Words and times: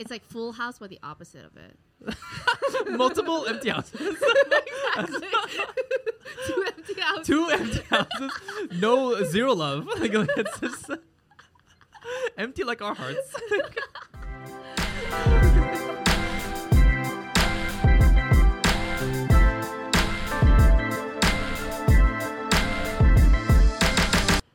It's 0.00 0.10
like 0.10 0.24
Full 0.24 0.52
House, 0.52 0.78
but 0.78 0.88
the 0.88 0.98
opposite 1.02 1.44
of 1.44 1.52
it. 1.58 1.76
Multiple 2.90 3.44
empty 3.46 3.68
houses. 3.68 4.00
exactly. 4.96 5.28
Two 6.46 6.64
empty 6.66 6.94
houses. 6.94 7.26
Two 7.26 7.48
empty 7.50 7.82
houses. 7.90 8.32
No 8.80 9.22
zero 9.24 9.52
love. 9.52 9.86
Like, 9.98 10.12
it's 10.14 10.58
just 10.58 10.90
empty 12.38 12.64
like 12.64 12.80
our 12.80 12.94
hearts. 12.94 13.36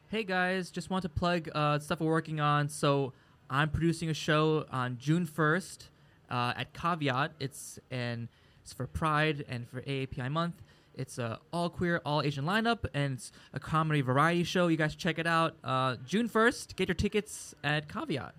Hey 0.10 0.24
guys, 0.24 0.72
just 0.72 0.90
want 0.90 1.04
to 1.04 1.10
plug 1.10 1.50
uh, 1.54 1.78
stuff 1.78 2.00
we're 2.00 2.08
working 2.08 2.40
on. 2.40 2.68
So 2.70 3.14
I'm 3.50 3.70
producing 3.70 4.10
a 4.10 4.14
show 4.14 4.66
on 4.72 4.98
June 5.00 5.28
1st 5.28 5.88
uh, 6.30 6.54
at 6.58 6.74
Caveat. 6.74 7.32
It's 7.40 7.80
and 7.92 8.28
it's 8.62 8.74
for 8.74 8.88
Pride 8.88 9.46
and 9.48 9.68
for 9.70 9.82
AAPI 9.82 10.32
month. 10.32 10.62
It's 10.96 11.18
a 11.18 11.40
all 11.52 11.70
queer, 11.70 12.02
all 12.06 12.22
Asian 12.22 12.46
lineup, 12.46 12.86
and 12.94 13.14
it's 13.14 13.32
a 13.54 13.60
comedy 13.60 14.02
variety 14.02 14.44
show. 14.44 14.68
You 14.68 14.78
guys 14.78 14.96
check 14.96 15.20
it 15.20 15.28
out. 15.28 15.56
Uh, 15.64 15.98
June 16.06 16.30
1st. 16.30 16.76
Get 16.76 16.88
your 16.88 16.96
tickets 16.96 17.54
at 17.64 17.88
Caveat. 17.88 18.34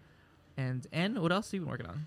And 0.56 0.86
and 0.92 1.20
what 1.20 1.32
else 1.32 1.48
have 1.48 1.54
you 1.54 1.60
been 1.60 1.70
working 1.70 1.86
on? 1.86 2.06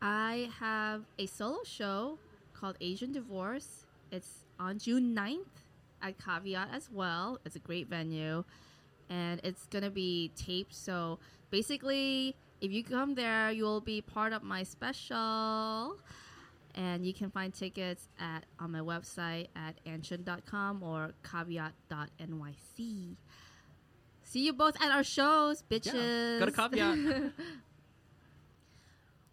I 0.00 0.50
have 0.58 1.02
a 1.18 1.26
solo 1.26 1.60
show 1.64 2.18
called 2.52 2.76
Asian 2.80 3.12
Divorce. 3.12 3.86
It's 4.10 4.44
on 4.60 4.78
June 4.78 5.16
9th 5.16 5.62
at 6.02 6.18
Caveat 6.18 6.68
as 6.72 6.90
well. 6.92 7.38
It's 7.44 7.56
a 7.56 7.60
great 7.60 7.88
venue. 7.88 8.44
And 9.08 9.40
it's 9.42 9.66
going 9.66 9.84
to 9.84 9.90
be 9.90 10.30
taped. 10.36 10.74
So 10.74 11.18
basically, 11.52 12.34
if 12.60 12.72
you 12.72 12.82
come 12.82 13.14
there, 13.14 13.52
you'll 13.52 13.80
be 13.80 14.00
part 14.00 14.32
of 14.32 14.42
my 14.42 14.64
special. 14.64 15.98
And 16.74 17.06
you 17.06 17.12
can 17.12 17.30
find 17.30 17.52
tickets 17.52 18.08
at 18.18 18.46
on 18.58 18.72
my 18.72 18.80
website 18.80 19.48
at 19.54 19.74
annchun.com 19.84 20.82
or 20.82 21.12
caveat.nyc. 21.22 23.16
See 24.22 24.46
you 24.46 24.52
both 24.54 24.80
at 24.80 24.90
our 24.90 25.04
shows, 25.04 25.62
bitches. 25.70 26.40
go 26.40 26.46
to 26.46 26.52
Caveat. 26.52 27.32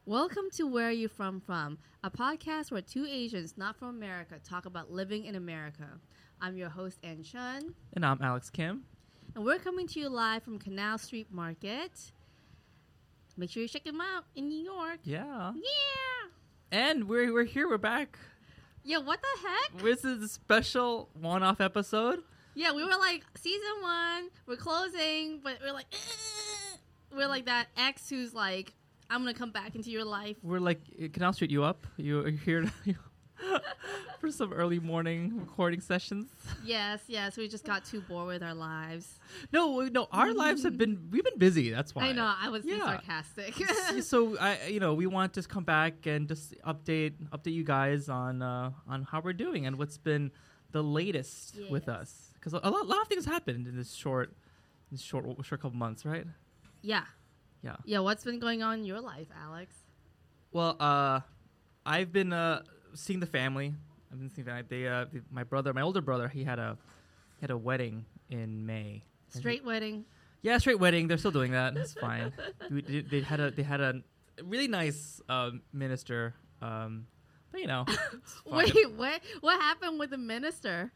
Welcome 0.06 0.50
to 0.54 0.64
Where 0.64 0.88
Are 0.88 0.92
You 0.92 1.08
From 1.08 1.40
From, 1.40 1.78
a 2.04 2.12
podcast 2.12 2.72
where 2.72 2.82
two 2.82 3.06
Asians 3.06 3.54
not 3.56 3.78
from 3.78 3.90
America 3.90 4.36
talk 4.44 4.66
about 4.66 4.92
living 4.92 5.24
in 5.24 5.36
America. 5.36 5.88
I'm 6.42 6.58
your 6.58 6.70
host, 6.70 6.98
Ann 7.04 7.24
Chun, 7.24 7.76
and 7.94 8.06
I'm 8.06 8.20
Alex 8.22 8.50
Kim. 8.50 8.84
And 9.36 9.44
we're 9.46 9.60
coming 9.60 9.88
to 9.88 10.00
you 10.00 10.10
live 10.10 10.44
from 10.44 10.60
Canal 10.60 10.98
Street 10.98 11.28
Market. 11.32 12.12
Make 13.38 13.50
sure 13.50 13.62
you 13.62 13.70
check 13.70 13.84
them 13.86 14.02
out 14.02 14.26
in 14.36 14.48
New 14.50 14.64
York. 14.64 15.00
Yeah. 15.04 15.54
Yeah! 15.56 16.30
And 16.72 17.08
we're 17.08 17.34
we're 17.34 17.46
here. 17.46 17.70
We're 17.70 17.78
back. 17.78 18.18
Yeah, 18.84 18.98
what 19.00 19.22
the 19.22 19.48
heck? 19.48 19.82
This 19.84 20.04
is 20.06 20.24
a 20.24 20.28
special 20.28 21.10
one-off 21.20 21.62
episode. 21.62 22.24
Yeah, 22.56 22.74
we 22.74 22.84
were 22.84 22.98
like, 23.00 23.24
season 23.38 23.82
one, 23.82 24.30
we're 24.48 24.56
closing, 24.56 25.40
but 25.44 25.60
we're 25.64 25.74
like, 25.74 25.86
"Eh." 25.94 26.78
we're 27.16 27.28
like 27.28 27.46
that 27.46 27.68
ex 27.78 28.10
who's 28.10 28.34
like, 28.34 28.74
I'm 29.10 29.22
gonna 29.22 29.34
come 29.34 29.52
back 29.52 29.76
into 29.76 29.90
your 29.92 30.06
life. 30.06 30.38
We're 30.44 30.60
like, 30.60 30.80
Canal 31.14 31.34
street 31.34 31.52
you 31.52 31.64
up? 31.64 31.88
You 31.98 32.26
are 32.26 32.30
here 32.30 32.62
to, 32.62 32.72
for 34.20 34.32
some 34.32 34.52
early 34.54 34.80
morning 34.80 35.40
recording 35.40 35.80
sessions. 35.82 36.28
Yes, 36.64 37.02
yes, 37.08 37.38
we 37.38 37.48
just 37.48 37.66
got 37.66 37.86
too 37.86 38.02
bored 38.02 38.28
with 38.28 38.44
our 38.44 38.54
lives. 38.54 39.20
No, 39.52 39.82
no, 39.82 40.08
our 40.12 40.34
lives 40.34 40.64
have 40.64 40.78
been 40.78 41.08
we've 41.12 41.24
been 41.24 41.38
busy. 41.38 41.70
That's 41.70 41.96
why. 41.96 42.06
I 42.08 42.12
know, 42.12 42.34
I 42.40 42.50
was 42.50 42.66
Yeah. 42.66 42.80
sarcastic. 42.86 43.56
So 44.02 44.38
I, 44.38 44.68
you 44.68 44.80
know, 44.80 44.94
we 44.94 45.08
want 45.08 45.34
to 45.34 45.44
come 45.44 45.64
back 45.64 46.06
and 46.06 46.28
just 46.28 46.54
update 46.66 47.14
update 47.32 47.54
you 47.54 47.64
guys 47.64 48.10
on 48.10 48.42
uh, 48.42 48.72
on 48.88 49.04
how 49.04 49.22
we're 49.22 49.34
doing 49.34 49.66
and 49.66 49.78
what's 49.78 49.98
been 49.98 50.32
the 50.72 50.84
latest 50.84 51.58
with 51.70 51.90
us 51.90 52.32
because 52.36 52.54
a 52.54 52.58
lot, 52.58 52.88
lot 52.88 53.02
of 53.02 53.08
things 53.08 53.26
happened 53.26 53.68
in 53.68 53.76
this 53.76 53.94
short 53.94 54.36
this 54.92 55.02
short 55.02 55.26
short 55.46 55.62
couple 55.62 55.78
months, 55.78 56.06
right? 56.06 56.26
yeah. 56.82 57.04
Yeah. 57.62 57.76
Yeah, 57.84 58.00
what's 58.00 58.24
been 58.24 58.40
going 58.40 58.64
on 58.64 58.80
in 58.80 58.86
your 58.86 59.02
life, 59.02 59.28
Alex? 59.44 59.76
Well, 60.54 60.78
uh, 60.80 61.20
I've 61.86 62.14
been 62.14 62.32
uh, 62.32 62.62
seeing 62.94 63.20
the 63.20 63.26
family. 63.26 63.74
I've 64.12 64.20
been 64.20 64.30
seeing 64.30 64.46
that 64.48 64.70
they 64.70 64.88
uh, 64.88 65.06
the- 65.12 65.22
my 65.32 65.44
brother, 65.44 65.74
my 65.74 65.82
older 65.82 66.02
brother, 66.02 66.28
he 66.28 66.44
had 66.44 66.60
a 66.60 66.78
he 67.38 67.42
had 67.42 67.52
a 67.52 67.58
wedding 67.58 68.06
in 68.30 68.66
May. 68.66 69.04
Straight 69.30 69.64
wedding. 69.64 70.06
Yeah, 70.42 70.58
straight 70.58 70.80
wedding. 70.80 71.08
They're 71.08 71.18
still 71.18 71.32
doing 71.32 71.52
that. 71.52 71.76
It's 71.78 71.94
fine. 71.94 72.34
We- 72.72 72.82
they, 72.82 73.02
they 73.02 73.22
had 73.22 73.40
a 73.40 73.52
they 73.52 73.64
had 73.64 73.82
a 73.82 74.02
really 74.44 74.68
nice 74.68 75.22
um, 75.30 75.62
minister. 75.74 76.34
Um, 76.62 77.08
but 77.52 77.62
you 77.62 77.68
know. 77.68 77.86
Wait, 78.46 78.74
what? 78.96 79.22
What 79.42 79.60
happened 79.62 80.00
with 80.00 80.10
the 80.12 80.18
minister? 80.18 80.92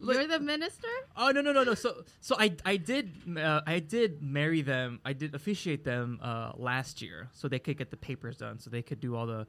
Look- 0.00 0.16
You're 0.16 0.26
the 0.28 0.40
minister? 0.40 0.88
Oh 1.16 1.30
no 1.30 1.40
no 1.40 1.52
no 1.52 1.64
no. 1.64 1.74
So 1.74 2.04
so 2.20 2.36
I 2.38 2.54
I 2.64 2.76
did 2.76 3.14
uh, 3.38 3.62
I 3.66 3.78
did 3.80 4.22
marry 4.22 4.62
them. 4.62 5.00
I 5.04 5.12
did 5.12 5.34
officiate 5.34 5.84
them 5.84 6.18
uh, 6.22 6.52
last 6.56 7.00
year, 7.02 7.28
so 7.32 7.48
they 7.48 7.58
could 7.58 7.78
get 7.78 7.90
the 7.90 7.96
papers 7.96 8.36
done, 8.36 8.58
so 8.58 8.68
they 8.70 8.82
could 8.82 9.00
do 9.00 9.16
all 9.16 9.26
the. 9.26 9.46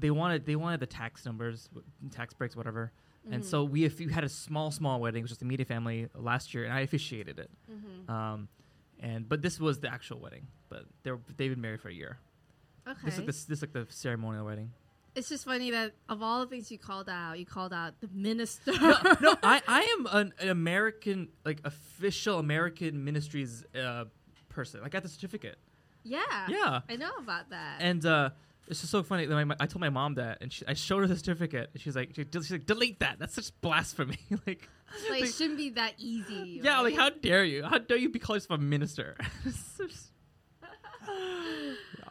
They 0.00 0.10
wanted 0.10 0.46
they 0.46 0.56
wanted 0.56 0.80
the 0.80 0.86
tax 0.86 1.24
numbers, 1.24 1.68
tax 2.10 2.34
breaks, 2.34 2.56
whatever. 2.56 2.92
And 3.30 3.44
so 3.44 3.64
we, 3.64 3.84
if 3.84 4.00
you 4.00 4.08
had 4.08 4.24
a 4.24 4.28
small 4.28 4.70
small 4.70 4.98
wedding, 5.00 5.20
it 5.20 5.24
was 5.24 5.30
just 5.30 5.42
immediate 5.42 5.68
family 5.68 6.08
last 6.14 6.54
year, 6.54 6.64
and 6.64 6.72
I 6.72 6.80
officiated 6.80 7.38
it. 7.38 7.50
Mm-hmm. 7.70 8.10
Um, 8.10 8.48
and 8.98 9.28
but 9.28 9.42
this 9.42 9.60
was 9.60 9.78
the 9.80 9.92
actual 9.92 10.20
wedding. 10.20 10.46
But 10.68 10.84
they 11.02 11.10
were 11.10 11.20
they've 11.36 11.50
been 11.50 11.60
married 11.60 11.80
for 11.80 11.88
a 11.88 11.92
year. 11.92 12.18
Okay. 12.88 12.98
This 13.04 13.14
is 13.14 13.18
like 13.18 13.26
this 13.26 13.44
this 13.44 13.58
is 13.58 13.62
like 13.62 13.72
the 13.72 13.86
ceremonial 13.90 14.46
wedding. 14.46 14.72
It's 15.14 15.28
just 15.28 15.44
funny 15.44 15.70
that 15.72 15.92
of 16.08 16.22
all 16.22 16.40
the 16.40 16.46
things 16.46 16.70
you 16.70 16.78
called 16.78 17.08
out, 17.08 17.38
you 17.38 17.44
called 17.44 17.72
out 17.72 18.00
the 18.00 18.08
minister. 18.14 18.72
no, 18.72 19.36
I, 19.42 19.60
I 19.66 19.96
am 19.98 20.06
an, 20.10 20.34
an 20.38 20.48
American, 20.48 21.28
like 21.44 21.60
official 21.64 22.38
American 22.38 23.04
ministries 23.04 23.64
uh, 23.74 24.04
person. 24.48 24.80
I 24.84 24.88
got 24.88 25.02
the 25.02 25.08
certificate. 25.08 25.58
yeah. 26.04 26.20
Yeah. 26.48 26.80
I 26.88 26.96
know 26.96 27.10
about 27.18 27.50
that. 27.50 27.78
And 27.80 28.06
uh, 28.06 28.30
it's 28.70 28.80
just 28.80 28.90
so 28.92 29.02
funny. 29.02 29.26
that 29.26 29.44
My, 29.46 29.56
I 29.60 29.66
told 29.66 29.80
my 29.80 29.90
mom 29.90 30.14
that, 30.14 30.38
and 30.40 30.52
she, 30.52 30.64
I 30.66 30.74
showed 30.74 31.00
her 31.00 31.06
the 31.06 31.16
certificate, 31.16 31.70
and 31.72 31.82
she's 31.82 31.94
like, 31.96 32.10
she, 32.14 32.24
she's 32.32 32.50
like, 32.52 32.64
delete 32.66 33.00
that. 33.00 33.18
That's 33.18 33.34
such 33.34 33.50
blasphemy. 33.60 34.16
like, 34.46 34.68
like, 35.10 35.22
it 35.24 35.32
shouldn't 35.34 35.58
be 35.58 35.70
that 35.70 35.94
easy. 35.98 36.60
yeah, 36.62 36.74
right? 36.76 36.82
like 36.84 36.96
how 36.96 37.10
dare 37.10 37.44
you? 37.44 37.64
How 37.64 37.78
dare 37.78 37.96
you 37.98 38.08
be 38.08 38.18
called 38.18 38.36
yourself 38.36 38.58
a 38.60 38.62
minister? 38.62 39.16
Yeah. 41.08 42.04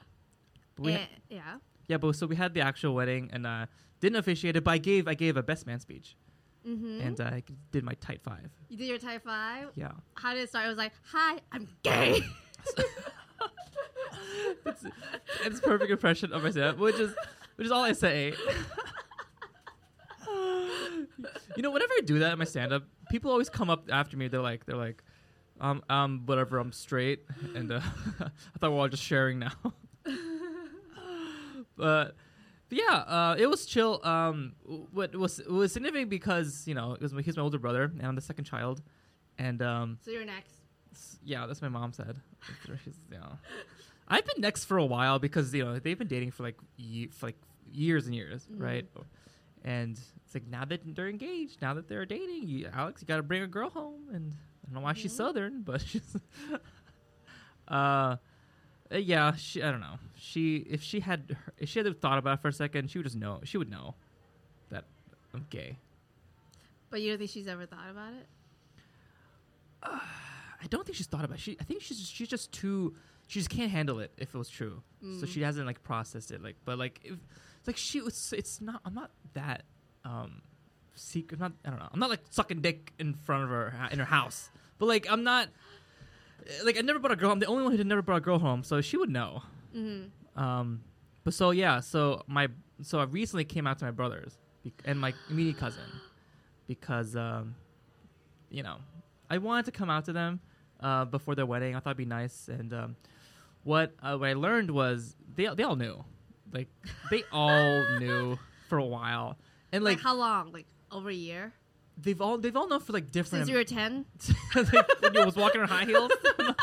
But 0.75 0.85
we 0.85 0.93
ha- 0.93 0.99
Eh, 0.99 1.05
yeah. 1.29 1.41
yeah, 1.87 1.97
but 1.97 2.15
so 2.15 2.27
we 2.27 2.35
had 2.35 2.53
the 2.53 2.61
actual 2.61 2.93
wedding, 2.95 3.29
and 3.33 3.45
uh, 3.45 3.65
didn't 3.99 4.17
officiate 4.17 4.55
it, 4.55 4.63
but 4.63 4.71
I 4.71 4.77
gave 4.77 5.07
I 5.07 5.13
gave 5.13 5.37
a 5.37 5.43
best 5.43 5.65
man 5.65 5.79
speech, 5.79 6.15
Mm-hmm. 6.67 7.01
and 7.01 7.21
uh, 7.21 7.23
I 7.23 7.43
did 7.71 7.83
my 7.83 7.93
tight 8.01 8.21
five. 8.21 8.49
you 8.69 8.77
did 8.77 8.87
your 8.87 8.97
tight 8.97 9.21
five. 9.23 9.69
Yeah. 9.75 9.91
How 10.15 10.33
did 10.33 10.43
it 10.43 10.49
start? 10.49 10.65
It 10.65 10.69
was 10.69 10.77
like, 10.77 10.91
"Hi, 11.13 11.39
I'm 11.51 11.67
gay." 11.83 12.21
It's, 14.65 14.83
it's 15.45 15.59
a 15.59 15.61
perfect 15.61 15.91
impression 15.91 16.31
of 16.33 16.43
myself, 16.43 16.77
which 16.77 16.95
is 16.99 17.13
which 17.55 17.65
is 17.65 17.71
all 17.71 17.83
I 17.83 17.93
say. 17.93 18.33
you 21.55 21.63
know, 21.63 21.71
whenever 21.71 21.91
I 21.93 22.01
do 22.05 22.19
that 22.19 22.33
in 22.33 22.39
my 22.39 22.45
stand 22.45 22.71
up, 22.73 22.83
people 23.09 23.31
always 23.31 23.49
come 23.49 23.69
up 23.69 23.89
after 23.91 24.15
me. 24.17 24.27
They're 24.27 24.41
like, 24.41 24.65
they're 24.65 24.77
like, 24.77 25.03
um, 25.59 25.83
um, 25.89 26.23
whatever. 26.25 26.57
I'm 26.57 26.71
straight, 26.71 27.25
and 27.55 27.71
uh, 27.71 27.81
I 28.19 28.29
thought 28.59 28.71
we're 28.71 28.79
all 28.79 28.87
just 28.87 29.03
sharing 29.03 29.39
now. 29.39 29.51
but, 31.75 32.15
but 32.15 32.15
yeah, 32.71 32.95
uh, 32.95 33.35
it 33.37 33.47
was 33.47 33.65
chill. 33.65 33.99
Um, 34.03 34.53
what 34.93 35.15
was 35.15 35.39
it 35.39 35.49
was 35.49 35.73
significant 35.73 36.09
because 36.09 36.67
you 36.67 36.75
know 36.75 36.93
it 36.93 37.01
was 37.01 37.13
my, 37.13 37.21
he's 37.21 37.35
my 37.37 37.43
older 37.43 37.59
brother, 37.59 37.83
and 37.83 38.01
I'm 38.05 38.15
the 38.15 38.21
second 38.21 38.45
child, 38.45 38.81
and 39.37 39.61
um, 39.61 39.97
so 40.03 40.11
you're 40.11 40.25
next. 40.25 40.55
Yeah, 41.23 41.45
that's 41.45 41.61
what 41.61 41.71
my 41.71 41.79
mom 41.79 41.93
said. 41.93 42.19
She's- 42.83 42.95
yeah. 43.11 43.19
I've 44.09 44.25
been 44.25 44.41
next 44.41 44.65
for 44.65 44.77
a 44.77 44.85
while 44.85 45.19
because 45.19 45.53
you 45.53 45.63
know 45.63 45.77
they've 45.79 45.97
been 45.97 46.07
dating 46.07 46.31
for 46.31 46.43
like 46.43 46.57
ye- 46.77 47.07
for 47.07 47.27
like 47.27 47.37
years 47.71 48.05
and 48.07 48.15
years, 48.15 48.47
Mhm. 48.51 48.61
right? 48.61 48.87
And 49.63 49.99
it's 50.25 50.33
like 50.33 50.47
now 50.47 50.65
that 50.65 50.81
they're 50.95 51.09
engaged, 51.09 51.61
now 51.61 51.73
that 51.75 51.87
they're 51.87 52.05
dating, 52.05 52.47
you, 52.47 52.67
Alex, 52.73 53.01
you 53.01 53.07
got 53.07 53.17
to 53.17 53.23
bring 53.23 53.41
a 53.43 53.47
girl 53.47 53.69
home, 53.69 54.07
and 54.13 54.33
I 54.33 54.65
don't 54.67 54.73
know 54.75 54.81
why 54.81 54.93
she's 54.93 55.13
Mhm. 55.13 55.17
southern, 55.17 55.61
but 55.63 55.81
she's. 55.81 56.15
uh, 57.67 58.17
uh, 58.91 58.97
yeah, 58.97 59.35
she. 59.35 59.61
I 59.61 59.69
don't 59.71 59.81
know. 59.81 59.99
She 60.15 60.57
if 60.57 60.81
she 60.81 61.01
had 61.01 61.37
her- 61.45 61.53
if 61.57 61.69
she 61.69 61.79
had 61.79 62.01
thought 62.01 62.17
about 62.17 62.39
it 62.39 62.41
for 62.41 62.47
a 62.47 62.53
second, 62.53 62.89
she 62.89 62.97
would 62.97 63.03
just 63.05 63.15
know. 63.17 63.41
She 63.43 63.57
would 63.57 63.69
know 63.69 63.95
that 64.69 64.85
I'm 65.33 65.45
gay. 65.49 65.77
But 66.89 67.01
you 67.01 67.09
don't 67.09 67.19
think 67.19 67.29
she's 67.29 67.47
ever 67.47 67.65
thought 67.67 67.89
about 67.91 68.13
it? 68.13 68.27
I 69.83 70.67
don't 70.69 70.85
think 70.85 70.95
she's 70.97 71.07
thought 71.07 71.23
about. 71.23 71.37
It. 71.37 71.41
She, 71.41 71.57
I 71.59 71.63
think 71.63 71.81
she's 71.81 71.99
she's 72.07 72.27
just 72.27 72.51
too. 72.51 72.95
She 73.29 73.39
just 73.39 73.49
can't 73.49 73.69
handle 73.71 73.99
it 73.99 74.11
if 74.17 74.33
it 74.33 74.37
was 74.37 74.49
true. 74.49 74.81
So 75.01 75.07
Mm. 75.25 75.27
she 75.29 75.41
hasn't 75.41 75.65
like 75.67 75.81
processed 75.83 76.31
it. 76.31 76.41
Like, 76.43 76.55
but 76.65 76.77
like, 76.77 76.99
if 77.03 77.15
like 77.67 77.77
she 77.77 78.01
was. 78.01 78.33
It's 78.35 78.59
not. 78.59 78.81
I'm 78.83 78.93
not 78.95 79.11
that. 79.33 79.63
Um, 80.03 80.41
secret. 80.95 81.37
I'm 81.37 81.41
not. 81.41 81.51
I 81.63 81.69
don't 81.69 81.79
know. 81.79 81.89
I'm 81.93 81.99
not 81.99 82.09
like 82.09 82.21
sucking 82.31 82.61
dick 82.61 82.91
in 82.99 83.13
front 83.13 83.43
of 83.43 83.49
her 83.49 83.73
in 83.91 83.99
her 83.99 84.05
house. 84.05 84.49
But 84.79 84.87
like, 84.87 85.05
I'm 85.09 85.23
not. 85.23 85.47
Like, 86.65 86.77
I 86.77 86.81
never 86.81 86.97
brought 86.99 87.11
a 87.11 87.15
girl 87.15 87.29
home. 87.29 87.39
The 87.39 87.45
only 87.45 87.63
one 87.63 87.77
who 87.77 87.83
never 87.83 88.01
brought 88.01 88.17
a 88.17 88.21
girl 88.21 88.39
home, 88.39 88.63
so 88.63 88.81
she 88.81 88.97
would 88.97 89.09
know. 89.11 89.43
Mm-hmm. 89.75 90.41
Um, 90.41 90.81
but 91.23 91.33
so 91.35 91.51
yeah, 91.51 91.81
so 91.81 92.23
my 92.27 92.47
so 92.81 92.99
I 92.99 93.03
recently 93.03 93.45
came 93.45 93.67
out 93.67 93.77
to 93.79 93.85
my 93.85 93.91
brothers 93.91 94.37
bec- 94.63 94.81
and 94.85 94.99
my 94.99 95.13
immediate 95.29 95.57
cousin 95.57 95.83
because 96.67 97.15
um, 97.15 97.53
you 98.49 98.63
know 98.63 98.77
I 99.29 99.37
wanted 99.37 99.65
to 99.65 99.71
come 99.71 99.89
out 99.91 100.05
to 100.05 100.13
them 100.13 100.39
uh, 100.79 101.05
before 101.05 101.35
their 101.35 101.45
wedding. 101.45 101.75
I 101.75 101.79
thought 101.79 101.91
it'd 101.91 101.97
be 101.97 102.05
nice, 102.05 102.47
and 102.47 102.73
um, 102.73 102.95
what 103.63 103.93
uh, 104.01 104.17
what 104.17 104.29
I 104.29 104.33
learned 104.33 104.71
was 104.71 105.15
they 105.35 105.47
they 105.55 105.63
all 105.63 105.75
knew, 105.75 106.03
like 106.51 106.69
they 107.11 107.23
all 107.31 107.85
knew 107.99 108.37
for 108.67 108.77
a 108.77 108.85
while, 108.85 109.37
and 109.71 109.83
Like, 109.83 109.97
like, 109.97 110.03
how 110.03 110.15
long? 110.15 110.51
Like 110.51 110.67
over 110.91 111.09
a 111.09 111.13
year? 111.13 111.53
they've 112.01 112.21
all 112.21 112.37
they've 112.37 112.55
all 112.55 112.67
known 112.67 112.79
for 112.79 112.93
like 112.93 113.11
different. 113.11 113.45
Since 113.45 113.49
you 113.49 113.55
were 113.57 113.63
ten? 113.65 114.05
I 114.55 115.25
was 115.25 115.35
walking 115.35 115.61
in 115.61 115.67
high 115.67 115.85
heels. 115.85 116.11
I 116.39 116.55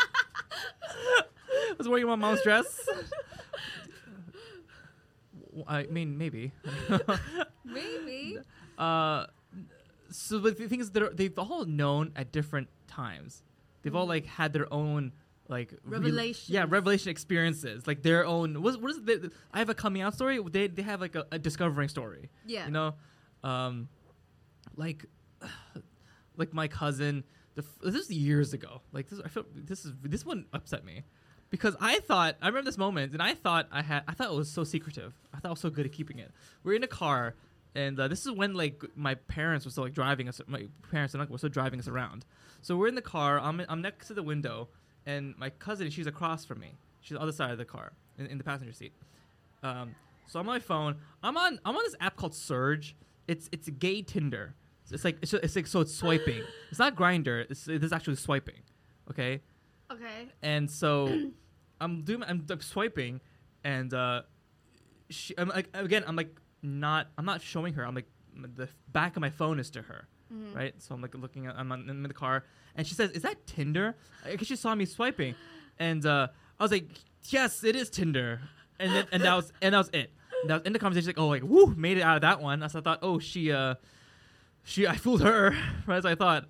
was 1.78 1.86
wearing 1.88 2.06
my 2.06 2.14
mom's 2.16 2.42
dress. 2.42 2.88
I 5.66 5.84
mean, 5.84 6.18
maybe. 6.18 6.52
Maybe. 7.64 8.38
uh, 8.78 9.26
so 10.10 10.38
but 10.38 10.56
the 10.58 10.68
thing 10.68 10.80
is, 10.80 10.90
they're, 10.90 11.10
they've 11.10 11.38
all 11.38 11.64
known 11.64 12.12
at 12.14 12.30
different 12.32 12.68
times. 12.86 13.42
They've 13.82 13.94
all 13.94 14.04
Mhm. 14.06 14.10
like 14.10 14.26
had 14.26 14.52
their 14.52 14.72
own 14.72 15.12
like 15.48 15.72
real- 15.84 16.00
Revelations. 16.00 16.50
yeah, 16.50 16.66
revelation 16.68 17.10
experiences. 17.10 17.86
Like 17.86 18.02
their 18.02 18.24
own. 18.26 18.62
What, 18.62 18.80
what 18.80 18.90
is 18.90 18.98
it? 19.06 19.32
I 19.52 19.58
have 19.58 19.68
a 19.68 19.74
coming 19.74 20.02
out 20.02 20.14
story. 20.14 20.40
They 20.50 20.66
they 20.68 20.82
have 20.82 21.00
like 21.00 21.14
a, 21.14 21.26
a 21.32 21.38
discovering 21.38 21.88
story. 21.88 22.30
Yeah. 22.46 22.66
You 22.66 22.72
know, 22.72 22.94
um, 23.44 23.88
like, 24.76 25.06
like 26.36 26.52
my 26.52 26.68
cousin. 26.68 27.24
The 27.54 27.62
f- 27.62 27.92
this 27.92 27.94
is 27.94 28.10
years 28.10 28.52
ago. 28.52 28.82
Like 28.92 29.08
this, 29.08 29.20
I 29.24 29.28
feel 29.28 29.44
this 29.54 29.84
is 29.84 29.92
this 30.02 30.26
one 30.26 30.44
upset 30.52 30.84
me 30.84 31.04
because 31.48 31.74
I 31.80 32.00
thought 32.00 32.36
I 32.42 32.48
remember 32.48 32.68
this 32.68 32.76
moment 32.78 33.12
and 33.12 33.22
I 33.22 33.32
thought 33.34 33.68
I 33.72 33.82
had 33.82 34.02
I 34.06 34.12
thought 34.12 34.30
it 34.30 34.36
was 34.36 34.50
so 34.50 34.62
secretive. 34.64 35.14
I 35.32 35.38
thought 35.38 35.48
I 35.48 35.52
was 35.52 35.60
so 35.60 35.70
good 35.70 35.86
at 35.86 35.92
keeping 35.92 36.18
it. 36.18 36.32
We're 36.64 36.74
in 36.74 36.82
a 36.84 36.88
car 36.88 37.34
and 37.74 37.98
uh, 37.98 38.08
this 38.08 38.26
is 38.26 38.32
when 38.32 38.52
like 38.54 38.82
my 38.94 39.14
parents 39.14 39.64
were 39.64 39.70
still 39.70 39.84
like 39.84 39.94
driving 39.94 40.28
us. 40.28 40.40
My 40.46 40.66
parents 40.90 41.14
and 41.14 41.20
uncle 41.22 41.32
were 41.32 41.38
still 41.38 41.48
driving 41.50 41.80
us 41.80 41.88
around. 41.88 42.26
So 42.60 42.76
we're 42.76 42.88
in 42.88 42.94
the 42.94 43.00
car. 43.02 43.38
I'm 43.40 43.62
I'm 43.70 43.80
next 43.80 44.08
to 44.08 44.14
the 44.14 44.22
window 44.22 44.68
and 45.06 45.34
my 45.38 45.50
cousin 45.50 45.88
she's 45.90 46.06
across 46.06 46.44
from 46.44 46.60
me. 46.60 46.72
She's 47.00 47.12
on 47.16 47.20
the 47.20 47.22
other 47.22 47.32
side 47.32 47.50
of 47.52 47.58
the 47.58 47.64
car 47.64 47.92
in, 48.18 48.26
in 48.26 48.38
the 48.38 48.44
passenger 48.44 48.72
seat. 48.72 48.92
Um, 49.62 49.94
so 50.26 50.40
I'm 50.40 50.48
on 50.48 50.54
my 50.54 50.58
phone. 50.60 50.96
I'm 51.22 51.36
on 51.36 51.58
I'm 51.64 51.76
on 51.76 51.82
this 51.84 51.94
app 52.00 52.16
called 52.16 52.34
Surge. 52.34 52.96
It's 53.28 53.48
it's 53.52 53.68
a 53.68 53.70
gay 53.70 54.02
Tinder. 54.02 54.54
So 54.84 54.94
it's 54.94 55.04
like 55.04 55.18
it's, 55.22 55.32
it's 55.32 55.56
like 55.56 55.66
so 55.66 55.80
it's 55.80 55.94
swiping. 55.94 56.42
it's 56.70 56.78
not 56.78 56.94
Grindr. 56.96 57.46
It's 57.50 57.68
it 57.68 57.82
is 57.82 57.92
actually 57.92 58.16
swiping. 58.16 58.60
Okay, 59.10 59.40
Okay. 59.92 60.28
and 60.42 60.68
so 60.70 61.06
I'm 61.80 62.02
doing 62.02 62.22
I'm, 62.24 62.44
I'm 62.50 62.60
swiping, 62.60 63.20
and 63.62 63.92
uh, 63.94 64.22
she 65.10 65.34
I'm 65.38 65.48
like 65.48 65.68
again 65.74 66.02
I'm 66.06 66.16
like 66.16 66.34
not 66.62 67.08
I'm 67.16 67.24
not 67.24 67.40
showing 67.40 67.74
her. 67.74 67.86
I'm 67.86 67.94
like 67.94 68.08
the 68.34 68.68
back 68.92 69.16
of 69.16 69.20
my 69.20 69.30
phone 69.30 69.58
is 69.60 69.70
to 69.70 69.82
her 69.82 70.08
Mhm. 70.32 70.54
right? 70.56 70.74
So 70.82 70.94
I'm 70.94 71.00
like 71.02 71.14
looking 71.14 71.46
at 71.46 71.56
I'm 71.56 71.70
in 71.72 72.02
the 72.02 72.12
car, 72.14 72.44
and 72.74 72.86
she 72.86 72.94
says, 72.94 73.10
"Is 73.12 73.22
that 73.22 73.46
Tinder?" 73.46 73.94
Because 74.28 74.46
she 74.48 74.56
saw 74.56 74.74
me 74.74 74.84
swiping, 74.84 75.34
and 75.78 76.04
uh, 76.04 76.28
I 76.58 76.62
was 76.64 76.72
like, 76.72 76.88
"Yes, 77.28 77.62
it 77.64 77.76
is 77.76 77.90
Tinder." 77.90 78.40
And 78.78 78.92
then 78.92 79.06
and 79.12 79.22
that 79.22 79.34
was 79.34 79.52
and 79.62 79.74
that 79.74 79.78
was 79.78 79.88
it. 79.92 80.10
And 80.42 80.50
that 80.50 80.54
was 80.54 80.62
in 80.66 80.72
the 80.72 80.78
conversation. 80.78 81.06
Like, 81.08 81.18
oh, 81.18 81.28
like 81.28 81.42
woo, 81.42 81.74
made 81.76 81.96
it 81.98 82.02
out 82.02 82.16
of 82.16 82.22
that 82.22 82.40
one. 82.42 82.68
So 82.68 82.78
I 82.80 82.82
thought, 82.82 82.98
oh, 83.02 83.18
she 83.18 83.52
uh, 83.52 83.76
she 84.64 84.86
I 84.86 84.96
fooled 84.96 85.22
her, 85.22 85.56
right? 85.86 86.02
So 86.02 86.08
I 86.08 86.14
thought, 86.14 86.44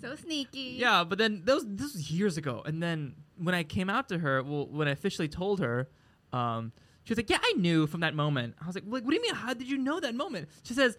So 0.00 0.14
sneaky. 0.16 0.76
yeah. 0.78 1.02
But 1.04 1.18
then 1.18 1.42
that 1.46 1.54
was 1.54 1.64
this 1.66 1.94
was 1.94 2.10
years 2.10 2.36
ago, 2.36 2.62
and 2.64 2.82
then 2.82 3.14
when 3.38 3.54
I 3.54 3.64
came 3.64 3.88
out 3.90 4.08
to 4.10 4.18
her, 4.18 4.42
well, 4.42 4.66
when 4.66 4.86
I 4.86 4.92
officially 4.92 5.28
told 5.28 5.60
her, 5.60 5.88
um, 6.32 6.72
she 7.04 7.10
was 7.12 7.18
like, 7.18 7.28
"Yeah, 7.30 7.38
I 7.42 7.54
knew 7.56 7.86
from 7.86 8.00
that 8.00 8.14
moment." 8.14 8.54
I 8.62 8.66
was 8.66 8.74
like, 8.76 8.84
"Like, 8.86 9.02
what 9.02 9.10
do 9.10 9.16
you 9.16 9.22
mean? 9.22 9.34
How 9.34 9.54
did 9.54 9.68
you 9.68 9.78
know 9.78 9.98
that 10.00 10.14
moment?" 10.14 10.48
She 10.62 10.74
says, 10.74 10.96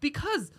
"Because." 0.00 0.50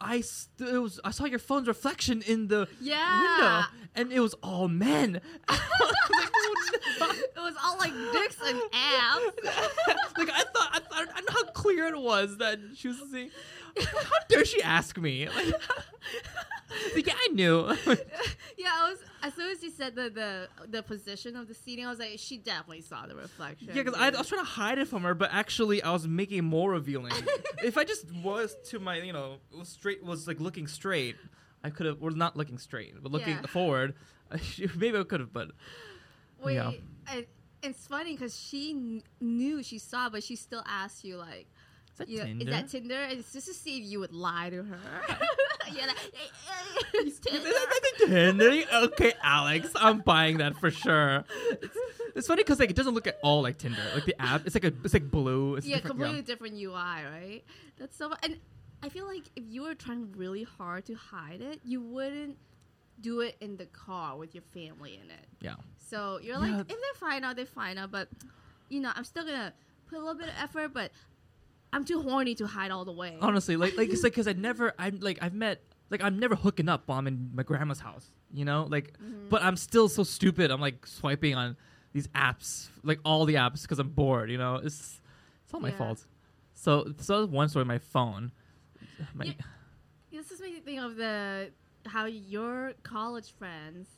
I 0.00 0.20
st- 0.20 0.68
it 0.70 0.78
was 0.78 1.00
I 1.04 1.10
saw 1.10 1.24
your 1.24 1.38
phone's 1.38 1.66
reflection 1.68 2.22
in 2.22 2.48
the 2.48 2.68
Yeah. 2.80 3.20
window, 3.20 3.66
and 3.96 4.12
it 4.12 4.20
was 4.20 4.34
all 4.42 4.68
men. 4.68 5.20
Was 5.48 5.58
like, 6.10 6.30
"Oh, 6.34 7.12
it 7.36 7.40
was 7.40 7.54
all 7.64 7.78
like 7.78 7.92
dicks 8.12 8.36
and 8.44 8.60
abs. 8.72 9.24
like 10.18 10.30
I 10.30 10.42
thought, 10.52 10.68
I 10.72 10.80
thought, 10.80 11.08
I 11.14 11.20
know 11.20 11.26
how 11.32 11.44
clear 11.52 11.86
it 11.86 11.98
was 12.00 12.38
that 12.38 12.58
she 12.74 12.88
was 12.88 12.96
seeing. 13.12 13.30
How 13.84 14.18
dare 14.28 14.44
she 14.44 14.62
ask 14.62 14.96
me? 14.98 15.28
Like, 16.70 16.94
like, 16.94 17.06
yeah, 17.06 17.14
I 17.16 17.28
knew. 17.32 17.66
yeah, 18.58 18.70
I 18.72 18.90
was 18.90 18.98
as 19.22 19.34
soon 19.34 19.50
as 19.50 19.62
you 19.62 19.70
said 19.70 19.94
the 19.96 20.10
the 20.10 20.48
the 20.68 20.82
position 20.82 21.34
of 21.34 21.48
the 21.48 21.54
seating, 21.54 21.86
I 21.86 21.90
was 21.90 21.98
like, 21.98 22.10
she 22.18 22.36
definitely 22.36 22.82
saw 22.82 23.06
the 23.06 23.14
reflection. 23.16 23.68
Yeah, 23.68 23.82
because 23.82 23.98
I, 23.98 24.08
I 24.08 24.10
was 24.18 24.28
trying 24.28 24.42
to 24.42 24.50
hide 24.50 24.78
it 24.78 24.86
from 24.86 25.02
her, 25.02 25.14
but 25.14 25.30
actually 25.32 25.82
I 25.82 25.90
was 25.92 26.06
making 26.06 26.44
more 26.44 26.70
revealing. 26.72 27.12
if 27.64 27.78
I 27.78 27.84
just 27.84 28.12
was 28.16 28.54
to 28.66 28.78
my, 28.78 28.96
you 28.98 29.12
know, 29.14 29.38
was 29.56 29.68
straight, 29.70 30.04
was 30.04 30.28
like 30.28 30.40
looking 30.40 30.66
straight, 30.66 31.16
I 31.64 31.70
could 31.70 31.86
have, 31.86 32.00
was 32.00 32.14
not 32.14 32.36
looking 32.36 32.58
straight, 32.58 32.94
but 33.02 33.10
looking 33.10 33.36
Yeah. 33.36 33.46
forward, 33.46 33.94
maybe 34.76 34.98
I 34.98 35.04
could 35.04 35.20
have, 35.20 35.32
but 35.32 35.50
Wait, 36.44 36.54
Yeah. 36.56 36.72
I, 37.06 37.26
it's 37.62 37.86
funny 37.86 38.12
because 38.12 38.38
she 38.38 38.72
kn- 38.74 39.02
knew 39.20 39.62
she 39.62 39.78
saw, 39.78 40.08
but 40.10 40.22
she 40.22 40.36
still 40.36 40.62
asked 40.66 41.02
you 41.02 41.16
like, 41.16 41.48
that 41.98 42.08
know, 42.08 42.24
Tinder? 42.24 42.44
"Is 42.44 42.50
that 42.50 42.68
Tinder?" 42.68 43.06
It's 43.10 43.32
just 43.32 43.46
to 43.48 43.54
see 43.54 43.78
if 43.78 43.84
you 43.84 44.00
would 44.00 44.12
lie 44.12 44.50
to 44.50 44.62
her. 44.62 44.78
yeah, 45.72 45.86
like, 45.86 45.96
it's 46.94 47.14
Is 47.14 47.20
Tinder. 47.20 47.48
that 47.50 47.80
Tinder? 47.98 48.62
Okay, 48.86 49.12
Alex, 49.22 49.70
I'm 49.76 49.98
buying 50.00 50.38
that 50.38 50.56
for 50.58 50.70
sure. 50.70 51.24
It's, 51.50 51.76
it's 52.16 52.26
funny 52.26 52.42
because 52.42 52.58
like 52.60 52.70
it 52.70 52.76
doesn't 52.76 52.94
look 52.94 53.06
at 53.06 53.18
all 53.22 53.42
like 53.42 53.58
Tinder. 53.58 53.82
Like 53.94 54.04
the 54.06 54.20
app, 54.20 54.46
it's 54.46 54.54
like 54.54 54.64
a, 54.64 54.72
it's 54.84 54.94
like 54.94 55.10
blue. 55.10 55.56
It's 55.56 55.66
yeah, 55.66 55.76
different- 55.76 55.98
completely 55.98 56.22
different 56.22 56.54
UI, 56.54 56.72
right? 56.72 57.42
That's 57.78 57.96
so. 57.96 58.12
And 58.22 58.36
I 58.82 58.88
feel 58.88 59.06
like 59.06 59.24
if 59.36 59.44
you 59.46 59.62
were 59.62 59.74
trying 59.74 60.12
really 60.16 60.44
hard 60.44 60.86
to 60.86 60.94
hide 60.94 61.40
it, 61.40 61.60
you 61.64 61.80
wouldn't 61.80 62.36
do 63.00 63.20
it 63.20 63.36
in 63.40 63.56
the 63.56 63.66
car 63.66 64.16
with 64.16 64.34
your 64.34 64.42
family 64.54 64.98
in 65.02 65.10
it. 65.10 65.26
Yeah. 65.40 65.54
So 65.76 66.18
you're 66.22 66.38
like, 66.38 66.50
Yeah. 66.50 66.60
if 66.60 66.66
they 66.68 66.98
find 66.98 67.24
out, 67.24 67.36
they 67.36 67.44
find 67.44 67.78
out. 67.78 67.90
But 67.90 68.08
you 68.68 68.80
know, 68.80 68.90
I'm 68.94 69.04
still 69.04 69.24
gonna 69.24 69.52
put 69.88 69.96
a 69.98 70.00
little 70.00 70.14
bit 70.14 70.28
of 70.28 70.34
effort, 70.42 70.72
but 70.74 70.90
I'm 71.72 71.84
too 71.84 72.02
horny 72.02 72.34
to 72.36 72.46
hide 72.46 72.70
all 72.70 72.84
the 72.84 72.92
way. 72.92 73.16
Honestly, 73.20 73.56
like 73.56 73.76
like 73.76 73.90
it's 73.90 74.02
like 74.06 74.12
because 74.12 74.28
I 74.28 74.32
never 74.32 74.72
I'm 74.78 74.98
like 75.00 75.18
I've 75.20 75.34
met 75.34 75.62
like 75.90 76.02
I'm 76.02 76.18
never 76.18 76.34
hooking 76.34 76.68
up 76.68 76.82
while 76.86 76.98
I'm 76.98 77.06
in 77.06 77.30
my 77.34 77.42
grandma's 77.42 77.80
house. 77.80 78.06
You 78.32 78.44
know, 78.44 78.66
like 78.70 78.96
Mhm. 78.98 79.28
but 79.30 79.42
I'm 79.42 79.56
still 79.56 79.88
so 79.88 80.02
stupid. 80.02 80.50
I'm 80.50 80.60
like 80.60 80.86
swiping 80.86 81.34
on 81.34 81.56
these 81.92 82.06
apps, 82.08 82.68
like 82.82 83.00
all 83.04 83.24
the 83.24 83.34
apps, 83.34 83.62
because 83.62 83.78
I'm 83.78 83.88
bored. 83.90 84.30
You 84.30 84.38
know, 84.38 84.56
it's 84.56 85.00
it's 85.44 85.54
all 85.54 85.60
my 85.60 85.70
Yeah. 85.70 85.78
fault. 85.78 86.06
So 86.54 86.92
so 86.98 87.20
that's 87.22 87.32
one 87.32 87.48
story. 87.48 87.64
My 87.64 87.78
phone. 87.78 88.32
My, 89.14 89.24
Yeah. 89.26 89.32
This 90.10 90.30
is 90.32 90.40
making 90.40 90.54
me 90.56 90.60
think 90.60 90.80
of 90.80 90.96
the 90.96 91.50
how 91.86 92.06
your 92.06 92.72
college 92.82 93.32
friends 93.38 93.88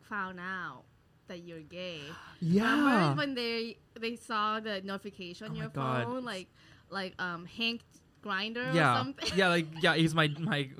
found 0.00 0.40
out 0.40 0.82
that 1.28 1.40
you're 1.44 1.60
gay. 1.60 2.00
yeah. 2.40 2.74
Remember 2.76 3.16
when 3.16 3.34
they 3.34 3.78
they 3.98 4.16
saw 4.16 4.58
the 4.60 4.80
notification 4.82 5.46
on 5.46 5.52
Oh 5.52 5.54
my 5.54 5.60
your 5.60 5.70
phone, 5.70 6.24
like 6.24 6.48
like 6.90 7.14
um 7.20 7.46
Hank 7.46 7.82
Grinder 8.22 8.68
or 8.70 8.72
yeah, 8.72 8.96
something? 8.96 9.28
yeah, 9.36 9.48
like 9.48 9.66
yeah, 9.80 9.94
he's 9.94 10.14
my 10.14 10.28
my 10.38 10.70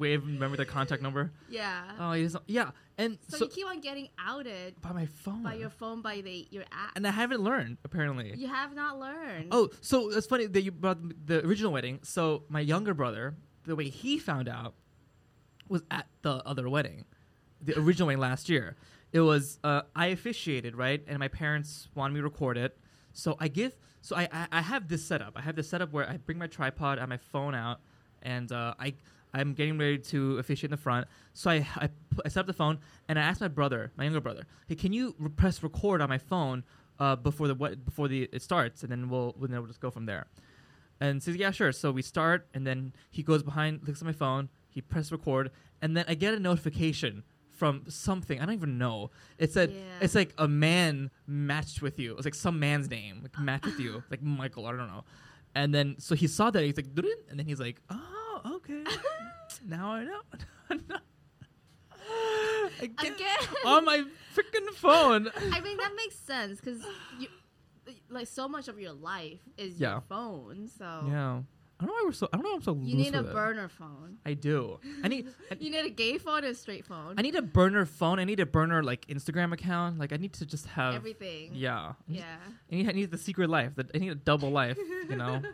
of 0.00 0.26
remember 0.26 0.56
the 0.56 0.64
contact 0.66 1.02
number. 1.02 1.32
yeah. 1.48 1.82
Oh, 1.98 2.12
he's 2.12 2.36
yeah, 2.46 2.70
and 2.98 3.18
so, 3.28 3.38
so, 3.38 3.44
you 3.44 3.50
keep 3.50 3.66
on 3.66 3.80
getting 3.80 4.08
outed 4.18 4.80
by 4.80 4.92
my 4.92 5.06
phone, 5.06 5.42
by 5.42 5.54
your 5.54 5.70
phone 5.70 6.02
by 6.02 6.20
the 6.20 6.46
your 6.50 6.64
app. 6.72 6.92
and 6.96 7.06
I 7.06 7.10
haven't 7.10 7.40
learned 7.40 7.78
apparently. 7.84 8.34
you 8.36 8.48
have 8.48 8.74
not 8.74 8.98
learned. 8.98 9.48
Oh, 9.50 9.70
so 9.80 10.10
it's 10.10 10.26
funny 10.26 10.46
that 10.46 10.62
you 10.62 10.70
brought 10.70 10.98
the 11.26 11.44
original 11.44 11.72
wedding. 11.72 12.00
So 12.02 12.44
my 12.48 12.60
younger 12.60 12.94
brother, 12.94 13.34
the 13.64 13.76
way 13.76 13.88
he 13.88 14.18
found 14.18 14.48
out 14.48 14.74
was 15.68 15.82
at 15.90 16.06
the 16.22 16.42
other 16.46 16.68
wedding, 16.68 17.04
the 17.60 17.78
original 17.78 18.08
wedding 18.08 18.20
last 18.20 18.48
year. 18.48 18.76
It 19.12 19.20
was 19.20 19.58
uh, 19.62 19.82
I 19.94 20.06
officiated 20.06 20.76
right, 20.76 21.02
and 21.06 21.18
my 21.18 21.28
parents 21.28 21.88
wanted 21.94 22.14
me 22.14 22.20
to 22.20 22.24
record 22.24 22.58
it. 22.58 22.76
So 23.12 23.36
I 23.38 23.46
give, 23.48 23.76
so 24.04 24.14
I, 24.16 24.28
I 24.30 24.46
I 24.52 24.60
have 24.60 24.86
this 24.86 25.02
setup. 25.02 25.32
I 25.34 25.40
have 25.40 25.56
this 25.56 25.66
setup 25.66 25.90
where 25.90 26.06
I 26.08 26.18
bring 26.18 26.36
my 26.38 26.46
tripod 26.46 26.98
and 26.98 27.08
my 27.08 27.16
phone 27.16 27.54
out, 27.54 27.80
and 28.20 28.52
uh, 28.52 28.74
I 28.78 28.94
I'm 29.32 29.54
getting 29.54 29.78
ready 29.78 29.96
to 30.12 30.36
officiate 30.38 30.64
in 30.64 30.70
the 30.72 30.76
front. 30.76 31.08
So 31.32 31.50
I 31.50 31.66
I, 31.76 31.86
pu- 32.10 32.22
I 32.22 32.28
set 32.28 32.40
up 32.40 32.46
the 32.46 32.52
phone 32.52 32.80
and 33.08 33.18
I 33.18 33.22
asked 33.22 33.40
my 33.40 33.48
brother, 33.48 33.92
my 33.96 34.04
younger 34.04 34.20
brother, 34.20 34.44
hey, 34.68 34.74
can 34.74 34.92
you 34.92 35.14
re- 35.18 35.30
press 35.30 35.62
record 35.62 36.02
on 36.02 36.10
my 36.10 36.18
phone 36.18 36.64
uh, 36.98 37.16
before 37.16 37.48
the 37.48 37.54
wed- 37.54 37.82
before 37.82 38.08
the 38.08 38.28
it 38.30 38.42
starts, 38.42 38.82
and 38.82 38.92
then 38.92 39.08
we'll 39.08 39.34
then 39.40 39.52
we'll 39.52 39.66
just 39.66 39.80
go 39.80 39.90
from 39.90 40.04
there. 40.04 40.26
And 41.00 41.22
says, 41.22 41.36
yeah, 41.36 41.50
sure. 41.50 41.72
So 41.72 41.90
we 41.90 42.02
start, 42.02 42.46
and 42.54 42.66
then 42.66 42.92
he 43.10 43.22
goes 43.22 43.42
behind, 43.42 43.80
looks 43.86 44.00
at 44.00 44.06
my 44.06 44.12
phone, 44.12 44.48
he 44.68 44.80
presses 44.80 45.12
record, 45.12 45.50
and 45.82 45.96
then 45.96 46.04
I 46.06 46.14
get 46.14 46.34
a 46.34 46.38
notification 46.38 47.24
from 47.54 47.84
something 47.88 48.40
I 48.40 48.44
don't 48.46 48.54
even 48.54 48.78
know. 48.78 49.10
It 49.38 49.52
said 49.52 49.70
Yeah. 49.70 49.80
it's 50.00 50.14
like 50.14 50.34
a 50.38 50.48
man 50.48 51.10
matched 51.26 51.82
with 51.82 51.98
you. 51.98 52.16
It's 52.16 52.24
like 52.24 52.34
some 52.34 52.58
man's 52.60 52.90
name 52.90 53.20
like 53.22 53.38
matched 53.48 53.66
with 53.66 53.80
you, 53.80 54.02
like 54.10 54.22
Michael. 54.22 54.66
I 54.66 54.70
don't 54.70 54.88
know. 54.88 55.04
And 55.54 55.72
then 55.74 55.96
so 55.98 56.14
he 56.14 56.26
saw 56.26 56.50
that 56.50 56.62
he's 56.64 56.76
like, 56.76 56.86
and 57.30 57.38
then 57.38 57.46
he's 57.46 57.60
like, 57.60 57.80
oh, 57.90 58.40
okay, 58.56 58.82
now 59.66 59.92
I 59.92 60.04
know. 60.04 60.20
Again, 62.80 63.12
Again. 63.14 63.38
on 63.64 63.84
my 63.84 64.04
freaking 64.34 64.68
phone. 64.74 65.30
I 65.52 65.60
mean 65.60 65.76
that 65.78 65.92
makes 65.96 66.16
sense 66.16 66.60
because 66.60 66.82
you 67.18 67.28
like 68.10 68.26
so 68.26 68.48
much 68.48 68.68
of 68.68 68.78
your 68.80 68.92
life 68.92 69.40
is 69.56 69.78
Yeah. 69.80 69.92
your 69.92 70.00
phone. 70.02 70.68
So 70.76 71.04
Yeah. 71.06 71.42
I 71.80 71.84
don't 71.84 71.88
know 71.88 71.92
why 71.94 72.02
we're 72.06 72.12
so. 72.12 72.28
I 72.32 72.36
don't 72.36 72.44
know 72.44 72.50
why 72.50 72.56
I'm 72.56 72.62
so 72.62 72.78
you 72.80 72.96
need 72.96 73.14
a 73.14 73.18
with 73.22 73.30
it. 73.30 73.34
burner 73.34 73.68
phone. 73.68 74.18
I 74.24 74.34
do. 74.34 74.78
I 75.02 75.08
need. 75.08 75.26
I, 75.50 75.56
You 75.58 75.70
need 75.70 75.84
a 75.84 75.90
gay 75.90 76.18
phone 76.18 76.38
and 76.38 76.46
a 76.46 76.54
straight 76.54 76.86
phone. 76.86 77.14
I 77.18 77.22
need 77.22 77.34
a 77.34 77.42
burner 77.42 77.84
phone. 77.84 78.18
I 78.20 78.24
need 78.24 78.38
a 78.40 78.46
burner 78.46 78.82
like 78.82 79.06
Instagram 79.08 79.52
account. 79.52 79.98
Like 79.98 80.12
I 80.12 80.16
need 80.16 80.32
to 80.34 80.46
just 80.46 80.66
have. 80.66 80.94
everything. 80.94 81.50
Yeah. 81.52 81.94
Yeah. 82.06 82.36
I 82.70 82.74
need, 82.74 82.88
I 82.88 82.92
need 82.92 83.10
the 83.10 83.18
secret 83.18 83.50
life. 83.50 83.74
That 83.74 83.90
I 83.94 83.98
need 83.98 84.10
a 84.10 84.14
double 84.14 84.50
life. 84.50 84.78
You 85.10 85.16
know. 85.16 85.42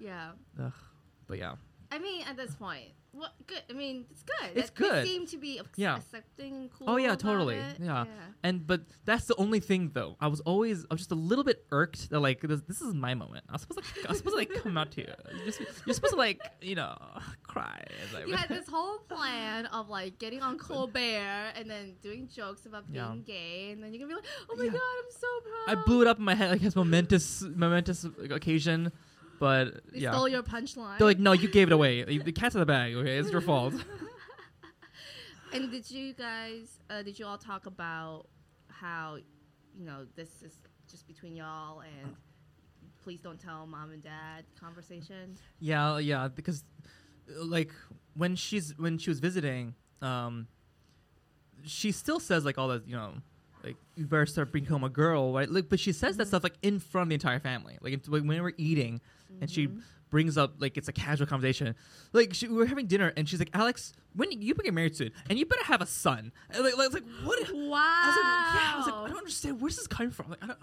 Yeah. 0.00 0.30
Ugh. 0.62 0.72
But 1.26 1.38
yeah. 1.38 1.54
I 1.90 1.98
mean, 1.98 2.24
at 2.28 2.36
this 2.36 2.54
point, 2.54 2.88
what 3.16 3.32
good? 3.46 3.62
I 3.70 3.72
mean, 3.72 4.04
it's 4.10 4.22
good. 4.22 4.50
It's 4.54 4.70
That- 4.70 4.76
they 4.78 4.88
good. 4.88 5.06
seem 5.06 5.26
to 5.28 5.36
be 5.38 5.60
Yeah. 5.76 5.96
accepting, 5.96 6.70
cool. 6.76 6.88
Oh, 6.90 6.96
yeah, 6.96 7.14
totally. 7.16 7.56
it. 7.56 7.78
Yeah. 7.80 8.04
And 8.42 8.66
but 8.66 8.82
that's 9.04 9.24
the 9.26 9.34
only 9.36 9.60
thing 9.60 9.90
though. 9.94 10.16
I 10.20 10.28
was 10.28 10.40
always 10.40 10.84
I 10.90 10.94
was 10.94 11.00
just 11.00 11.12
a 11.12 11.16
little 11.30 11.44
bit 11.44 11.66
irked 11.70 12.10
that 12.10 12.20
like 12.20 12.40
this, 12.42 12.60
this 12.62 12.80
is 12.80 12.94
my 12.94 13.14
moment. 13.14 13.44
I 13.48 13.52
was 13.52 13.62
supposed 13.62 13.80
to 13.82 13.86
I 14.06 14.08
was 14.10 14.18
supposed 14.18 14.34
to 14.34 14.38
like 14.38 14.52
come 14.62 14.76
out 14.76 14.90
to 14.92 15.00
you. 15.00 15.12
You're, 15.36 15.44
just, 15.46 15.60
you're 15.86 15.94
supposed 15.94 16.12
to 16.14 16.18
like 16.18 16.40
you 16.60 16.74
know 16.74 16.96
cry. 17.42 17.82
Like- 18.14 18.26
You 18.28 18.34
had 18.34 18.48
this 18.48 18.68
whole 18.68 18.98
plan 18.98 19.66
of 19.66 19.88
like 19.88 20.18
getting 20.18 20.42
on 20.42 20.58
Colbert 20.66 21.52
and 21.56 21.68
then 21.70 21.94
doing 22.02 22.28
jokes 22.28 22.66
about 22.66 22.86
being 22.86 22.96
Yeah. 22.96 23.14
gay, 23.24 23.70
and 23.72 23.82
then 23.82 23.92
you're 23.94 24.00
gonna 24.06 24.10
be 24.14 24.22
like, 24.22 24.30
"Oh 24.50 24.56
my 24.56 24.64
Yeah. 24.64 24.70
god, 24.70 24.80
I'm 25.04 25.10
so 25.10 25.26
proud. 25.48 25.78
I 25.78 25.82
blew 25.86 26.02
it 26.02 26.06
up 26.08 26.18
in 26.18 26.24
my 26.24 26.34
head 26.34 26.50
like 26.50 26.60
this 26.60 26.76
momentous 26.76 27.42
momentous 27.42 28.04
occasion, 28.30 28.92
but 29.38 29.92
They 29.92 30.00
yeah. 30.00 30.12
stole 30.12 30.28
your 30.28 30.42
punchline. 30.42 30.98
They're 30.98 31.06
like, 31.06 31.18
no, 31.18 31.32
you 31.32 31.48
gave 31.48 31.68
it 31.68 31.72
away. 31.72 32.04
The 32.24 32.32
cat's 32.32 32.54
in 32.54 32.60
the 32.60 32.66
bag. 32.66 32.94
Okay, 32.94 33.18
it's 33.18 33.30
your 33.30 33.40
fault. 33.40 33.74
and 35.52 35.70
did 35.70 35.90
you 35.90 36.12
guys? 36.12 36.80
Uh, 36.90 37.02
did 37.02 37.18
you 37.18 37.26
all 37.26 37.38
talk 37.38 37.66
about 37.66 38.26
how, 38.68 39.16
you 39.76 39.84
know, 39.84 40.06
this 40.16 40.42
is 40.42 40.52
just 40.90 41.06
between 41.06 41.36
y'all 41.36 41.80
and 41.80 42.14
please 43.02 43.20
don't 43.20 43.40
tell 43.40 43.66
mom 43.66 43.92
and 43.92 44.02
dad 44.02 44.44
conversation? 44.58 45.36
Yeah, 45.60 45.98
yeah, 45.98 46.28
because 46.28 46.64
uh, 47.30 47.44
like 47.44 47.70
when 48.14 48.34
she's 48.34 48.76
when 48.78 48.98
she 48.98 49.10
was 49.10 49.20
visiting, 49.20 49.74
um, 50.02 50.48
she 51.64 51.92
still 51.92 52.20
says 52.20 52.44
like 52.44 52.58
all 52.58 52.68
that 52.68 52.88
you 52.88 52.96
know, 52.96 53.12
like 53.62 53.76
you 53.94 54.06
better 54.06 54.26
start 54.26 54.52
become 54.52 54.84
a 54.84 54.88
girl, 54.88 55.32
right? 55.32 55.50
Like, 55.50 55.68
but 55.68 55.78
she 55.80 55.92
says 55.92 56.16
that 56.16 56.28
stuff 56.28 56.42
like 56.42 56.56
in 56.62 56.80
front 56.80 57.04
of 57.04 57.08
the 57.10 57.14
entire 57.14 57.40
family, 57.40 57.78
like 57.80 58.04
when 58.06 58.26
we're 58.26 58.52
eating, 58.56 59.00
and 59.40 59.50
she 59.50 59.68
Mhm. 59.68 59.82
brings 60.10 60.36
up 60.38 60.54
like 60.58 60.76
it's 60.76 60.88
a 60.88 60.92
casual 60.92 61.26
conversation. 61.26 61.74
Like 62.12 62.34
she, 62.34 62.48
we 62.48 62.54
were 62.56 62.66
having 62.66 62.86
dinner, 62.86 63.12
and 63.16 63.28
she's 63.28 63.38
like, 63.38 63.50
Alex, 63.54 63.92
when 64.14 64.30
you 64.32 64.54
get 64.54 64.72
married 64.74 64.96
soon, 64.96 65.10
and 65.28 65.38
you 65.38 65.46
better 65.46 65.64
have 65.64 65.80
a 65.82 65.86
son. 65.86 66.32
And 66.50 66.64
like, 66.64 66.76
like, 66.76 66.86
it's 66.86 66.94
like 66.94 67.04
what? 67.24 67.38
Wow. 67.52 67.78
I 67.78 68.06
was 68.06 68.16
like, 68.16 68.24
yeah, 68.62 68.72
I 68.72 68.76
was 68.78 68.86
like, 68.86 68.94
I 68.94 69.08
don't 69.08 69.18
understand. 69.18 69.60
Where's 69.60 69.76
this 69.76 69.86
coming 69.86 70.10
from? 70.12 70.30
Like, 70.30 70.42
I 70.42 70.46
don't. 70.48 70.58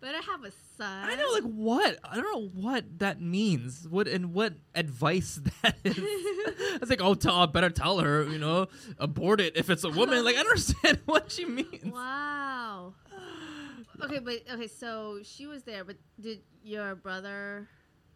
Better 0.00 0.22
have 0.22 0.44
a 0.44 0.52
son. 0.76 1.08
I 1.10 1.16
know, 1.16 1.28
like 1.32 1.42
what? 1.42 1.98
I 2.04 2.14
don't 2.14 2.32
know 2.32 2.48
what 2.62 3.00
that 3.00 3.20
means. 3.20 3.84
What 3.88 4.06
and 4.06 4.32
what 4.32 4.52
advice 4.76 5.40
that 5.62 5.76
is. 5.82 5.98
was 6.80 6.88
like, 6.88 7.02
oh, 7.02 7.14
tell, 7.14 7.34
I 7.34 7.46
better 7.46 7.68
tell 7.70 7.98
her, 7.98 8.22
you 8.30 8.38
know, 8.38 8.68
abort 9.00 9.40
it 9.40 9.56
if 9.56 9.70
it's 9.70 9.82
a 9.82 9.90
woman. 9.90 10.24
Like, 10.24 10.36
I 10.36 10.42
don't 10.44 10.50
understand 10.52 11.00
what 11.06 11.32
she 11.32 11.46
means. 11.46 11.92
Wow. 11.92 12.94
Okay, 14.02 14.18
but 14.20 14.42
okay, 14.52 14.66
so 14.66 15.18
she 15.22 15.46
was 15.46 15.62
there, 15.64 15.84
but 15.84 15.96
did 16.20 16.40
your 16.62 16.94
brother, 16.94 17.66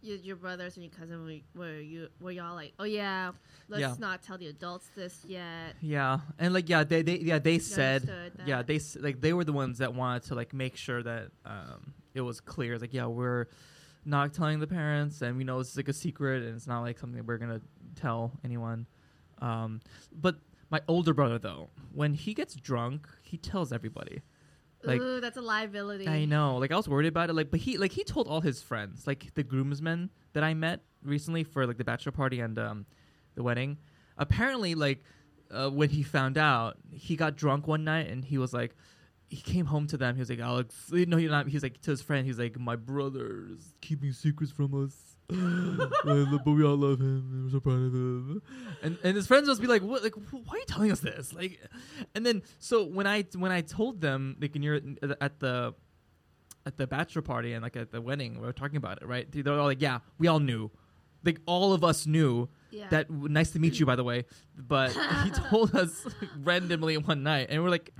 your, 0.00 0.16
your 0.18 0.36
brothers 0.36 0.76
and 0.76 0.84
your 0.84 0.92
cousin 0.92 1.24
were, 1.24 1.60
were 1.60 1.80
you 1.80 2.08
were 2.20 2.30
y'all 2.30 2.54
like, 2.54 2.72
oh 2.78 2.84
yeah, 2.84 3.32
let's 3.68 3.80
Yeah. 3.80 3.94
not 3.98 4.22
tell 4.22 4.38
the 4.38 4.46
adults 4.48 4.88
this 4.94 5.24
yet. 5.26 5.74
Yeah, 5.80 6.20
and 6.38 6.54
like, 6.54 6.68
yeah, 6.68 6.84
they, 6.84 7.02
they 7.02 7.16
yeah, 7.18 7.38
they 7.38 7.58
said, 7.58 8.02
understood 8.02 8.32
yeah, 8.46 8.62
they 8.62 8.76
s- 8.76 8.96
like 9.00 9.20
they 9.20 9.32
were 9.32 9.44
the 9.44 9.52
ones 9.52 9.78
that 9.78 9.94
wanted 9.94 10.22
to 10.24 10.34
like 10.34 10.52
make 10.54 10.76
sure 10.76 11.02
that 11.02 11.30
um 11.44 11.94
it 12.14 12.20
was 12.20 12.40
clear. 12.40 12.78
Like, 12.78 12.92
yeah, 12.94 13.06
we're 13.06 13.48
not 14.04 14.32
telling 14.34 14.60
the 14.60 14.66
parents, 14.66 15.22
and 15.22 15.36
we 15.36 15.44
know 15.44 15.58
this 15.58 15.70
is 15.70 15.76
like 15.76 15.88
a 15.88 15.92
secret, 15.92 16.42
and 16.44 16.54
it's 16.56 16.66
not 16.66 16.82
like 16.82 16.98
something 16.98 17.24
we're 17.26 17.38
gonna 17.38 17.60
tell 17.96 18.32
anyone. 18.44 18.86
Um, 19.40 19.80
but 20.12 20.36
my 20.70 20.80
older 20.86 21.12
brother 21.14 21.38
though, 21.38 21.70
when 21.92 22.14
he 22.14 22.34
gets 22.34 22.54
drunk, 22.54 23.08
he 23.22 23.36
tells 23.36 23.72
everybody. 23.72 24.22
Like, 24.84 25.00
Ooh, 25.00 25.20
that's 25.20 25.36
a 25.36 25.42
liability. 25.42 26.08
I 26.08 26.24
know. 26.24 26.56
Like 26.56 26.72
I 26.72 26.76
was 26.76 26.88
worried 26.88 27.06
about 27.06 27.30
it. 27.30 27.34
Like, 27.34 27.50
but 27.50 27.60
he 27.60 27.78
like 27.78 27.92
he 27.92 28.04
told 28.04 28.26
all 28.28 28.40
his 28.40 28.62
friends, 28.62 29.06
like 29.06 29.34
the 29.34 29.42
groomsmen 29.42 30.10
that 30.32 30.42
I 30.42 30.54
met 30.54 30.80
recently 31.04 31.44
for 31.44 31.66
like 31.66 31.78
the 31.78 31.84
bachelor 31.84 32.12
party 32.12 32.40
and 32.40 32.58
um, 32.58 32.86
the 33.34 33.42
wedding. 33.42 33.78
Apparently, 34.18 34.74
like 34.74 35.02
uh, 35.50 35.70
when 35.70 35.90
he 35.90 36.02
found 36.02 36.38
out, 36.38 36.76
he 36.90 37.16
got 37.16 37.36
drunk 37.36 37.66
one 37.66 37.84
night 37.84 38.08
and 38.08 38.24
he 38.24 38.38
was 38.38 38.52
like, 38.52 38.74
he 39.28 39.40
came 39.40 39.66
home 39.66 39.86
to 39.86 39.96
them. 39.96 40.14
He 40.14 40.20
was 40.20 40.30
like, 40.30 40.40
Alex, 40.40 40.74
no, 40.90 41.16
you're 41.16 41.30
not. 41.30 41.48
He 41.48 41.54
was 41.54 41.62
like 41.62 41.80
to 41.82 41.90
his 41.90 42.02
friend. 42.02 42.26
He's 42.26 42.38
like, 42.38 42.58
my 42.58 42.76
brother 42.76 43.46
is 43.50 43.72
keeping 43.80 44.12
secrets 44.12 44.52
from 44.52 44.84
us. 44.84 45.11
But 46.04 46.46
we 46.46 46.64
all 46.64 46.76
love 46.76 47.00
him. 47.00 47.28
and 47.32 47.44
We're 47.44 47.50
so 47.50 47.60
proud 47.60 47.74
of 47.74 47.92
him. 47.94 48.42
And 48.82 48.98
and 49.02 49.16
his 49.16 49.26
friends 49.26 49.48
must 49.48 49.60
be 49.60 49.66
like, 49.66 49.82
what? 49.82 50.02
Like, 50.02 50.14
why 50.30 50.54
are 50.54 50.58
you 50.58 50.64
telling 50.66 50.92
us 50.92 51.00
this? 51.00 51.32
Like, 51.32 51.60
and 52.14 52.24
then 52.26 52.42
so 52.58 52.84
when 52.84 53.06
I 53.06 53.24
when 53.34 53.52
I 53.52 53.60
told 53.60 54.00
them 54.00 54.36
like 54.40 54.54
when 54.54 54.62
you're 54.62 54.80
at 55.20 55.38
the 55.40 55.74
at 56.64 56.76
the 56.76 56.86
bachelor 56.86 57.22
party 57.22 57.52
and 57.54 57.62
like 57.62 57.76
at 57.76 57.90
the 57.90 58.00
wedding, 58.00 58.34
we 58.40 58.46
were 58.46 58.52
talking 58.52 58.76
about 58.76 59.02
it, 59.02 59.06
right? 59.08 59.26
They're 59.30 59.52
all 59.58 59.66
like, 59.66 59.82
yeah, 59.82 59.98
we 60.18 60.28
all 60.28 60.40
knew. 60.40 60.70
Like 61.24 61.40
all 61.46 61.72
of 61.72 61.84
us 61.84 62.06
knew 62.06 62.48
Yeah. 62.70 62.88
that. 62.90 63.10
Nice 63.10 63.50
to 63.52 63.58
meet 63.60 63.78
you, 63.78 63.86
by 63.86 63.94
the 63.96 64.04
way. 64.04 64.24
But 64.56 64.90
he 65.24 65.30
told 65.50 65.74
us 65.74 66.04
randomly 66.42 66.96
one 66.98 67.22
night, 67.22 67.46
and 67.50 67.62
we're 67.62 67.70
like, 67.70 67.90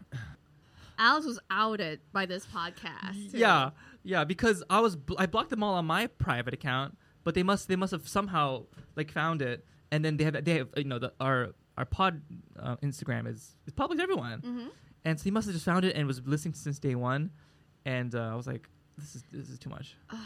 Alex 0.98 1.26
was 1.26 1.38
outed 1.50 2.00
by 2.12 2.26
this 2.26 2.46
podcast. 2.46 3.30
too. 3.32 3.38
yeah, 3.38 3.70
yeah, 4.04 4.24
because 4.24 4.62
I 4.68 4.80
was 4.80 4.94
bl- 4.96 5.14
I 5.18 5.26
blocked 5.26 5.50
them 5.50 5.62
all 5.62 5.74
on 5.74 5.86
my 5.86 6.06
private 6.08 6.52
account, 6.54 6.96
but 7.24 7.34
they 7.34 7.42
must 7.42 7.68
they 7.68 7.76
must 7.76 7.92
have 7.92 8.06
somehow 8.08 8.64
like 8.96 9.10
found 9.10 9.42
it, 9.42 9.64
and 9.90 10.04
then 10.04 10.16
they 10.16 10.24
have 10.24 10.44
they 10.44 10.54
have 10.58 10.68
you 10.76 10.84
know 10.84 10.98
the 10.98 11.12
our 11.20 11.50
our 11.78 11.84
pod 11.84 12.20
uh, 12.58 12.76
Instagram 12.76 13.26
is 13.26 13.56
is 13.66 13.72
public 13.72 13.98
to 13.98 14.02
everyone, 14.02 14.40
Mhm. 14.42 14.68
and 15.04 15.18
so 15.18 15.24
he 15.24 15.30
must 15.30 15.46
have 15.46 15.54
just 15.54 15.64
found 15.64 15.84
it 15.84 15.96
and 15.96 16.06
was 16.06 16.20
listening 16.26 16.54
since 16.54 16.78
day 16.78 16.94
one, 16.94 17.30
and 17.84 18.14
uh, 18.14 18.30
I 18.32 18.34
was 18.34 18.46
like, 18.46 18.68
this 18.98 19.14
is 19.14 19.24
this 19.32 19.48
is 19.48 19.58
too 19.58 19.70
much. 19.70 19.96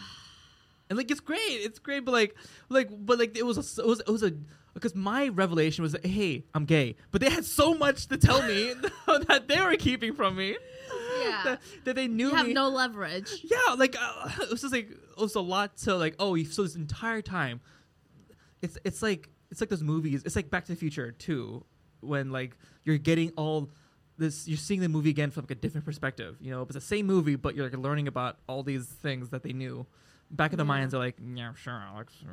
and 0.89 0.97
like 0.97 1.11
it's 1.11 1.21
great, 1.21 1.39
it's 1.39 1.79
great, 1.79 2.05
but 2.05 2.13
like 2.13 2.35
like 2.69 2.89
but 2.91 3.19
like 3.19 3.37
it 3.37 3.45
was 3.47 3.57
a, 3.79 3.83
it 3.83 3.87
was 3.87 4.01
it 4.01 4.09
was 4.11 4.23
a 4.23 4.33
because 4.75 4.95
my 4.95 5.29
revelation 5.29 5.83
was 5.83 5.93
that, 5.93 6.05
hey 6.05 6.45
I'm 6.55 6.65
gay, 6.65 6.97
but 7.11 7.21
they 7.21 7.31
had 7.31 7.45
so 7.45 7.75
much 7.75 8.07
to 8.09 8.17
tell 8.19 8.43
me 8.43 8.75
that 9.07 9.45
they 9.49 9.61
were 9.61 9.77
keeping 9.77 10.15
from 10.15 10.37
me. 10.37 10.57
Yeah. 11.29 11.43
that, 11.45 11.61
that 11.85 11.97
they 11.97 12.09
knew 12.09 12.29
You 12.29 12.35
have 12.35 12.47
me. 12.47 12.53
no 12.55 12.69
leverage. 12.69 13.31
Yeah, 13.45 13.75
like 13.77 13.97
uh, 13.99 14.31
it 14.43 14.51
was 14.51 14.61
just 14.63 14.73
like 14.73 14.91
it 14.91 15.21
was 15.21 15.35
a 15.35 15.41
lot 15.41 15.77
to 15.79 15.95
like. 15.97 16.15
Oh, 16.19 16.35
you 16.35 16.45
so 16.45 16.63
this 16.63 16.77
entire 16.77 17.23
time, 17.23 17.61
it's 18.63 18.79
it's 18.85 19.03
like 19.03 19.29
it's 19.51 19.61
like 19.61 19.71
those 19.71 19.83
movies. 19.83 20.23
It's 20.25 20.37
like 20.37 20.51
Back 20.51 20.65
to 20.67 20.73
the 20.73 20.77
Future 20.77 21.13
too, 21.13 21.65
when 22.01 22.31
like 22.33 22.57
you're 22.85 22.99
getting 22.99 23.33
all 23.37 23.71
this, 24.19 24.49
you're 24.49 24.57
seeing 24.57 24.81
the 24.81 24.89
movie 24.89 25.11
again 25.11 25.31
from 25.31 25.43
like 25.45 25.51
a 25.53 25.55
different 25.57 25.85
perspective. 25.85 26.37
You 26.41 26.51
know, 26.51 26.63
it's 26.63 26.75
the 26.75 26.81
same 26.81 27.07
movie, 27.07 27.37
but 27.37 27.55
you're 27.55 27.69
like 27.69 27.79
learning 27.79 28.09
about 28.09 28.39
all 28.49 28.63
these 28.63 28.87
things 28.87 29.29
that 29.31 29.43
they 29.43 29.53
knew. 29.53 29.87
Back 30.31 30.53
of 30.53 30.57
the 30.59 30.65
Yeah. 30.65 30.69
minds 30.69 30.95
are 30.95 30.99
like, 30.99 31.17
yeah, 31.35 31.53
sure, 31.55 31.73
Alex. 31.75 32.13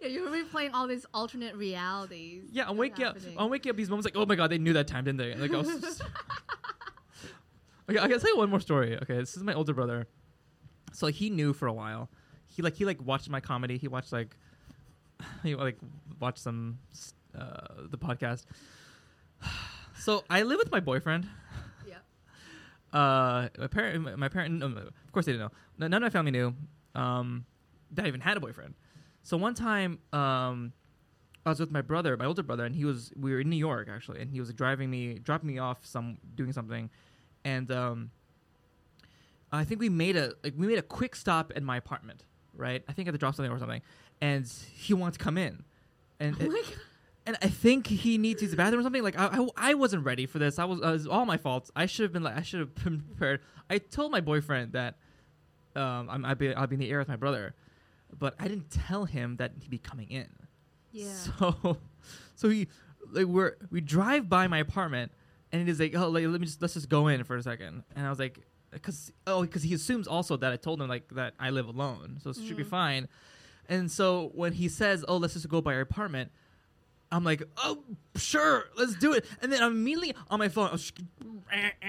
Yeah, 0.00 0.08
you're 0.08 0.30
replaying 0.30 0.70
all 0.72 0.86
these 0.86 1.04
alternate 1.12 1.54
realities. 1.54 2.44
Yeah, 2.50 2.68
I'm 2.68 2.78
waking 2.78 3.04
up. 3.04 3.18
I'm 3.36 3.50
waking 3.50 3.68
up 3.70 3.76
these 3.76 3.90
moments 3.90 4.06
like, 4.06 4.16
oh 4.16 4.24
my 4.24 4.34
god, 4.34 4.50
they 4.50 4.56
knew 4.58 4.72
that 4.72 4.86
time, 4.86 5.04
didn't 5.04 5.18
they? 5.18 5.34
Like, 5.34 5.52
I 5.52 5.56
was 5.58 5.68
just 5.80 6.02
okay, 7.88 7.98
I 7.98 8.08
can 8.08 8.20
tell 8.20 8.30
you 8.30 8.38
one 8.38 8.50
more 8.50 8.60
story. 8.60 8.96
Okay, 9.02 9.16
this 9.16 9.36
is 9.36 9.42
my 9.42 9.54
older 9.54 9.74
brother. 9.74 10.06
So 10.92 11.06
like, 11.06 11.14
he 11.14 11.30
knew 11.30 11.52
for 11.52 11.66
a 11.66 11.72
while. 11.72 12.08
He 12.46 12.62
like 12.62 12.74
he 12.74 12.84
like 12.84 13.00
watched 13.04 13.28
my 13.28 13.40
comedy. 13.40 13.78
He 13.78 13.88
watched 13.88 14.12
like 14.12 14.36
he 15.42 15.54
like 15.54 15.78
watched 16.20 16.38
some 16.38 16.78
uh, 17.38 17.86
the 17.90 17.98
podcast. 17.98 18.44
So 20.00 20.22
I 20.30 20.44
live 20.44 20.58
with 20.58 20.70
my 20.70 20.78
boyfriend. 20.78 21.26
Yeah. 21.86 21.96
Uh, 22.98 23.48
my 23.58 23.66
parent, 23.66 24.16
my 24.16 24.28
parent, 24.28 24.62
of 24.62 25.12
course 25.12 25.26
they 25.26 25.32
didn't 25.32 25.50
know. 25.78 25.88
None 25.88 25.92
of 25.92 26.02
my 26.02 26.08
family 26.08 26.30
knew 26.30 26.54
um, 26.94 27.44
that 27.90 28.04
I 28.04 28.08
even 28.08 28.20
had 28.20 28.36
a 28.36 28.40
boyfriend. 28.40 28.74
So 29.24 29.36
one 29.36 29.54
time, 29.54 29.98
um, 30.12 30.72
I 31.44 31.50
was 31.50 31.60
with 31.60 31.70
my 31.70 31.82
brother, 31.82 32.16
my 32.16 32.26
older 32.26 32.42
brother, 32.42 32.64
and 32.64 32.74
he 32.74 32.84
was 32.84 33.12
we 33.16 33.32
were 33.32 33.40
in 33.40 33.50
New 33.50 33.56
York 33.56 33.88
actually, 33.90 34.20
and 34.20 34.30
he 34.30 34.40
was 34.40 34.52
driving 34.52 34.88
me, 34.88 35.18
dropping 35.18 35.48
me 35.48 35.58
off 35.58 35.84
some 35.84 36.18
doing 36.34 36.52
something, 36.52 36.90
and 37.44 37.70
um, 37.70 38.10
I 39.52 39.64
think 39.64 39.80
we 39.80 39.88
made 39.88 40.16
a 40.16 40.32
like 40.44 40.54
we 40.56 40.66
made 40.66 40.78
a 40.78 40.82
quick 40.82 41.16
stop 41.16 41.52
at 41.56 41.62
my 41.62 41.76
apartment, 41.76 42.24
right? 42.54 42.82
I 42.88 42.92
think 42.92 43.06
I 43.06 43.08
had 43.08 43.14
to 43.14 43.18
drop 43.18 43.34
something 43.34 43.52
or 43.52 43.58
something, 43.58 43.82
and 44.20 44.46
he 44.74 44.94
wanted 44.94 45.18
to 45.18 45.24
come 45.24 45.38
in, 45.38 45.64
and 46.20 46.36
Oh 46.40 46.46
God. 46.46 46.64
and 47.26 47.38
I 47.42 47.48
think 47.48 47.86
he 47.86 48.18
needs 48.18 48.40
to 48.40 48.44
use 48.44 48.50
the 48.50 48.56
bathroom 48.56 48.80
or 48.80 48.82
something. 48.82 49.02
Like 49.02 49.18
I, 49.18 49.26
I, 49.38 49.70
I 49.70 49.74
wasn't 49.74 50.04
ready 50.04 50.26
for 50.26 50.38
this. 50.38 50.58
I 50.58 50.64
was, 50.64 50.80
uh, 50.82 50.88
it 50.88 50.92
was 50.92 51.06
all 51.06 51.24
my 51.24 51.36
fault. 51.36 51.70
I 51.74 51.86
should 51.86 52.02
have 52.04 52.12
been 52.12 52.22
like, 52.22 52.36
I 52.36 52.42
should 52.42 52.60
have 52.60 52.74
been 52.84 53.00
prepared. 53.00 53.40
I 53.70 53.78
told 53.78 54.12
my 54.12 54.20
boyfriend 54.20 54.72
that 54.72 54.96
um, 55.76 56.08
I'm, 56.10 56.24
I'll 56.24 56.34
be, 56.34 56.54
I'll 56.54 56.66
be 56.66 56.74
in 56.74 56.80
the 56.80 56.90
air 56.90 56.98
with 56.98 57.08
my 57.08 57.16
brother, 57.16 57.54
but 58.18 58.34
I 58.38 58.48
didn't 58.48 58.70
tell 58.70 59.04
him 59.04 59.36
that 59.36 59.52
he'd 59.60 59.70
be 59.70 59.78
coming 59.78 60.10
in. 60.10 60.28
Yeah. 60.92 61.06
So, 61.38 61.78
so 62.34 62.48
he, 62.48 62.68
like, 63.12 63.26
we're 63.26 63.56
we 63.70 63.80
drive 63.80 64.28
by 64.28 64.46
my 64.48 64.58
apartment, 64.58 65.12
and 65.52 65.62
it 65.62 65.68
is 65.68 65.80
like, 65.80 65.94
oh, 65.96 66.08
like, 66.08 66.24
let 66.26 66.40
me 66.40 66.46
just 66.46 66.60
let's 66.62 66.74
just 66.74 66.88
go 66.88 67.08
in 67.08 67.24
for 67.24 67.36
a 67.36 67.42
second. 67.42 67.84
And 67.96 68.06
I 68.06 68.10
was 68.10 68.18
like, 68.18 68.38
because 68.70 69.12
oh 69.26 69.42
because 69.42 69.62
he 69.62 69.72
assumes 69.74 70.06
also 70.06 70.36
that 70.36 70.52
I 70.52 70.56
told 70.56 70.80
him 70.80 70.88
like 70.88 71.08
that 71.12 71.34
I 71.40 71.50
live 71.50 71.68
alone, 71.68 72.18
so 72.22 72.30
it 72.30 72.36
should 72.36 72.56
be 72.56 72.64
Mhm. 72.64 72.68
fine. 72.68 73.08
And 73.68 73.90
so 73.90 74.30
when 74.34 74.52
he 74.52 74.68
says, 74.68 75.04
"Oh, 75.08 75.16
let's 75.18 75.34
just 75.34 75.48
go 75.48 75.60
by 75.60 75.74
our 75.74 75.80
apartment," 75.80 76.30
I'm 77.12 77.24
like, 77.24 77.42
"Oh, 77.58 77.82
sure, 78.16 78.64
let's 78.76 78.94
do 78.96 79.12
it." 79.14 79.24
And 79.42 79.52
then 79.52 79.62
I'm 79.62 79.72
immediately 79.72 80.14
on 80.30 80.38
my 80.38 80.48
phone, 80.48 80.76
sh- 80.78 80.92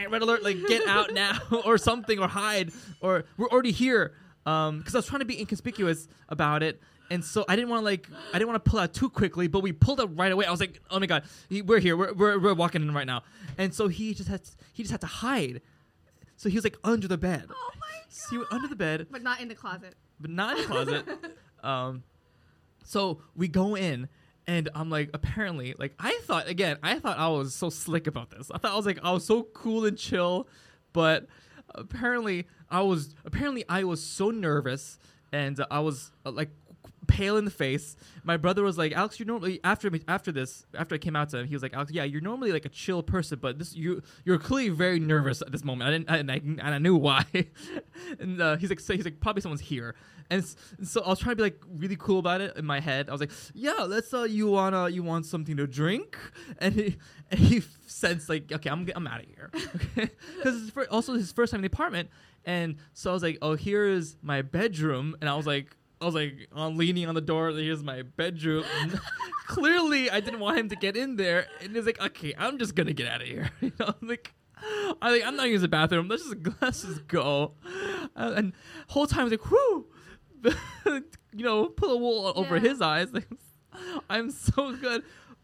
red 0.09 0.21
alert, 0.21 0.43
like 0.43 0.57
get 0.67 0.87
out 0.87 1.13
now 1.13 1.37
or 1.65 1.77
something 1.77 2.19
or 2.19 2.27
hide 2.27 2.71
or 3.01 3.25
we're 3.37 3.47
already 3.49 3.71
here. 3.71 4.13
Um, 4.45 4.79
because 4.79 4.95
I 4.95 4.99
was 4.99 5.05
trying 5.05 5.19
to 5.19 5.25
be 5.25 5.39
inconspicuous 5.39 6.07
about 6.29 6.63
it. 6.63 6.81
And 7.11 7.23
so 7.25 7.43
I 7.49 7.55
didn't 7.55 7.69
want 7.69 7.81
to 7.81 7.85
like 7.85 8.07
I 8.33 8.37
didn't 8.37 8.49
want 8.49 8.63
to 8.63 8.69
pull 8.69 8.79
out 8.79 8.93
too 8.93 9.09
quickly, 9.09 9.47
but 9.47 9.61
we 9.61 9.71
pulled 9.71 9.99
out 9.99 10.15
right 10.17 10.31
away. 10.31 10.45
I 10.45 10.51
was 10.51 10.59
like, 10.59 10.79
"Oh 10.91 10.99
my 10.99 11.05
god, 11.07 11.23
we're 11.65 11.79
here. 11.79 11.97
We're, 11.97 12.13
we're 12.13 12.39
we're 12.39 12.53
walking 12.53 12.81
in 12.83 12.93
right 12.93 13.07
now." 13.07 13.23
And 13.57 13.73
so 13.73 13.87
he 13.87 14.13
just 14.13 14.29
had 14.29 14.41
he 14.73 14.83
just 14.83 14.91
had 14.91 15.01
to 15.01 15.07
hide. 15.07 15.61
So 16.35 16.49
he 16.49 16.55
was 16.55 16.63
like 16.63 16.77
under 16.83 17.07
the 17.07 17.17
bed. 17.17 17.45
Oh 17.49 17.71
my 17.79 17.87
So 18.09 18.27
he 18.31 18.37
went 18.37 18.53
under 18.53 18.67
the 18.67 18.75
bed, 18.75 19.07
But 19.11 19.23
not 19.23 19.41
in 19.41 19.47
the 19.47 19.55
closet. 19.55 19.95
but 20.19 20.29
not 20.31 20.55
in 20.57 20.61
the 20.61 20.67
closet. 20.67 21.05
um, 21.63 22.03
so 22.83 23.21
we 23.35 23.47
go 23.47 23.75
in, 23.75 24.07
and 24.47 24.69
I'm 24.73 24.89
like, 24.89 25.09
apparently, 25.13 25.75
like 25.77 25.93
I 25.99 26.19
thought 26.23 26.47
again, 26.47 26.77
I 26.83 26.99
thought 26.99 27.17
I 27.17 27.27
was 27.29 27.53
so 27.55 27.69
slick 27.69 28.05
about 28.07 28.29
this. 28.29 28.51
I 28.51 28.57
thought 28.59 28.71
I 28.71 28.75
was 28.75 28.85
like 28.85 28.99
I 29.03 29.11
was 29.11 29.25
so 29.25 29.43
cool 29.43 29.85
and 29.85 29.97
chill, 29.97 30.47
but 30.93 31.25
apparently 31.75 32.47
I 32.69 32.81
was 32.81 33.15
apparently 33.25 33.65
I 33.67 33.83
was 33.83 34.01
so 34.03 34.29
nervous 34.31 34.97
and 35.31 35.59
uh, 35.59 35.67
I 35.69 35.79
was 35.79 36.11
uh, 36.25 36.31
like 36.31 36.49
pale 37.09 37.37
in 37.37 37.45
the 37.45 37.51
face. 37.51 37.95
My 38.23 38.37
brother 38.37 38.63
was 38.63 38.77
like, 38.77 38.93
"Alex, 38.93 39.19
you're 39.19 39.27
normally 39.27 39.59
after 39.63 39.89
me 39.89 40.01
after 40.07 40.31
this 40.31 40.65
after 40.77 40.95
I 40.95 40.97
came 40.97 41.15
out 41.15 41.29
to 41.29 41.39
him, 41.39 41.47
he 41.47 41.55
was 41.55 41.63
like, 41.63 41.73
Alex, 41.73 41.91
yeah, 41.91 42.03
you're 42.03 42.21
normally 42.21 42.51
like 42.51 42.65
a 42.65 42.69
chill 42.69 43.03
person, 43.03 43.39
but 43.41 43.59
this 43.59 43.75
you 43.75 44.01
you're 44.23 44.37
clearly 44.37 44.69
very 44.69 44.99
nervous 44.99 45.41
at 45.41 45.51
this 45.51 45.63
moment. 45.63 45.89
I 45.89 45.91
didn't 45.91 46.09
and 46.09 46.31
I, 46.31 46.35
and 46.35 46.75
I 46.75 46.77
knew 46.77 46.95
why." 46.95 47.25
and 48.19 48.41
uh, 48.41 48.57
he's 48.57 48.69
like, 48.69 48.79
so 48.79 48.93
he's 48.93 49.05
like, 49.05 49.19
probably 49.19 49.41
someone's 49.41 49.61
here. 49.61 49.95
And, 50.29 50.45
so 50.83 51.01
I 51.01 51.09
was 51.09 51.19
trying 51.19 51.31
to 51.31 51.35
be 51.37 51.43
like 51.43 51.61
really 51.67 51.95
cool 51.95 52.19
about 52.19 52.41
it 52.41 52.55
in 52.55 52.65
my 52.65 52.79
head. 52.79 53.09
I 53.09 53.11
was 53.11 53.21
like, 53.21 53.31
"Yeah, 53.53 53.85
let's 53.87 54.13
uh, 54.13 54.23
you 54.23 54.47
wanna 54.47 54.89
you 54.89 55.01
want 55.01 55.25
something 55.25 55.57
to 55.57 55.67
drink?" 55.67 56.17
And 56.59 56.75
he 56.75 56.97
and 57.31 57.39
he 57.39 57.63
sensed 57.87 58.29
like, 58.29 58.51
"Okay, 58.51 58.69
I'm 58.69 58.87
I'm 58.95 59.07
out 59.07 59.21
of 59.21 59.25
here." 59.25 59.49
Okay, 59.97 60.09
because 60.37 60.67
it's 60.67 60.87
also 60.91 61.13
his 61.13 61.31
first 61.31 61.51
time 61.51 61.59
in 61.59 61.61
the 61.63 61.67
apartment, 61.67 62.09
and 62.45 62.75
so 62.93 63.09
I 63.09 63.13
was 63.13 63.23
like, 63.23 63.39
"Oh, 63.41 63.55
here 63.55 63.85
is 63.87 64.17
my 64.21 64.41
bedroom," 64.41 65.15
and 65.21 65.29
I 65.29 65.35
was 65.35 65.47
like. 65.47 65.75
I 66.01 66.06
was 66.06 66.15
like 66.15 66.48
on 66.53 66.77
leaning 66.77 67.08
on 67.08 67.15
the 67.15 67.22
door. 67.22 67.51
Here's 67.51 67.84
my 67.84 68.03
bedroom. 68.03 68.63
Clearly, 69.48 70.10
I 70.10 70.20
didn't 70.20 70.39
want 70.39 70.58
him 70.58 70.70
to 70.70 70.75
get 70.75 70.96
in 70.96 71.15
there, 71.18 71.48
and 71.62 71.75
he's 71.75 71.86
like, 71.86 72.00
"Okay, 72.01 72.34
I'm 72.38 72.58
just 72.58 72.75
gonna 72.75 72.94
get 72.94 73.08
out 73.08 73.22
of 73.22 73.27
here." 73.27 73.50
You 73.62 73.72
know, 73.79 73.94
I'm 74.01 74.08
like, 74.08 74.34
I 75.01 75.12
like, 75.12 75.24
I'm 75.25 75.36
not 75.36 75.48
using 75.50 75.63
the 75.63 75.68
bathroom. 75.68 76.08
Let's 76.08 76.24
just 76.24 76.38
let's 76.62 76.82
just 76.84 77.08
go. 77.08 77.53
Uh, 78.15 78.34
and 78.36 78.53
whole 78.88 79.08
time 79.08 79.22
I 79.22 79.24
was 79.25 79.32
like, 79.32 79.51
"Whoo," 79.51 79.88
you 81.36 81.44
know, 81.44 81.65
pull 81.68 81.91
a 81.91 81.98
wool 81.98 82.32
over 82.36 82.60
his 82.60 82.82
eyes. 82.82 83.12
Like, 83.12 83.27
I'm 84.10 84.29
so 84.32 84.75
good, 84.75 85.03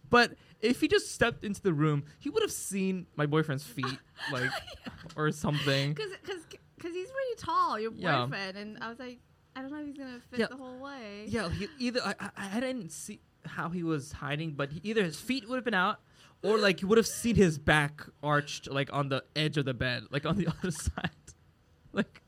but 0.10 0.36
if 0.62 0.82
he 0.82 0.88
just 0.88 1.12
stepped 1.12 1.44
into 1.44 1.62
the 1.62 1.74
room, 1.74 2.04
he 2.20 2.30
would 2.30 2.42
have 2.44 2.52
seen 2.52 3.08
my 3.16 3.26
boyfriend's 3.26 3.64
feet, 3.64 3.86
like, 4.32 4.50
or 5.16 5.32
something. 5.32 5.94
Because 5.94 6.12
because 6.78 6.94
he's 6.94 7.10
pretty 7.12 7.36
tall, 7.40 7.80
your 7.80 7.92
Yeah. 7.96 8.26
boyfriend, 8.26 8.58
and 8.58 8.78
I 8.82 8.90
was 8.90 9.00
like, 9.00 9.20
I 9.56 9.62
don't 9.62 9.72
know 9.72 9.80
if 9.80 9.86
he's 9.88 9.98
gonna 9.98 10.20
fit 10.30 10.40
Yeah. 10.40 10.48
the 10.50 10.58
whole 10.58 10.80
way. 10.80 11.26
Yeah, 11.28 11.50
he, 11.50 11.68
either 11.80 12.02
I, 12.04 12.16
I 12.36 12.58
I 12.58 12.60
didn't 12.60 12.90
see 12.92 13.20
how 13.46 13.70
he 13.70 13.84
was 13.84 14.12
hiding, 14.12 14.52
but 14.54 14.72
he, 14.72 14.82
either 14.84 15.04
his 15.04 15.20
feet 15.20 15.48
would 15.48 15.56
have 15.56 15.64
been 15.66 15.74
out, 15.74 16.00
or 16.44 16.58
like 16.58 16.82
you 16.82 16.88
would 16.88 16.98
have 16.98 17.08
seen 17.08 17.36
his 17.36 17.58
back 17.58 18.02
arched, 18.22 18.70
like 18.70 18.92
on 18.92 19.10
the 19.10 19.24
edge 19.36 19.58
of 19.58 19.66
the 19.66 19.74
bed, 19.74 20.04
like 20.12 20.26
on 20.26 20.36
the 20.38 20.48
other 20.60 20.72
side, 20.72 21.10
like 21.94 22.22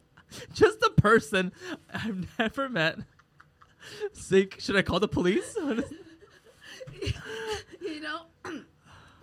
just 0.53 0.81
a 0.83 0.89
person 0.91 1.51
I've 1.93 2.27
never 2.39 2.69
met. 2.69 2.99
Sick. 4.13 4.59
Should 4.59 4.75
I 4.75 4.81
call 4.81 4.99
the 4.99 5.07
police? 5.07 5.55
you 7.81 8.01
know, 8.01 8.21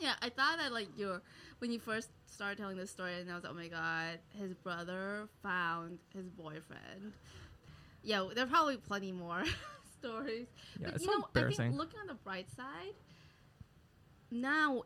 yeah. 0.00 0.14
I 0.22 0.28
thought 0.28 0.58
that 0.58 0.72
like 0.72 0.88
your 0.96 1.22
when 1.58 1.70
you 1.70 1.78
first 1.78 2.08
started 2.26 2.58
telling 2.58 2.76
this 2.76 2.90
story, 2.90 3.14
and 3.20 3.30
I 3.30 3.34
was 3.34 3.44
like, 3.44 3.52
oh 3.52 3.56
my 3.56 3.68
god, 3.68 4.18
his 4.30 4.54
brother 4.54 5.28
found 5.42 5.98
his 6.14 6.28
boyfriend. 6.28 7.12
Yeah, 8.04 8.28
there 8.34 8.44
are 8.44 8.48
probably 8.48 8.76
plenty 8.76 9.12
more 9.12 9.42
stories. 9.98 10.46
yeah, 10.78 10.86
but 10.86 10.94
it's 10.94 11.04
you 11.04 11.10
so 11.12 11.18
know, 11.18 11.24
I 11.24 11.28
embarrassing. 11.28 11.66
think 11.70 11.78
looking 11.78 12.00
on 12.00 12.06
the 12.06 12.14
bright 12.14 12.48
side, 12.54 12.94
now 14.30 14.82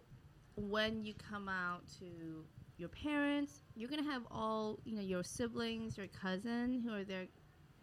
when 0.57 1.02
you 1.04 1.14
come 1.14 1.48
out 1.48 1.83
to 1.98 2.44
your 2.76 2.88
parents, 2.88 3.62
you're 3.74 3.88
gonna 3.90 4.02
have 4.04 4.22
all 4.31 4.78
you 4.85 4.94
know 4.94 5.02
your 5.02 5.22
siblings, 5.24 5.96
your 5.96 6.07
cousin 6.09 6.81
who 6.85 6.92
are 6.94 7.04
there 7.04 7.26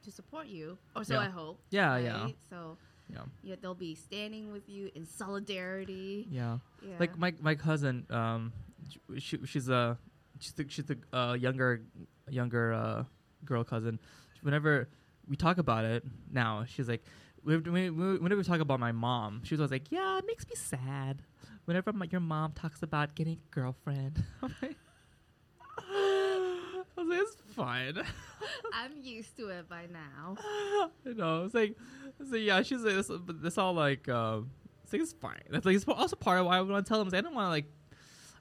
to 0.04 0.12
support 0.12 0.48
you, 0.48 0.78
or 0.96 1.04
so 1.04 1.16
Yeah. 1.16 1.20
I 1.20 1.26
hope. 1.30 1.60
yeah, 1.70 1.98
yeah. 1.98 2.28
So 2.50 2.78
yeah, 3.12 3.20
yeah, 3.44 3.56
they'll 3.62 3.74
be 3.76 3.96
standing 3.96 4.52
with 4.52 4.68
you 4.70 4.90
in 4.96 5.06
solidarity. 5.06 6.28
yeah. 6.30 6.58
Yeah. 6.82 6.96
Like 7.00 7.18
my 7.18 7.34
my 7.42 7.56
cousin, 7.56 8.06
um, 8.10 8.54
she, 9.18 9.38
she's 9.46 9.68
a 9.70 9.98
she's 10.40 10.54
the, 10.54 10.66
she's 10.70 10.86
the 10.86 10.98
uh, 11.12 11.34
younger 11.34 11.82
younger 12.30 12.74
uh, 12.74 13.04
girl 13.44 13.64
cousin. 13.64 14.00
Whenever 14.42 14.88
we 15.28 15.36
talk 15.36 15.58
about 15.58 15.86
it 15.86 16.04
now, 16.32 16.66
she's 16.66 16.88
like, 16.88 17.04
whenever 17.44 18.36
we- 18.38 18.44
talk 18.44 18.60
about 18.60 18.80
my 18.80 18.92
mom, 18.92 19.42
she 19.44 19.54
was 19.54 19.60
always 19.62 19.72
like, 19.72 19.92
"Yeah, 19.92 20.18
it 20.18 20.26
makes 20.28 20.48
me 20.48 20.56
sad." 20.56 21.24
Whenever 21.66 21.92
my, 21.94 22.08
your 22.12 22.22
mom 22.22 22.52
talks 22.54 22.84
about 22.84 23.16
getting 23.16 23.34
a 23.34 23.56
girlfriend, 23.56 24.24
I'm 24.42 24.54
like, 24.62 24.78
I 25.78 26.84
was 26.98 27.08
like, 27.08 27.20
"It's 27.22 27.36
fine." 27.56 27.98
I'm 28.74 28.92
used 29.02 29.36
to 29.38 29.48
it 29.50 29.68
by 29.70 29.88
now. 29.92 30.38
you 31.06 31.14
know, 31.16 31.46
it's 31.46 31.54
like, 31.54 31.76
so 32.30 32.36
yeah, 32.36 32.62
she's 32.62 32.82
like, 32.82 32.96
this, 33.42 33.58
all 33.58 33.74
like, 33.74 34.08
um, 34.10 34.50
it's 34.84 34.94
like 34.94 35.02
it's 35.02 35.14
fine. 35.14 35.42
That's 35.50 35.66
like 35.66 35.76
it's 35.76 35.86
also 35.88 36.16
part 36.16 36.40
of 36.40 36.46
why 36.46 36.58
I 36.58 36.62
want 36.62 36.86
to 36.86 36.90
tell 36.90 37.00
them. 37.00 37.08
Is 37.08 37.14
I 37.14 37.22
don't 37.22 37.34
want 37.34 37.46
to 37.46 37.50
like, 37.50 37.66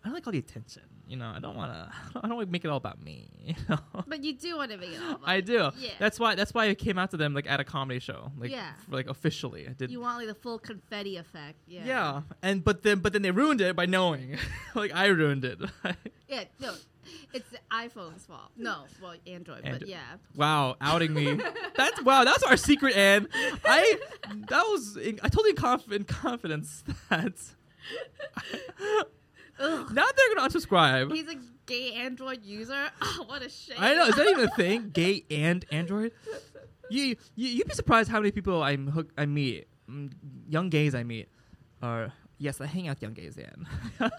I 0.05 0.09
don't 0.09 0.15
like 0.15 0.27
all 0.27 0.33
the 0.35 0.39
attention. 0.39 0.83
You 1.09 1.17
know, 1.17 1.33
I 1.35 1.39
don't 1.39 1.57
want 1.57 1.73
to. 1.73 1.91
I 2.23 2.29
don't 2.29 2.37
want 2.37 2.49
to 2.49 2.53
make 2.53 2.63
it 2.65 2.69
all 2.69 2.77
about 2.77 3.03
me. 3.03 3.31
You 3.45 3.55
know, 3.69 3.79
But 4.07 4.23
you 4.25 4.35
do 4.35 4.57
want 4.57 4.71
to 4.71 4.77
make 4.77 4.91
it 4.93 5.01
all 5.03 5.13
about 5.17 5.29
I 5.29 5.41
do. 5.41 5.71
Yeah. 5.79 5.91
That's 5.99 6.19
why. 6.21 6.35
That's 6.35 6.53
why 6.53 6.69
I 6.69 6.75
came 6.75 6.99
out 6.99 7.11
to 7.13 7.17
them 7.17 7.33
like 7.35 7.47
at 7.51 7.59
a 7.61 7.65
comedy 7.65 8.01
show, 8.01 8.33
like 8.39 8.51
Yeah. 8.51 8.73
for, 8.89 8.97
like 8.97 9.09
officially. 9.09 9.67
I 9.69 9.73
did. 9.73 9.91
you 9.91 10.01
want 10.01 10.19
like 10.19 10.29
the 10.29 10.35
full 10.35 10.59
confetti 10.59 11.17
effect. 11.17 11.59
Yeah. 11.67 11.85
yeah. 11.85 12.21
and 12.43 12.63
but 12.65 12.83
then 12.83 12.99
but 12.99 13.13
then 13.15 13.23
they 13.23 13.31
ruined 13.31 13.61
it 13.63 13.75
by 13.77 13.87
knowing, 13.87 14.37
like 14.75 14.95
I 14.95 15.07
ruined 15.07 15.45
it. 15.45 15.59
Yeah. 16.29 16.45
No, 16.61 16.75
it's 17.35 17.49
the 17.51 17.59
iPhone's 17.71 18.25
fault. 18.27 18.51
No, 18.57 18.85
well, 19.03 19.15
Android. 19.27 19.63
But 19.63 19.87
yeah. 19.87 20.01
wow, 20.35 20.77
outing 20.81 21.13
me. 21.13 21.39
That's 21.77 22.03
wow. 22.03 22.25
That's 22.25 22.43
our 22.43 22.57
secret, 22.57 22.97
Ann. 22.97 23.29
I 23.65 23.99
that 24.49 24.65
was 24.71 24.97
in, 24.97 25.21
I 25.23 25.29
told 25.29 25.45
you 25.45 25.51
in, 25.51 25.57
conf- 25.57 25.93
in 25.93 26.05
confidence 26.05 26.83
that. 27.11 27.35
Ugh. 29.59 29.93
Now 29.93 30.05
they're 30.17 30.35
gonna 30.35 30.49
unsubscribe. 30.49 31.13
He's 31.13 31.29
a 31.29 31.37
gay 31.67 31.93
Android 31.93 32.45
user. 32.45 32.91
Oh, 33.03 33.25
what 33.27 33.43
a 33.43 33.49
shame. 33.49 33.77
I 33.79 33.95
know. 33.95 34.07
Is 34.07 34.17
that 34.17 34.27
even 34.27 34.45
a 34.45 34.51
thing? 34.57 34.91
Gay 34.93 35.25
and 35.31 35.65
Android? 35.71 36.13
You, 36.91 37.05
you 37.37 37.49
you'd 37.49 37.69
be 37.69 37.75
surprised 37.75 38.11
how 38.11 38.19
many 38.21 38.31
people 38.33 38.63
I'm 38.63 38.89
hook 38.89 39.11
I 39.17 39.27
meet, 39.27 39.69
mm, 39.89 40.13
young 40.49 40.69
gays 40.69 40.95
I 40.95 41.03
meet, 41.05 41.29
are 41.83 42.13
yes 42.39 42.61
I 42.61 42.67
hang 42.67 42.89
out 42.89 42.97
with 42.97 43.03
young 43.03 43.15
gays 43.15 43.37
and 43.39 43.67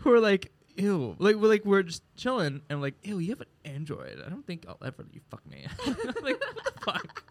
who 0.00 0.10
are 0.12 0.20
like 0.20 0.50
ew 0.76 1.14
like 1.18 1.36
we're 1.36 1.48
like 1.48 1.64
we're 1.64 1.82
just 1.84 2.02
chilling 2.16 2.62
and 2.68 2.80
like 2.80 2.94
ew 3.04 3.18
you 3.18 3.30
have 3.30 3.40
an 3.42 3.46
Android 3.64 4.20
I 4.24 4.28
don't 4.30 4.44
think 4.46 4.64
I'll 4.68 4.78
ever 4.84 5.04
you 5.12 5.20
fuck 5.30 5.46
me 5.46 5.66
like 5.86 6.40
what 6.42 6.64
the 6.64 6.80
fuck 6.84 7.22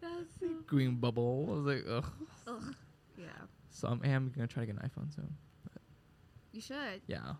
That's 0.00 0.30
so. 0.40 0.46
green 0.66 0.96
bubble 0.96 1.46
I 1.48 1.52
was 1.52 1.64
like 1.64 1.84
ugh 1.90 2.06
Ugh. 2.46 2.74
Yeah. 3.18 3.26
So 3.78 3.88
I'm, 3.88 4.00
am 4.04 4.32
gonna 4.34 4.46
try 4.48 4.62
to 4.64 4.66
get 4.72 4.82
an 4.82 4.88
iPhone 4.88 5.14
soon 5.14 5.34
You 6.52 6.60
should. 6.60 7.02
yeah 7.06 7.34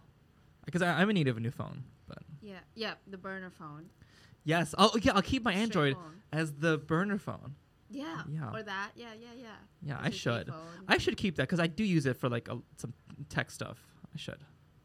because 0.64 0.82
I'm 0.82 1.08
in 1.10 1.14
need 1.14 1.28
of 1.28 1.36
a 1.36 1.40
new 1.40 1.50
phone 1.50 1.82
but 2.06 2.18
Yeah. 2.40 2.60
Yeah. 2.74 2.94
The 3.06 3.18
burner 3.18 3.50
phone. 3.50 3.86
yes 4.44 4.74
I'll 4.78 4.92
yeah 5.00 5.12
I'll 5.14 5.22
keep 5.22 5.42
my 5.42 5.52
Straight 5.52 5.62
Android 5.62 5.94
phone. 5.94 6.14
as 6.32 6.52
the 6.52 6.78
burner 6.78 7.18
phone. 7.18 7.54
Yeah. 7.90 8.22
Yeah. 8.30 8.50
Or 8.52 8.62
that. 8.62 8.90
Yeah. 8.96 9.14
Yeah. 9.18 9.28
Yeah. 9.36 9.46
Yeah, 9.82 9.98
I 10.00 10.10
should. 10.10 10.52
I 10.88 10.98
should 10.98 11.16
keep 11.16 11.36
that 11.36 11.44
because 11.44 11.58
I 11.60 11.66
do 11.68 11.82
use 11.84 12.04
it 12.04 12.16
for 12.18 12.28
like 12.28 12.48
a, 12.48 12.58
some 12.76 12.92
tech 13.30 13.50
stuff. 13.50 13.78
I 14.14 14.18
should. 14.18 14.42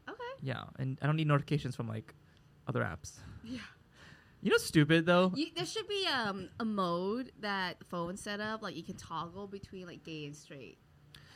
okay. 0.08 0.18
Yeah, 0.42 0.64
and 0.78 0.98
I 1.02 1.06
don't 1.06 1.16
need 1.16 1.26
notifications 1.28 1.76
from 1.76 1.86
like 1.86 2.14
other 2.66 2.80
apps. 2.80 3.18
Yeah. 3.44 3.58
You 4.40 4.50
know, 4.50 4.56
stupid 4.56 5.04
though. 5.04 5.32
You, 5.34 5.48
there 5.54 5.66
should 5.66 5.86
be 5.88 6.06
um 6.06 6.48
a 6.60 6.64
mode 6.64 7.32
that 7.40 7.84
phone 7.84 8.16
set 8.16 8.40
up 8.40 8.62
like 8.62 8.74
you 8.76 8.82
can 8.82 8.96
toggle 8.96 9.46
between 9.48 9.86
like 9.86 10.02
gay 10.02 10.24
and 10.24 10.34
straight. 10.34 10.78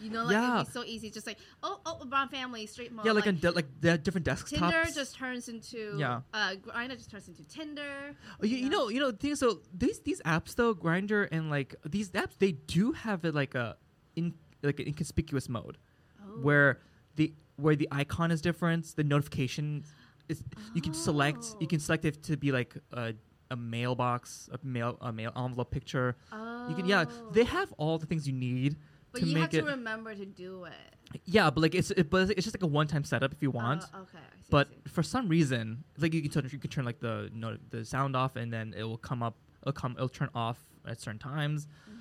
You 0.00 0.10
know, 0.10 0.24
like 0.24 0.32
Yeah. 0.32 0.54
it'd 0.60 0.66
be 0.66 0.72
so 0.72 0.84
easy. 0.84 1.10
Just 1.10 1.26
like 1.26 1.38
oh 1.62 1.80
oh 1.86 2.04
brown 2.04 2.28
family 2.28 2.66
straight 2.66 2.92
mode. 2.92 3.04
yeah, 3.06 3.12
like, 3.12 3.26
on 3.26 3.36
de- 3.36 3.50
like 3.50 3.66
the 3.80 3.98
different 3.98 4.26
desktops. 4.26 4.58
Tinder 4.58 4.84
just 4.94 5.16
turns 5.16 5.48
into 5.48 5.96
Yeah. 5.98 6.20
Uh, 6.32 6.54
Grindr 6.56 6.96
just 6.96 7.10
turns 7.10 7.28
into 7.28 7.42
Tinder. 7.44 8.14
Oh, 8.42 8.44
you, 8.46 8.56
you 8.56 8.68
know, 8.70 8.88
you 8.88 9.00
know, 9.00 9.10
things. 9.10 9.38
So 9.40 9.60
these 9.76 9.98
these 10.00 10.20
apps 10.22 10.54
though, 10.54 10.74
Grindr 10.74 11.28
and 11.32 11.50
like 11.50 11.74
these 11.84 12.10
apps, 12.10 12.38
they 12.38 12.52
do 12.52 12.92
have 12.92 13.24
it 13.24 13.34
like 13.34 13.54
a 13.54 13.76
in 14.16 14.34
like 14.62 14.78
an 14.80 14.86
inconspicuous 14.86 15.48
mode 15.48 15.78
Oh. 16.22 16.40
where 16.42 16.80
the 17.16 17.32
where 17.56 17.74
the 17.76 17.88
icon 17.90 18.30
is 18.30 18.40
different, 18.40 18.94
the 18.96 19.04
notification 19.04 19.84
it's 20.28 20.42
you 20.74 20.82
can 20.82 20.94
select 20.94 21.42
you 21.60 21.66
Oh. 21.66 21.66
can 21.66 21.80
select 21.80 22.04
it 22.04 22.22
to 22.24 22.36
be 22.36 22.52
like 22.52 22.76
a 22.92 23.14
a 23.50 23.56
mailbox, 23.56 24.48
a 24.52 24.58
mail 24.62 24.98
a 25.00 25.10
mail 25.12 25.32
envelope 25.36 25.70
picture. 25.70 26.16
Oh. 26.32 26.68
You 26.68 26.74
can 26.76 26.86
yeah, 26.86 27.04
they 27.32 27.44
have 27.44 27.72
all 27.78 27.98
the 27.98 28.06
things 28.06 28.26
you 28.26 28.34
need 28.34 28.76
But 29.12 29.20
to 29.20 29.26
you 29.26 29.34
make 29.34 29.42
have 29.42 29.50
to 29.52 29.58
it. 29.58 29.64
remember 29.64 30.14
to 30.14 30.26
do 30.26 30.64
it. 30.64 31.20
yeah, 31.24 31.50
but 31.50 31.60
like 31.62 31.74
it's 31.74 31.90
it, 31.92 32.10
but 32.10 32.30
it's 32.30 32.44
just 32.44 32.54
like 32.56 32.62
a 32.62 32.66
one 32.66 32.86
time 32.86 33.04
setup 33.04 33.32
if 33.32 33.42
you 33.42 33.50
want. 33.50 33.84
Oh, 33.94 34.00
okay. 34.02 34.18
See, 34.36 34.46
but 34.50 34.68
for 34.88 35.02
some 35.02 35.28
reason, 35.28 35.84
like 35.98 36.12
you 36.14 36.22
can 36.22 36.30
turn 36.30 36.48
you 36.52 36.58
can 36.58 36.70
turn 36.70 36.84
like 36.84 37.00
the 37.00 37.30
no, 37.32 37.56
the 37.70 37.84
sound 37.84 38.16
off 38.16 38.36
and 38.36 38.52
then 38.52 38.74
it 38.76 38.82
will 38.84 38.98
come 38.98 39.22
up. 39.22 39.36
It'll 39.62 39.72
come. 39.72 39.92
It'll 39.96 40.08
turn 40.08 40.28
off 40.34 40.58
at 40.86 41.00
certain 41.00 41.18
times. 41.18 41.66
Mhm. 41.90 41.94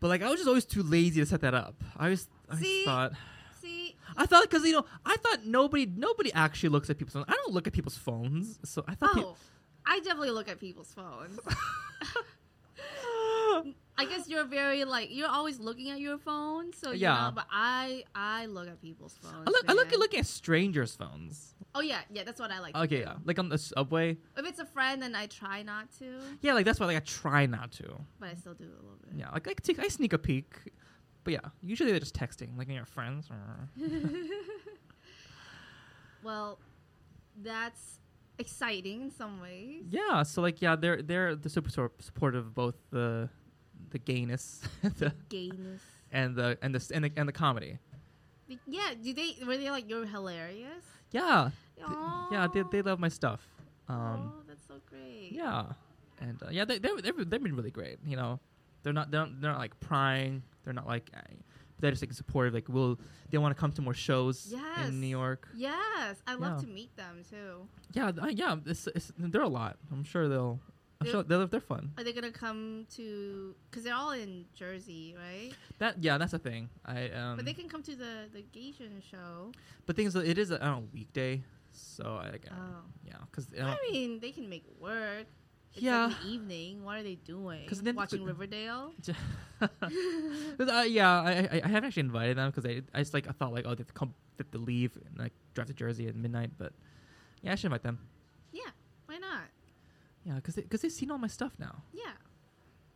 But 0.00 0.08
like 0.08 0.22
I 0.22 0.28
was 0.28 0.38
just 0.40 0.48
always 0.48 0.64
too 0.64 0.82
lazy 0.82 1.20
to 1.20 1.26
set 1.26 1.40
that 1.42 1.54
up. 1.54 1.82
I 1.96 2.08
was 2.08 2.28
I 2.50 2.56
See? 2.56 2.84
thought 2.84 3.12
See, 3.60 3.96
I 4.16 4.26
thought 4.26 4.42
because 4.42 4.64
you 4.64 4.72
know 4.72 4.84
I 5.06 5.16
thought 5.18 5.46
nobody 5.46 5.86
nobody 5.86 6.32
actually 6.32 6.70
looks 6.70 6.90
at 6.90 6.98
people's 6.98 7.12
phones. 7.14 7.26
I 7.28 7.34
don't 7.34 7.52
look 7.52 7.68
at 7.68 7.72
people's 7.72 7.96
phones, 7.96 8.58
so 8.64 8.82
I 8.88 8.96
thought. 8.96 9.16
oh, 9.16 9.36
I 9.86 10.00
definitely 10.00 10.32
look 10.32 10.48
at 10.48 10.58
people's 10.58 10.92
phones. 10.92 11.38
I 13.98 14.06
guess 14.06 14.28
you're 14.28 14.44
very 14.44 14.84
like 14.84 15.08
you're 15.12 15.28
always 15.28 15.60
looking 15.60 15.90
at 15.90 16.00
your 16.00 16.18
phone, 16.18 16.72
so 16.72 16.90
you 16.92 17.00
Yeah. 17.00 17.14
know, 17.26 17.32
but 17.34 17.46
I 17.50 18.04
I 18.14 18.46
look 18.46 18.66
at 18.68 18.80
people's 18.80 19.14
phones. 19.22 19.46
I 19.46 19.50
look 19.50 19.64
I 19.68 19.72
look 19.74 19.86
man. 19.86 19.94
at 19.94 19.98
looking 20.00 20.20
at 20.20 20.26
strangers' 20.26 20.96
phones. 20.96 21.54
Oh 21.74 21.80
yeah, 21.80 22.00
yeah, 22.10 22.22
that's 22.24 22.40
what 22.40 22.50
I 22.50 22.58
like. 22.60 22.74
Okay, 22.74 23.00
yeah, 23.00 23.14
like 23.24 23.38
on 23.38 23.48
the 23.48 23.58
subway. 23.58 24.16
If 24.36 24.46
it's 24.46 24.58
a 24.58 24.64
friend, 24.66 25.00
then 25.02 25.14
I 25.14 25.26
try 25.26 25.62
not 25.62 25.90
to, 25.98 26.18
Yeah, 26.40 26.54
like 26.54 26.64
that's 26.64 26.80
why 26.80 26.86
like 26.86 26.96
I 26.96 27.00
try 27.00 27.46
not 27.46 27.70
to. 27.72 27.98
but 28.18 28.30
I 28.30 28.34
still 28.34 28.54
do 28.54 28.64
a 28.64 28.82
little 28.82 28.98
bit. 29.04 29.14
Yeah, 29.16 29.30
like 29.30 29.46
I 29.48 29.52
take 29.54 29.78
I 29.78 29.88
sneak 29.88 30.12
a 30.14 30.18
peek, 30.18 30.54
but 31.24 31.32
yeah, 31.34 31.40
usually 31.62 31.90
they're 31.90 32.00
just 32.00 32.14
texting, 32.16 32.56
like 32.58 32.68
your 32.68 32.84
friends. 32.86 33.28
Well, 36.22 36.58
that's 37.42 37.98
exciting 38.38 39.02
in 39.02 39.10
some 39.10 39.40
ways. 39.40 39.84
Yeah, 39.90 40.22
so 40.22 40.40
like 40.42 40.62
yeah, 40.62 40.76
they're 40.76 41.02
they're 41.02 41.34
the 41.34 41.48
super 41.48 41.70
supportive 41.70 42.46
of 42.46 42.54
both 42.54 42.76
the 42.90 43.28
the 43.92 43.98
gayness 43.98 44.60
the, 44.82 45.12
Gayness. 45.28 45.80
and 46.10 46.34
the 46.34 46.58
and 46.62 46.74
the 46.74 46.90
and 46.94 47.04
the, 47.04 47.12
and 47.16 47.28
the 47.28 47.32
comedy. 47.32 47.78
Yeah, 48.66 48.90
do 49.02 49.14
they 49.14 49.36
were 49.46 49.56
they 49.56 49.70
like 49.70 49.88
you're 49.88 50.04
hilarious? 50.06 50.84
Yeah, 51.10 51.50
th- 51.76 51.88
yeah, 52.32 52.48
they, 52.52 52.62
they 52.70 52.82
love 52.82 52.98
my 52.98 53.08
stuff. 53.08 53.46
Um, 53.88 54.32
oh, 54.34 54.42
that's 54.46 54.66
so 54.66 54.74
great. 54.88 55.30
yeah, 55.32 55.64
and 56.20 56.42
uh, 56.42 56.48
yeah, 56.50 56.64
they 56.64 56.78
they 56.78 56.88
they've, 57.00 57.16
they've 57.30 57.42
been 57.42 57.56
really 57.56 57.70
great. 57.70 57.98
You 58.04 58.16
know, 58.16 58.40
they're 58.82 58.92
not 58.92 59.10
they're 59.10 59.20
not, 59.20 59.40
they're 59.40 59.50
not 59.52 59.58
like 59.60 59.78
prying. 59.80 60.42
They're 60.64 60.74
not 60.74 60.86
like 60.86 61.10
uh, 61.16 61.20
they're 61.80 61.90
just 61.90 62.02
like 62.02 62.12
supportive. 62.12 62.52
Like, 62.54 62.68
will 62.68 62.98
they 63.30 63.38
want 63.38 63.54
to 63.56 63.60
come 63.60 63.72
to 63.72 63.82
more 63.82 63.94
shows 63.94 64.48
Yes. 64.50 64.88
in 64.88 65.00
New 65.00 65.06
York? 65.08 65.48
Yes, 65.54 66.22
I 66.26 66.34
love 66.34 66.58
Yeah. 66.60 66.66
to 66.66 66.72
meet 66.72 66.94
them 66.96 67.22
too. 67.28 67.66
Yeah, 67.92 68.12
th- 68.12 68.36
yeah, 68.36 68.56
it's, 68.66 68.86
it's, 68.94 69.12
they're 69.18 69.42
a 69.42 69.48
lot. 69.48 69.78
I'm 69.90 70.04
sure 70.04 70.28
they'll. 70.28 70.60
I'm 71.02 71.06
They're- 71.06 71.12
sure 71.12 71.22
they're, 71.24 71.46
they're 71.46 71.60
fun. 71.60 71.92
Are 71.98 72.04
they 72.04 72.12
gonna 72.12 72.30
come 72.30 72.86
to? 72.96 73.54
Because 73.70 73.82
they're 73.84 73.94
all 73.94 74.12
in 74.12 74.46
Jersey, 74.54 75.14
right? 75.18 75.50
That 75.78 76.02
yeah, 76.02 76.16
that's 76.18 76.32
a 76.32 76.38
thing. 76.38 76.68
I 76.86 77.08
um. 77.10 77.36
but 77.36 77.44
they 77.44 77.54
can 77.54 77.68
come 77.68 77.82
to 77.82 77.94
the 77.96 78.28
the 78.32 78.42
Gaysian 78.54 79.02
show. 79.02 79.52
But 79.86 79.96
things 79.96 80.14
it 80.16 80.38
is 80.38 80.50
a 80.50 80.62
I 80.62 80.66
don't 80.66 80.82
know, 80.82 80.88
weekday, 80.94 81.42
so 81.72 82.20
I 82.22 82.30
like 82.30 82.46
uh, 82.50 82.54
Oh, 82.54 82.82
yeah, 83.04 83.16
because 83.30 83.46
I 83.60 83.76
mean, 83.90 84.20
they 84.20 84.30
can 84.30 84.48
make 84.48 84.64
work. 84.80 85.26
It's 85.74 85.82
Yeah. 85.82 86.06
like 86.12 86.24
evening. 86.26 86.84
What 86.84 86.98
are 86.98 87.02
they 87.02 87.14
doing? 87.16 87.66
'Cause 87.66 87.80
then 87.80 87.96
Watching 87.96 88.24
Riverdale. 88.24 88.92
uh, 89.62 90.84
yeah, 90.86 91.20
I, 91.22 91.32
I 91.50 91.60
I 91.64 91.68
haven't 91.68 91.84
actually 91.88 92.00
invited 92.12 92.36
them 92.36 92.50
because 92.50 92.66
I 92.66 92.82
I 92.94 92.98
just 93.00 93.14
like 93.14 93.26
I 93.28 93.32
thought 93.32 93.52
like 93.52 93.64
oh 93.66 93.74
they 93.74 93.80
have 93.80 93.86
to 93.88 93.92
come 93.94 94.14
they 94.36 94.44
have 94.44 94.50
to 94.52 94.58
leave 94.58 94.96
and 94.96 95.18
like 95.18 95.32
drive 95.54 95.68
to 95.68 95.74
Jersey 95.74 96.08
at 96.08 96.14
midnight, 96.16 96.50
but 96.58 96.72
yeah, 97.42 97.52
I 97.52 97.54
should 97.56 97.66
invite 97.66 97.82
them. 97.82 97.98
Yeah, 98.52 98.70
why 99.06 99.18
not? 99.18 99.48
Yeah, 100.24 100.34
because 100.36 100.54
because 100.56 100.80
they, 100.82 100.88
have 100.88 100.92
seen 100.92 101.10
all 101.10 101.18
my 101.18 101.26
stuff 101.28 101.52
now. 101.58 101.82
Yeah, 101.92 102.02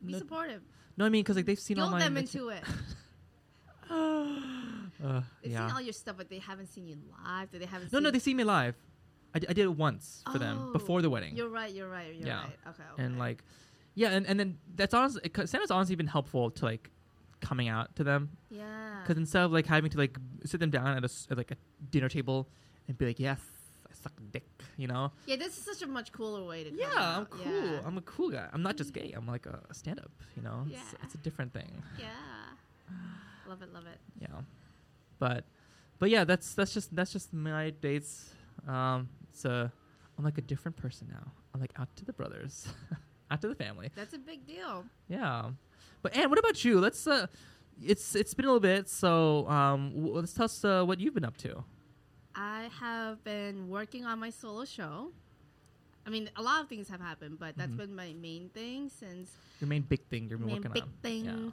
be 0.05 0.12
No, 0.12 0.19
supportive. 0.19 0.62
no, 0.97 1.05
I 1.07 1.09
mean 1.09 1.23
because 1.23 1.37
like 1.37 1.47
they've 1.47 1.59
seen 1.59 1.79
all 1.79 1.91
my. 1.91 1.99
them 1.99 2.17
into 2.17 2.49
it. 2.51 2.62
uh, 3.91 5.21
They've 5.43 5.53
yeah. 5.53 5.67
seen 5.67 5.75
all 5.77 5.81
your 5.81 5.93
stuff, 5.93 6.17
but 6.17 6.29
they 6.31 6.39
haven't 6.39 6.69
seen 6.69 6.87
you 6.87 6.97
live. 7.25 7.49
They 7.53 7.65
haven't. 7.67 7.93
No, 7.93 7.99
seen 7.99 8.03
no, 8.05 8.11
they 8.11 8.19
see 8.19 8.35
me 8.35 8.45
live. 8.45 8.75
I, 9.35 9.39
d- 9.39 9.47
I 9.49 9.53
did 9.53 9.65
it 9.65 9.77
once 9.77 10.23
for 10.33 10.39
them 10.39 10.59
Oh, 10.69 10.73
before 10.73 11.03
the 11.03 11.11
wedding. 11.11 11.37
You're 11.37 11.49
right. 11.51 11.73
You're 11.73 11.89
right. 11.91 12.15
You're 12.15 12.27
Yeah. 12.27 12.39
right. 12.45 12.57
Okay. 12.69 12.83
okay. 12.95 13.03
and 13.03 13.19
like 13.19 13.45
yeah 13.95 14.09
and, 14.11 14.27
and 14.27 14.39
then 14.41 14.59
that's 14.75 14.95
honestly 14.95 15.23
santa's 15.47 15.71
honestly 15.71 15.95
been 15.97 16.07
helpful 16.07 16.51
to 16.51 16.65
like 16.65 16.91
coming 17.41 17.69
out 17.69 17.95
to 17.97 18.05
them 18.05 18.31
yeah. 18.51 19.01
because 19.03 19.17
instead 19.19 19.43
of 19.43 19.53
like 19.53 19.67
having 19.67 19.91
to 19.91 19.99
like 19.99 20.17
sit 20.45 20.59
them 20.61 20.71
down 20.71 20.87
at 20.97 21.05
a 21.05 21.11
at, 21.31 21.37
like 21.37 21.51
a 21.51 21.57
dinner 21.91 22.09
table 22.09 22.49
and 22.89 22.97
be 22.99 23.07
like 23.07 23.19
yes 23.21 23.41
i 23.91 23.93
suck 23.95 24.12
dick 24.33 24.47
you 24.77 24.87
know 24.87 25.11
Yeah, 25.27 25.37
this 25.37 25.57
is 25.59 25.65
such 25.65 25.83
a 25.83 25.87
much 25.87 26.12
cooler 26.12 26.45
way 26.45 26.65
to. 26.65 26.71
come 26.71 26.79
yeah 26.79 27.17
i'm 27.19 27.27
cool 27.27 27.47
Yeah. 27.53 27.81
i'm 27.87 27.97
a 27.99 28.03
cool 28.03 28.31
guy 28.31 28.47
i'm 28.53 28.62
not 28.62 28.77
just 28.77 28.93
gay 28.93 29.12
i'm 29.17 29.27
like 29.27 29.47
a 29.47 29.59
stand-up 29.73 30.11
you 30.37 30.43
know 30.43 30.65
it's, 30.69 30.77
Yeah. 30.77 30.99
it's 31.05 31.15
a 31.15 31.19
different 31.19 31.53
thing 31.53 31.83
yeah. 31.99 32.07
Love 33.49 33.62
it. 33.62 33.73
Love 33.73 33.87
it. 33.87 33.99
yeah 34.21 34.41
but 35.19 35.45
but 35.99 36.11
yeah 36.11 36.25
that's 36.25 36.55
that's 36.55 36.75
just 36.75 36.95
that's 36.95 37.12
just 37.12 37.33
my 37.33 37.71
dates 37.81 38.31
um 38.69 39.09
it's 39.31 39.45
a 39.45 39.73
i'm 40.19 40.25
like 40.25 40.39
a 40.39 40.43
different 40.43 40.77
person 40.77 41.09
now 41.11 41.31
i'm 41.55 41.61
like 41.61 41.73
out 41.79 41.89
to 41.97 42.05
the 42.05 42.12
brothers 42.12 42.69
out 43.31 43.41
to 43.41 43.49
the 43.49 43.55
family 43.55 43.91
That's 43.97 44.15
a 44.15 44.19
big 44.19 44.47
deal. 44.47 44.85
Yeah, 45.09 45.51
but 46.03 46.15
Ann, 46.17 46.29
what 46.31 46.39
about 46.39 46.65
you? 46.65 46.79
Let's. 46.79 47.07
Uh, 47.09 47.27
it's 47.83 48.15
it's 48.15 48.35
been 48.35 48.45
a 48.45 48.49
little 48.49 48.61
bit, 48.61 48.89
so 48.89 49.49
um, 49.49 49.91
w- 49.97 50.15
let's 50.15 50.33
tell 50.33 50.45
us 50.45 50.65
uh, 50.65 50.85
what 50.85 51.01
you've 51.01 51.12
been 51.15 51.25
up 51.25 51.37
to. 51.39 51.65
I 52.37 52.68
have 52.81 53.25
been 53.25 53.68
working 53.68 54.05
on 54.05 54.18
my 54.18 54.31
solo 54.31 54.64
show. 54.64 55.11
I 56.07 56.11
mean, 56.11 56.31
a 56.37 56.42
lot 56.42 56.62
of 56.62 56.68
things 56.68 56.88
have 56.88 57.01
happened, 57.01 57.38
but 57.38 57.57
that's 57.57 57.72
Mhm. 57.72 57.77
been 57.79 57.96
my 57.96 58.12
main 58.12 58.51
thing 58.51 58.88
since 58.90 59.31
Your 59.61 59.68
main 59.68 59.83
big 59.83 60.07
thing 60.09 60.29
you've 60.29 60.38
been 60.40 60.46
main 60.46 60.57
working 60.57 60.72
big 60.72 60.83
on. 60.83 60.92
thing. 61.03 61.25
Yeah. 61.25 61.51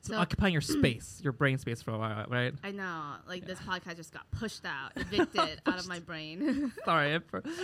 It's 0.00 0.08
So 0.08 0.18
occupying 0.18 0.52
your 0.52 0.60
space, 0.60 1.20
your 1.22 1.32
brain 1.32 1.56
space 1.56 1.80
for 1.80 1.92
a 1.92 1.98
while, 1.98 2.26
right? 2.28 2.52
I 2.62 2.72
know, 2.72 3.14
like 3.26 3.42
Yeah. 3.42 3.46
this 3.54 3.60
podcast 3.60 3.96
just 3.96 4.12
got 4.12 4.30
pushed 4.32 4.66
out, 4.66 4.92
evicted 4.96 5.62
out 5.64 5.78
of 5.78 5.86
my 5.88 6.00
brain. 6.00 6.72
Sorry, 6.84 7.18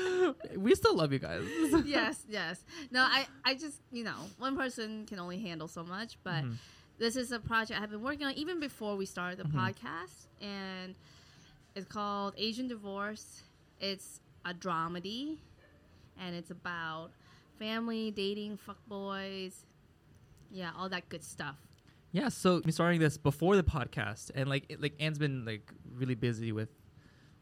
we 0.56 0.74
still 0.74 0.94
love 0.96 1.12
you 1.12 1.18
guys. 1.18 1.44
yes, 1.84 2.24
yes. 2.28 2.64
No, 2.90 3.00
I, 3.02 3.26
I 3.44 3.54
just, 3.54 3.82
you 3.92 4.04
know, 4.04 4.16
one 4.38 4.56
person 4.56 5.04
can 5.06 5.18
only 5.18 5.40
handle 5.40 5.68
so 5.68 5.82
much, 5.84 6.16
but 6.24 6.44
Mhm. 6.44 6.54
this 6.98 7.16
is 7.16 7.32
a 7.32 7.40
project 7.40 7.78
I've 7.78 7.90
been 7.90 8.00
working 8.02 8.24
on 8.26 8.32
even 8.34 8.60
before 8.60 8.96
we 8.96 9.04
started 9.04 9.38
the 9.38 9.44
Mhm. 9.44 9.52
podcast, 9.74 10.26
and 10.40 10.94
it's 11.74 11.86
called 11.86 12.34
Asian 12.36 12.68
Divorce. 12.68 13.42
It's 13.80 14.20
a 14.44 14.52
dramedy, 14.52 15.38
and 16.20 16.34
it's 16.34 16.50
about 16.50 17.10
family, 17.58 18.10
dating, 18.10 18.56
fuck 18.56 18.78
boys, 18.88 19.64
yeah, 20.50 20.70
all 20.76 20.88
that 20.88 21.08
good 21.08 21.22
stuff. 21.22 21.56
Yeah, 22.12 22.28
so 22.28 22.60
I'm 22.64 22.70
starting 22.72 23.00
this 23.00 23.16
before 23.16 23.56
the 23.56 23.62
podcast, 23.62 24.30
and 24.34 24.48
like 24.48 24.66
it, 24.68 24.82
like 24.82 24.94
Ann's 24.98 25.18
been 25.18 25.44
like 25.44 25.72
really 25.94 26.16
busy 26.16 26.50
with 26.52 26.70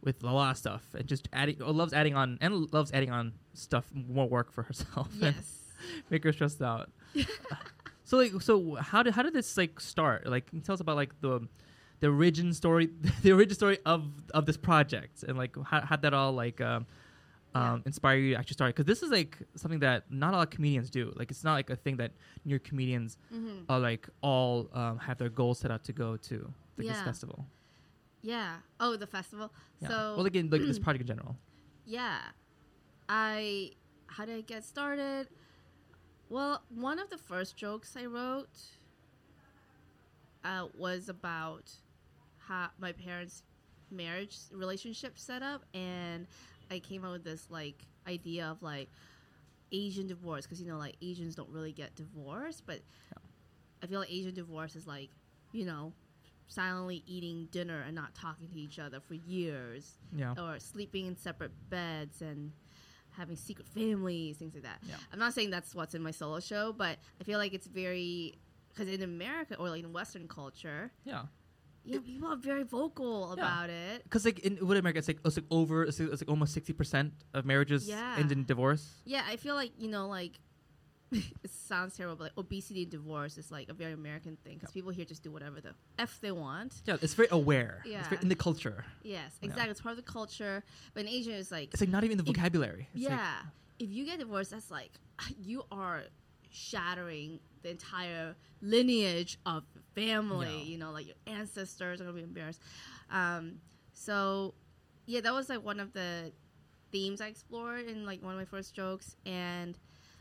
with 0.03 0.23
a 0.23 0.27
lot 0.27 0.51
of 0.51 0.57
stuff, 0.59 0.83
and 0.95 1.07
just 1.07 1.29
adding 1.33 1.63
uh, 1.63 1.73
loves 1.73 1.93
adding 1.93 2.15
on 2.15 2.39
and 2.41 2.73
loves 2.73 2.93
adding 2.93 3.11
on 3.11 3.33
stuff 3.55 3.87
more 3.95 4.29
work 4.29 4.53
for 4.53 4.63
herself. 4.63 5.09
Yes. 5.19 5.55
make 6.11 6.25
her 6.25 6.33
stressed 6.33 6.61
out. 6.61 6.91
so 8.05 8.19
like 8.19 8.33
so 8.41 8.75
how 8.75 9.03
did 9.03 9.15
how 9.15 9.23
did 9.23 9.33
this 9.33 9.57
like 9.57 9.81
start? 9.81 10.27
Like 10.27 10.51
tell 10.65 10.75
us 10.75 10.81
about 10.81 10.97
like 10.97 11.19
the 11.21 11.49
the 12.01 12.09
origin 12.09 12.53
story 12.55 12.89
the 13.23 13.33
origin 13.33 13.55
story 13.55 13.79
of 13.85 14.05
of 14.35 14.47
this 14.47 14.57
project 14.57 15.23
and 15.25 15.37
like 15.39 15.57
how 15.65 15.81
how 15.81 15.97
that 15.97 16.15
all 16.15 16.33
like 16.33 16.61
um 16.61 16.87
Yeah. 17.55 17.73
um, 17.73 17.83
inspire 17.87 18.19
you 18.19 18.35
to 18.35 18.39
actually 18.39 18.55
start? 18.61 18.71
Because 18.77 18.87
this 18.93 19.03
is 19.03 19.11
like 19.11 19.39
something 19.57 19.81
that 19.81 20.05
not 20.11 20.31
a 20.35 20.37
lot 20.37 20.47
of 20.49 20.51
comedians 20.57 20.91
do. 20.91 21.05
Like 21.17 21.31
it's 21.33 21.43
not 21.49 21.55
like 21.61 21.71
a 21.71 21.77
thing 21.85 21.97
that 21.97 22.13
New 22.45 22.59
comedians 22.61 23.17
hmm 23.33 23.65
are 23.71 23.81
like 23.81 24.05
all 24.21 24.69
um, 24.81 24.99
have 25.07 25.17
their 25.19 25.31
goals 25.41 25.59
set 25.63 25.71
out 25.75 25.83
to 25.89 25.93
go 25.93 26.17
to 26.29 26.35
like 26.77 26.87
this 26.87 27.01
festival. 27.11 27.39
Yeah. 28.23 28.57
Oh, 28.79 28.97
the 28.97 29.07
festival. 29.07 29.49
yeah. 29.81 29.89
So 29.89 29.97
well 30.17 30.25
like 30.25 30.37
in 30.37 30.51
like 30.51 30.61
this 30.71 30.79
project 30.85 31.03
in 31.03 31.09
general. 31.13 31.35
Yeah. 31.87 32.19
I 33.09 33.73
how 34.15 34.25
did 34.27 34.37
i 34.37 34.45
get 34.55 34.63
started? 34.75 35.29
Well 36.29 36.63
one 36.69 36.99
of 37.05 37.09
the 37.15 37.19
first 37.31 37.57
jokes 37.57 37.97
i 37.97 38.05
wrote 38.05 38.57
uh, 40.45 40.67
was 40.77 41.09
about 41.09 41.67
how 42.49 42.69
my 42.79 42.93
parents 42.93 43.43
marriage 43.91 44.37
relationship 44.53 45.19
set 45.19 45.43
up 45.43 45.65
and 45.75 46.27
i 46.71 46.79
came 46.79 47.05
up 47.05 47.13
with 47.13 47.25
this 47.25 47.47
like 47.51 47.85
idea 48.07 48.47
of 48.47 48.63
like 48.63 48.89
asian 49.73 50.07
divorce 50.07 50.45
because 50.45 50.61
you 50.61 50.67
know 50.67 50.79
like 50.79 50.97
asians 51.03 51.35
don't 51.35 51.51
really 51.51 51.73
get 51.73 51.95
divorced 51.95 52.65
but 52.67 52.81
i 53.83 53.87
feel 53.87 54.01
like 54.01 54.11
asian 54.11 54.35
divorce 54.35 54.77
is 54.77 54.87
like 54.87 55.11
you 55.53 55.65
know 55.65 55.93
silently 56.49 57.03
eating 57.07 57.47
dinner 57.51 57.83
and 57.87 57.95
not 57.95 58.15
talking 58.15 58.49
to 58.49 58.59
each 58.59 58.79
other 58.79 59.01
for 59.01 59.15
years 59.15 59.99
yeah 60.15 60.35
or 60.39 60.59
sleeping 60.59 61.07
in 61.07 61.17
separate 61.17 61.53
beds 61.69 62.23
and 62.23 62.53
having 63.19 63.37
secret 63.37 63.67
families, 63.67 64.37
things 64.37 64.55
like 64.55 64.63
that. 64.63 64.79
Yeah. 64.89 64.95
I'm 65.13 65.19
not 65.19 65.35
saying 65.35 65.51
that's 65.51 65.75
what's 65.75 65.95
in 65.95 66.03
my 66.03 66.13
solo 66.13 66.39
show, 66.39 66.73
but 66.73 66.99
I 67.21 67.25
feel 67.25 67.39
like 67.39 67.53
it's 67.53 67.67
very 67.67 68.39
because 68.69 68.89
in 68.89 69.03
America 69.03 69.57
or 69.59 69.69
like 69.69 69.83
in 69.83 69.93
Western 69.93 70.29
culture, 70.29 70.93
yeah 71.05 71.23
yeah, 71.89 71.99
people 72.05 72.29
are 72.29 72.37
very 72.37 72.63
vocal 72.65 73.33
about 73.33 73.71
it. 73.71 74.03
Because 74.05 74.25
like 74.25 74.39
in 74.41 74.57
what 74.67 74.77
America, 74.77 74.99
it's 74.99 75.09
like 75.09 75.19
it's 75.25 75.37
like 75.37 75.47
over 75.51 75.85
it's 75.85 75.99
like, 75.99 76.11
it's 76.13 76.23
like 76.23 76.29
almost 76.31 76.53
sixty 76.55 76.73
percent 76.73 77.13
of 77.35 77.45
marriages 77.45 77.89
Yeah. 77.89 78.17
end 78.19 78.31
in 78.33 78.45
divorce. 78.45 78.85
Yeah, 79.05 79.23
I 79.29 79.37
feel 79.37 79.55
like 79.55 79.73
you 79.79 79.89
know, 79.89 80.09
like 80.09 80.33
it 81.11 81.51
sounds 81.51 81.97
terrible, 81.97 82.17
but 82.17 82.25
like 82.25 82.37
obesity 82.39 82.83
and 82.83 82.91
divorce 82.91 83.39
is 83.39 83.51
like 83.51 83.71
a 83.71 83.73
very 83.73 83.95
American 83.95 84.37
thing 84.45 84.57
because 84.59 84.71
people 84.73 84.91
here 84.91 85.07
just 85.07 85.23
do 85.23 85.31
whatever 85.31 85.59
the 85.61 85.73
f 85.99 86.19
they 86.21 86.33
want. 86.33 86.83
Yeah, 86.85 86.97
it's 87.01 87.15
very 87.15 87.29
aware. 87.31 87.81
It's 87.85 87.93
Yeah. 87.93 88.09
very 88.11 88.21
in 88.23 88.29
the 88.29 88.35
culture. 88.37 88.85
Yes, 89.03 89.39
Yeah. 89.41 89.47
exactly. 89.49 89.71
It's 89.71 89.81
part 89.81 89.93
of 89.99 90.05
the 90.05 90.11
culture. 90.19 90.63
But 90.93 91.01
in 91.05 91.09
Asia, 91.09 91.33
it's 91.33 91.51
like 91.51 91.69
It's 91.73 91.81
like 91.81 91.89
not 91.91 92.05
even 92.05 92.19
the 92.19 92.25
If- 92.25 92.35
vocabulary. 92.37 92.89
It's 92.95 93.05
like- 93.05 93.13
yeah, 93.13 93.37
if 93.79 93.89
you 93.91 94.05
get 94.05 94.19
divorced, 94.19 94.51
that's 94.51 94.71
like 94.71 94.93
you 95.41 95.65
are 95.73 96.03
shattering 96.51 97.41
the 97.63 97.71
entire 97.71 98.37
lineage 98.61 99.39
of 99.47 99.65
the 99.75 99.78
family. 99.99 100.59
Yeah. 100.59 100.65
You 100.65 100.79
know, 100.79 100.91
like 100.93 101.07
your 101.07 101.17
ancestors 101.27 102.01
are 102.01 102.05
gonna 102.05 102.17
be 102.17 102.23
embarrassed. 102.23 102.63
Um, 103.11 103.61
so 103.93 104.55
yeah, 105.07 105.21
that 105.21 105.33
was 105.33 105.49
like 105.49 105.65
one 105.65 105.81
of 105.81 105.93
the 105.93 106.33
themes 106.93 107.21
I 107.21 107.27
explored 107.27 107.87
in 107.87 108.07
like 108.07 108.23
one 108.23 108.33
of 108.33 108.39
my 108.39 108.45
first 108.45 108.75
jokes, 108.75 109.17
and 109.27 109.77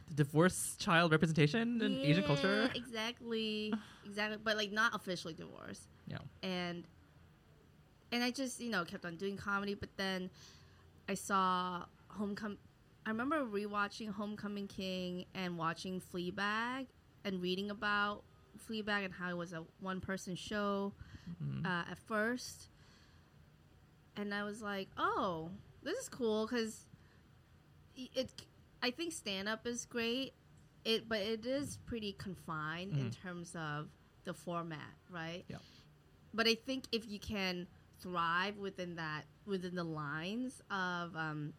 the 0.08 0.16
divorce 0.16 0.76
child 0.80 1.12
representation 1.12 1.82
in 1.82 2.00
Asian 2.00 2.24
culture. 2.24 2.70
Yeah, 2.74 2.82
exactly, 2.82 3.74
exactly. 4.06 4.38
But 4.44 4.58
like 4.58 4.72
not 4.72 4.96
officially 4.96 5.34
divorced. 5.34 5.88
Yeah. 6.08 6.18
And 6.44 6.86
and 8.12 8.24
I 8.24 8.32
just 8.32 8.60
you 8.60 8.70
know 8.70 8.86
kept 8.86 9.06
on 9.06 9.18
doing 9.18 9.38
comedy, 9.38 9.74
but 9.74 9.90
then 9.98 10.30
I 11.10 11.14
saw 11.14 11.86
Homecoming. 12.08 12.58
I 13.06 13.10
remember 13.10 13.46
rewatching 13.46 14.12
Homecoming 14.12 14.68
King 14.68 15.26
and 15.34 15.58
watching 15.58 16.02
Fleabag 16.02 16.88
and 17.24 17.42
reading 17.42 17.72
about 17.72 18.24
Fleabag 18.58 19.06
and 19.06 19.14
how 19.14 19.30
it 19.30 19.38
was 19.38 19.54
a 19.54 19.64
one 19.80 20.02
person 20.02 20.36
show 20.36 20.94
Mhm. 21.42 21.66
uh, 21.66 21.92
at 21.92 21.98
first. 22.00 22.70
And 24.16 24.34
I 24.34 24.44
was 24.44 24.62
like, 24.62 24.90
oh, 24.98 25.52
this 25.84 25.98
is 26.00 26.10
cool 26.10 26.46
because 26.48 26.88
it. 27.96 28.32
I 28.82 28.92
think 28.92 29.12
stand 29.12 29.50
up 29.50 29.66
is 29.66 29.86
great, 29.86 30.34
it 30.86 31.10
but 31.10 31.20
it 31.20 31.46
is 31.46 31.78
pretty 31.86 32.14
confined 32.14 32.94
in 32.96 33.10
Mhm. 33.10 33.16
terms 33.22 33.56
of 33.56 33.90
the 34.24 34.34
format, 34.34 34.94
right? 35.10 35.46
Yep. 35.48 35.62
But 36.34 36.48
I 36.48 36.56
think 36.56 36.86
if 36.92 37.08
you 37.08 37.20
can 37.20 37.68
thrive 38.00 38.58
within 38.58 38.96
that 38.96 39.26
within 39.46 39.74
the 39.76 39.84
lines 39.84 40.62
of 40.70 41.16
um, 41.16 41.54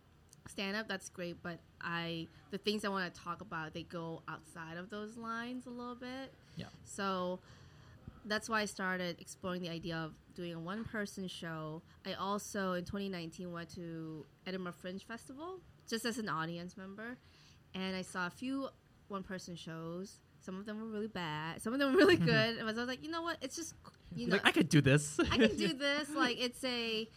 stand 0.48 0.76
up, 0.76 0.88
that's 0.88 1.08
great. 1.08 1.42
But 1.42 1.58
I 1.80 2.26
the 2.50 2.58
things 2.58 2.84
I 2.84 2.88
want 2.88 3.12
to 3.12 3.20
talk 3.20 3.40
about 3.40 3.74
they 3.74 3.84
go 3.84 4.22
outside 4.28 4.76
of 4.76 4.90
those 4.90 5.16
lines 5.16 5.66
a 5.66 5.70
little 5.70 5.94
bit. 5.94 6.32
Yeah. 6.56 6.66
So 6.84 7.40
that's 8.24 8.48
why 8.48 8.61
I 8.61 8.64
started 8.66 9.20
exploring 9.20 9.62
the 9.62 9.70
idea 9.70 9.96
of 9.96 10.12
doing 10.34 10.54
a 10.54 10.61
one 10.61 10.84
person 10.84 11.28
show. 11.28 11.82
I 12.06 12.14
also 12.14 12.72
in 12.72 12.84
2019 12.84 13.52
went 13.52 13.74
to 13.74 14.26
Edinburgh 14.46 14.74
Fringe 14.80 15.04
Festival 15.04 15.61
just 15.88 16.04
as 16.04 16.18
an 16.18 16.28
audience 16.28 16.76
member, 16.76 17.16
and 17.74 17.96
I 17.96 18.02
saw 18.02 18.26
a 18.26 18.30
few 18.30 18.68
one 19.08 19.22
person 19.22 19.56
shows. 19.56 20.20
Some 20.40 20.58
of 20.58 20.66
them 20.66 20.80
were 20.80 20.87
really 20.87 21.08
bad. 21.08 21.61
Some 21.61 21.72
of 21.72 21.78
them 21.78 21.92
were 21.92 21.98
really 21.98 22.16
good. 22.32 22.58
And 22.58 22.61
I 22.61 22.64
was 22.64 22.76
like, 22.76 23.02
you 23.02 23.11
know 23.11 23.22
what? 23.22 23.38
It's 23.40 23.56
just 23.56 23.74
you 24.14 24.26
know 24.26 24.37
like 24.37 24.46
I 24.46 24.52
could 24.52 24.68
do 24.68 24.80
this. 24.80 25.18
I 25.30 25.37
can 25.37 25.56
do 25.56 25.72
this. 25.74 26.11
Like 26.11 26.38
it's 26.38 26.62
a, 26.64 27.08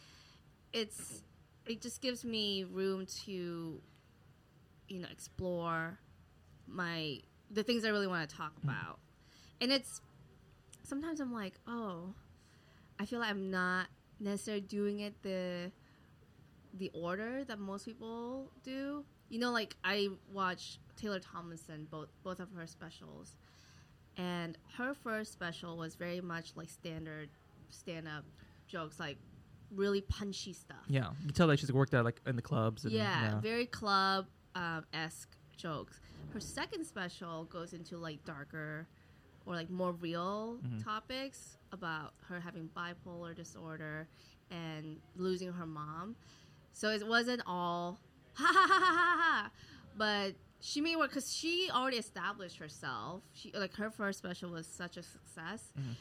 it's 0.73 1.23
it 1.71 1.81
just 1.81 2.01
gives 2.01 2.25
me 2.25 2.65
room 2.65 3.05
to, 3.25 3.81
you 4.87 4.99
know, 4.99 5.07
explore 5.11 5.97
my 6.67 7.19
the 7.49 7.63
things 7.63 7.85
I 7.85 7.89
really 7.89 8.07
want 8.07 8.29
to 8.29 8.35
talk 8.35 8.53
mm. 8.59 8.63
about, 8.65 8.99
and 9.59 9.71
it's 9.71 10.01
sometimes 10.83 11.19
I'm 11.19 11.33
like, 11.33 11.53
oh, 11.67 12.13
I 12.99 13.05
feel 13.05 13.19
like 13.19 13.29
I'm 13.29 13.49
not 13.49 13.87
necessarily 14.19 14.61
doing 14.61 14.99
it 14.99 15.13
the 15.23 15.71
the 16.73 16.91
order 16.93 17.43
that 17.45 17.59
most 17.59 17.85
people 17.85 18.51
do. 18.63 19.03
You 19.29 19.39
know, 19.39 19.51
like 19.51 19.75
I 19.83 20.09
watch 20.33 20.79
Taylor 20.97 21.19
Tomlinson 21.19 21.87
both 21.89 22.09
both 22.23 22.39
of 22.41 22.51
her 22.51 22.67
specials, 22.67 23.35
and 24.17 24.57
her 24.77 24.93
first 24.93 25.31
special 25.31 25.77
was 25.77 25.95
very 25.95 26.19
much 26.19 26.51
like 26.55 26.69
standard 26.69 27.29
stand 27.69 28.09
up 28.09 28.25
jokes, 28.67 28.99
like 28.99 29.17
really 29.73 30.01
punchy 30.01 30.53
stuff. 30.53 30.77
yeah, 30.87 31.09
you 31.19 31.25
can 31.27 31.33
tell 31.33 31.47
that 31.47 31.59
she's 31.59 31.71
worked 31.71 31.93
at 31.93 32.03
like 32.03 32.21
in 32.25 32.35
the 32.35 32.41
clubs. 32.41 32.83
And, 32.85 32.93
Yeah, 32.93 33.39
very 33.39 33.65
club 33.65 34.27
um, 34.55 34.85
esque 34.93 35.35
jokes. 35.57 35.99
Her 36.29 36.39
second 36.39 36.85
special 36.85 37.45
goes 37.45 37.73
into 37.73 37.97
like 37.97 38.23
darker 38.25 38.87
or 39.45 39.55
like 39.55 39.69
more 39.69 39.91
real 39.93 40.59
Mhm. 40.63 40.83
topics 40.83 41.57
about 41.71 42.13
her 42.27 42.39
having 42.39 42.69
bipolar 42.75 43.33
disorder 43.35 44.07
and 44.49 44.99
losing 45.15 45.51
her 45.53 45.65
mom. 45.65 46.15
So 46.73 46.89
it 46.89 47.05
wasn't 47.07 47.41
all 47.45 47.99
ha 48.33 48.45
ha 48.45 48.67
ha 48.67 48.79
ha 48.79 48.95
ha, 48.95 49.15
ha 49.17 49.51
but 49.97 50.35
she 50.59 50.79
made 50.79 50.95
work 50.95 51.09
because 51.09 51.33
she 51.33 51.69
already 51.71 51.97
established 51.97 52.57
herself. 52.57 53.23
She 53.33 53.51
like 53.53 53.75
her 53.77 53.89
first 53.89 54.19
special 54.19 54.51
was 54.51 54.67
such 54.67 54.95
a 54.97 55.03
success. 55.03 55.71
Mhm. 55.79 55.95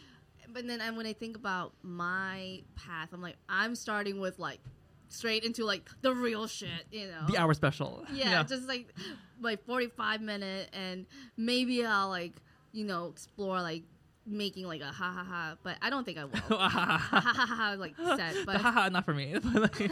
But 0.53 0.67
then 0.67 0.81
I, 0.81 0.91
when 0.91 1.07
I 1.07 1.13
think 1.13 1.37
about 1.37 1.73
my 1.83 2.63
path, 2.77 3.11
I'm 3.13 3.23
like 3.23 3.37
I'm 3.49 3.75
starting 3.75 4.21
with 4.21 4.39
like 4.39 4.61
straight 5.09 5.45
into 5.45 5.65
like 5.65 5.89
the 6.03 6.15
real 6.15 6.47
shit, 6.47 6.87
you 6.91 7.07
know. 7.09 7.27
the 7.29 7.37
hour 7.39 7.55
special. 7.55 8.05
Yeah, 8.13 8.43
just 8.43 8.67
like 8.69 8.93
like 9.41 9.65
45 9.65 10.21
minute 10.21 10.69
and 10.73 11.07
maybe 11.37 11.85
I'll 11.85 12.09
like, 12.09 12.35
you 12.73 12.85
know, 12.85 13.07
explore 13.09 13.61
like 13.61 13.83
making 14.27 14.67
like 14.67 14.81
a 14.81 14.87
ha 14.93 15.13
ha 15.13 15.25
ha, 15.25 15.57
but 15.63 15.77
I 15.83 15.91
don't 15.91 16.05
think 16.05 16.19
I 16.19 16.25
will. 16.25 16.39
ha 16.39 16.69
ha 16.69 16.99
ha 16.99 17.47
ha 17.47 17.77
like 17.79 17.97
set, 17.97 18.37
but 18.47 18.57
haha, 18.57 18.89
not 18.89 19.05
for 19.05 19.15
me. 19.15 19.35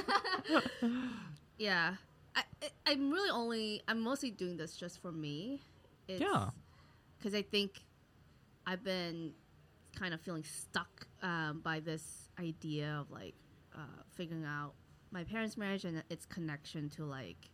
Yeah. 1.58 1.94
I, 2.36 2.42
I 2.62 2.70
I'm 2.86 3.10
really 3.10 3.30
only 3.30 3.82
I'm 3.88 4.00
mostly 4.00 4.30
doing 4.30 4.56
this 4.56 4.76
just 4.76 5.02
for 5.02 5.10
me. 5.10 5.60
It's, 6.06 6.20
Yeah. 6.20 6.50
Cuz 7.20 7.34
I 7.34 7.42
think 7.42 7.80
I've 8.66 8.84
been 8.84 9.32
kind 9.98 10.14
of 10.14 10.20
feeling 10.20 10.44
stuck 10.44 11.06
um, 11.22 11.60
by 11.64 11.80
this 11.80 12.30
idea 12.38 12.98
of 13.00 13.10
like 13.10 13.34
uh, 13.74 14.02
figuring 14.14 14.44
out 14.44 14.74
my 15.10 15.24
parents' 15.24 15.56
marriage 15.56 15.84
and 15.84 16.02
its 16.10 16.26
connection 16.26 16.88
to 16.90 17.04
like 17.04 17.50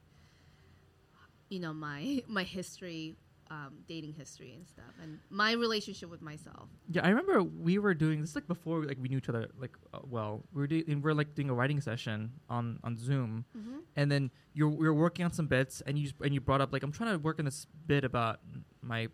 you 1.49 1.61
know 1.61 1.73
my 1.73 2.23
my 2.29 2.43
history 2.43 3.15
um, 3.51 3.75
dating 3.87 4.15
history 4.15 4.55
and 4.57 4.67
stuff 4.67 4.93
and 5.03 5.19
my 5.29 5.53
relationship 5.53 6.11
with 6.11 6.23
myself 6.23 6.69
yeah, 6.91 7.05
I 7.05 7.11
remember 7.11 7.43
we 7.43 7.79
were 7.79 7.95
doing 7.95 8.21
this 8.21 8.35
like 8.35 8.47
before 8.47 8.85
like 8.85 8.99
we 9.01 9.09
knew 9.09 9.19
each 9.19 9.29
other 9.29 9.49
like 9.59 9.77
uh, 9.93 9.99
well. 10.09 10.43
We 10.53 10.61
were 10.63 10.67
doing 10.67 10.85
we 10.87 10.95
were 10.97 11.15
like 11.15 11.35
doing 11.35 11.51
a 11.51 11.55
writing 11.55 11.81
session 11.81 12.33
on 12.49 12.79
on 12.83 12.97
Zoom, 12.97 13.45
mm-hmm. 13.57 13.79
and 13.97 14.11
then 14.11 14.31
you're 14.55 14.69
we 14.69 14.87
were 14.87 14.95
working 14.95 15.25
on 15.25 15.33
some 15.33 15.47
bits, 15.47 15.83
and 15.87 15.99
you 15.99 16.11
and 16.23 16.35
you 16.35 16.41
brought 16.41 16.61
up 16.61 16.73
like 16.73 16.83
I'm 16.83 16.93
trying 16.93 17.13
to 17.13 17.19
work 17.19 17.39
on 17.39 17.45
this 17.45 17.67
bit 17.87 18.05
about 18.05 18.41
my 18.83 19.09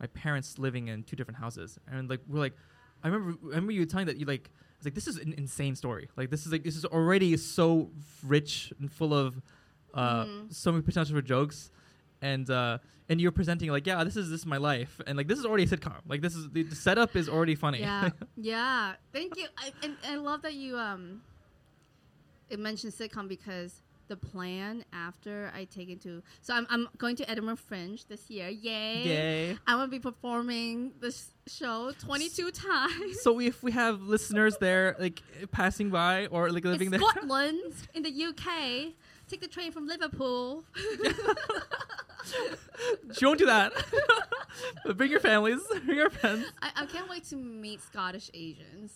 my 0.00 0.06
parents 0.08 0.58
living 0.58 0.88
in 0.88 1.02
two 1.02 1.16
different 1.16 1.38
houses, 1.38 1.78
and 1.86 2.08
like 2.10 2.20
we're 2.26 2.40
like, 2.40 2.54
I 3.04 3.08
remember 3.08 3.38
remember 3.42 3.72
you 3.72 3.84
telling 3.86 4.06
that 4.06 4.16
you 4.16 4.26
like 4.26 4.50
I 4.50 4.76
was 4.78 4.86
like 4.86 4.94
this 4.94 5.06
is 5.06 5.18
an 5.18 5.34
insane 5.36 5.76
story, 5.76 6.08
like 6.16 6.30
this 6.30 6.46
is 6.46 6.52
like 6.52 6.64
this 6.64 6.74
is 6.76 6.84
already 6.84 7.36
so 7.36 7.90
rich 8.26 8.72
and 8.80 8.90
full 8.90 9.14
of 9.14 9.40
uh, 9.94 10.24
Mhm. 10.24 10.52
so 10.52 10.72
many 10.72 10.82
potential 10.82 11.14
for 11.14 11.22
jokes, 11.22 11.70
and 12.20 12.50
uh, 12.50 12.78
and 13.08 13.20
you're 13.20 13.30
presenting 13.30 13.70
like 13.70 13.86
yeah 13.86 14.02
this 14.02 14.16
is 14.16 14.30
this 14.30 14.40
is 14.40 14.46
my 14.46 14.56
life, 14.56 15.00
and 15.06 15.16
like 15.16 15.28
this 15.28 15.38
is 15.38 15.44
already 15.44 15.62
a 15.64 15.66
sitcom, 15.68 16.00
like 16.08 16.20
this 16.22 16.34
is 16.34 16.48
the, 16.50 16.62
the 16.64 16.74
setup 16.74 17.14
is 17.14 17.28
already 17.28 17.54
funny. 17.54 17.78
Yeah, 17.80 18.10
yeah. 18.36 18.94
Thank 19.12 19.36
you. 19.36 19.46
I, 19.58 19.72
and 19.84 19.96
I 20.08 20.16
love 20.16 20.42
that 20.42 20.54
you 20.54 20.76
um. 20.78 21.20
It 22.50 22.58
mentioned 22.58 22.92
sitcom 22.92 23.28
because 23.28 23.82
the 24.08 24.16
plan 24.16 24.84
after 24.92 25.50
I 25.54 25.64
take 25.64 25.88
it 25.88 26.00
to 26.02 26.22
so 26.40 26.54
I'm 26.54 26.66
I'm 26.70 26.88
going 26.98 27.16
to 27.16 27.30
Edinburgh 27.30 27.56
Fringe 27.56 28.04
this 28.06 28.30
year. 28.30 28.48
Yay! 28.48 29.02
Yay. 29.04 29.50
I'm 29.66 29.78
gonna 29.78 29.88
be 29.88 29.98
performing 29.98 30.92
this 31.00 31.30
show 31.46 31.92
22 31.98 32.50
times. 32.50 33.20
So 33.22 33.40
if 33.40 33.62
we 33.62 33.72
have 33.72 34.02
listeners 34.02 34.56
there, 34.58 34.96
like 34.98 35.22
passing 35.50 35.90
by 35.90 36.26
or 36.26 36.50
like 36.50 36.64
living 36.64 36.92
it's 36.92 37.02
there, 37.02 37.10
Scotland 37.10 37.74
in 37.94 38.02
the 38.02 38.24
UK. 38.24 38.92
Take 39.26 39.40
the 39.40 39.48
train 39.48 39.72
from 39.72 39.86
Liverpool. 39.86 40.64
don't 43.18 43.38
do 43.38 43.46
that. 43.46 43.72
but 44.84 44.96
bring 44.96 45.10
your 45.10 45.20
families, 45.20 45.60
bring 45.84 45.96
your 45.96 46.10
friends. 46.10 46.46
I, 46.62 46.70
I 46.76 46.86
can't 46.86 47.08
wait 47.08 47.24
to 47.24 47.36
meet 47.36 47.80
Scottish 47.82 48.30
Asians. 48.34 48.92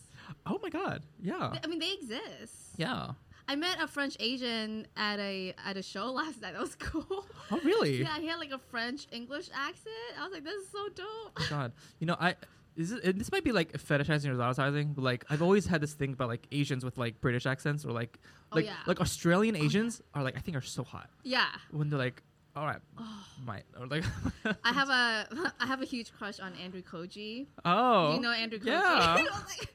Oh 0.46 0.58
my 0.62 0.68
god, 0.68 1.02
yeah, 1.22 1.54
I 1.62 1.66
mean, 1.66 1.78
they 1.78 1.92
exist. 1.92 2.54
yeah. 2.76 3.12
I 3.48 3.56
met 3.56 3.80
a 3.80 3.88
French 3.88 4.16
Asian 4.20 4.86
at 4.96 5.18
a 5.18 5.54
at 5.64 5.76
a 5.76 5.82
show 5.82 6.06
last 6.12 6.40
night. 6.42 6.52
That 6.52 6.60
was 6.60 6.74
cool. 6.76 7.26
Oh 7.50 7.60
really? 7.64 8.02
Yeah, 8.02 8.18
he 8.18 8.26
had 8.26 8.38
like 8.38 8.52
a 8.52 8.58
French 8.58 9.06
English 9.10 9.48
accent. 9.54 9.94
I 10.18 10.24
was 10.24 10.32
like, 10.32 10.44
this 10.44 10.54
is 10.54 10.70
so 10.70 10.88
dope. 10.94 11.32
Oh 11.40 11.46
God, 11.48 11.72
you 11.98 12.06
know, 12.06 12.16
I 12.20 12.36
is 12.76 12.92
it, 12.92 13.18
this 13.18 13.32
might 13.32 13.42
be 13.42 13.50
like 13.52 13.72
fetishizing 13.72 14.26
or 14.28 14.34
exoticizing, 14.36 14.94
but 14.94 15.02
like 15.02 15.24
I've 15.30 15.42
always 15.42 15.66
had 15.66 15.80
this 15.80 15.94
thing 15.94 16.12
about 16.12 16.28
like 16.28 16.46
Asians 16.52 16.84
with 16.84 16.96
like 16.98 17.20
British 17.20 17.46
accents 17.46 17.84
or 17.84 17.92
like 17.92 18.18
Oh, 18.52 18.56
like 18.56 18.66
yeah. 18.66 18.76
like 18.86 19.00
Australian 19.00 19.56
oh, 19.56 19.64
Asians 19.64 20.00
are 20.14 20.22
like 20.22 20.36
I 20.36 20.40
think 20.40 20.56
are 20.56 20.60
so 20.62 20.84
hot 20.84 21.10
Yeah. 21.24 21.46
when 21.70 21.88
they're 21.90 21.98
like, 21.98 22.22
all 22.56 22.64
right, 22.66 22.78
oh. 22.98 23.24
might 23.44 23.64
or 23.78 23.86
like, 23.86 24.04
I 24.64 24.72
have 24.72 24.88
a 24.90 25.52
I 25.60 25.66
have 25.66 25.82
a 25.82 25.84
huge 25.86 26.12
crush 26.12 26.38
on 26.40 26.52
Andrew 26.54 26.82
Koji. 26.82 27.46
oh, 27.64 28.14
you 28.14 28.20
know 28.20 28.30
Andrew 28.30 28.58
Koji? 28.58 28.66
yeah. 28.66 29.14
Like- 29.14 29.74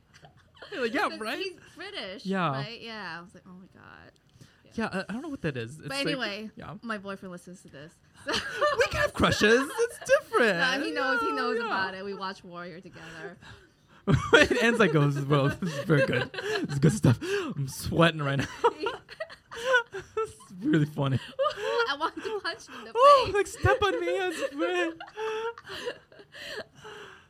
Like, 0.80 0.94
yeah, 0.94 1.10
right. 1.20 1.38
He's 1.40 1.54
British. 1.76 2.26
Yeah. 2.26 2.52
Right. 2.52 2.82
Yeah. 2.82 3.18
I 3.20 3.22
was 3.22 3.34
like, 3.34 3.44
oh 3.48 3.54
my 3.54 3.68
god. 3.74 4.12
Yeah, 4.76 4.90
I, 4.92 5.00
I 5.08 5.14
don't 5.14 5.22
know 5.22 5.30
what 5.30 5.42
that 5.44 5.56
is. 5.56 5.74
It's 5.78 5.82
But 5.88 5.90
like- 5.98 6.08
anyway, 6.08 6.50
yeah, 6.56 6.74
my 6.82 6.98
boyfriend 6.98 7.32
listens 7.32 7.62
to 7.62 7.68
this. 7.70 7.94
we 8.26 8.86
can 8.90 9.02
have 9.02 9.14
crushes. 9.14 9.70
It's 9.80 10.00
different. 10.00 10.58
No, 10.58 10.84
he 10.86 10.92
knows. 10.92 11.22
He 11.22 11.32
knows 11.32 11.58
yeah. 11.60 11.66
about 11.66 11.94
it. 11.94 12.04
We 12.04 12.14
watch 12.16 12.44
Warrior 12.44 12.80
together. 12.80 13.38
it 14.34 14.64
ends 14.64 14.80
like 14.80 14.92
goes. 14.92 15.20
Well, 15.22 15.50
this 15.50 15.74
is 15.74 15.84
very 15.86 16.06
good. 16.06 16.30
This 16.34 16.72
is 16.74 16.80
good 16.80 16.94
stuff. 16.94 17.20
I'm 17.22 17.68
sweating 17.68 18.22
right 18.22 18.40
now. 18.40 18.46
it's 20.18 20.34
really 20.62 20.86
funny. 20.86 21.20
I 21.90 21.96
want 22.00 22.16
to 22.16 22.40
punch 22.44 22.68
him 22.68 22.76
in 22.80 22.86
the 22.86 22.92
Oh, 22.96 23.24
face. 23.26 23.36
like 23.36 23.48
step 23.48 23.82
on 23.82 24.00
me. 24.00 24.08
It's. 24.08 24.54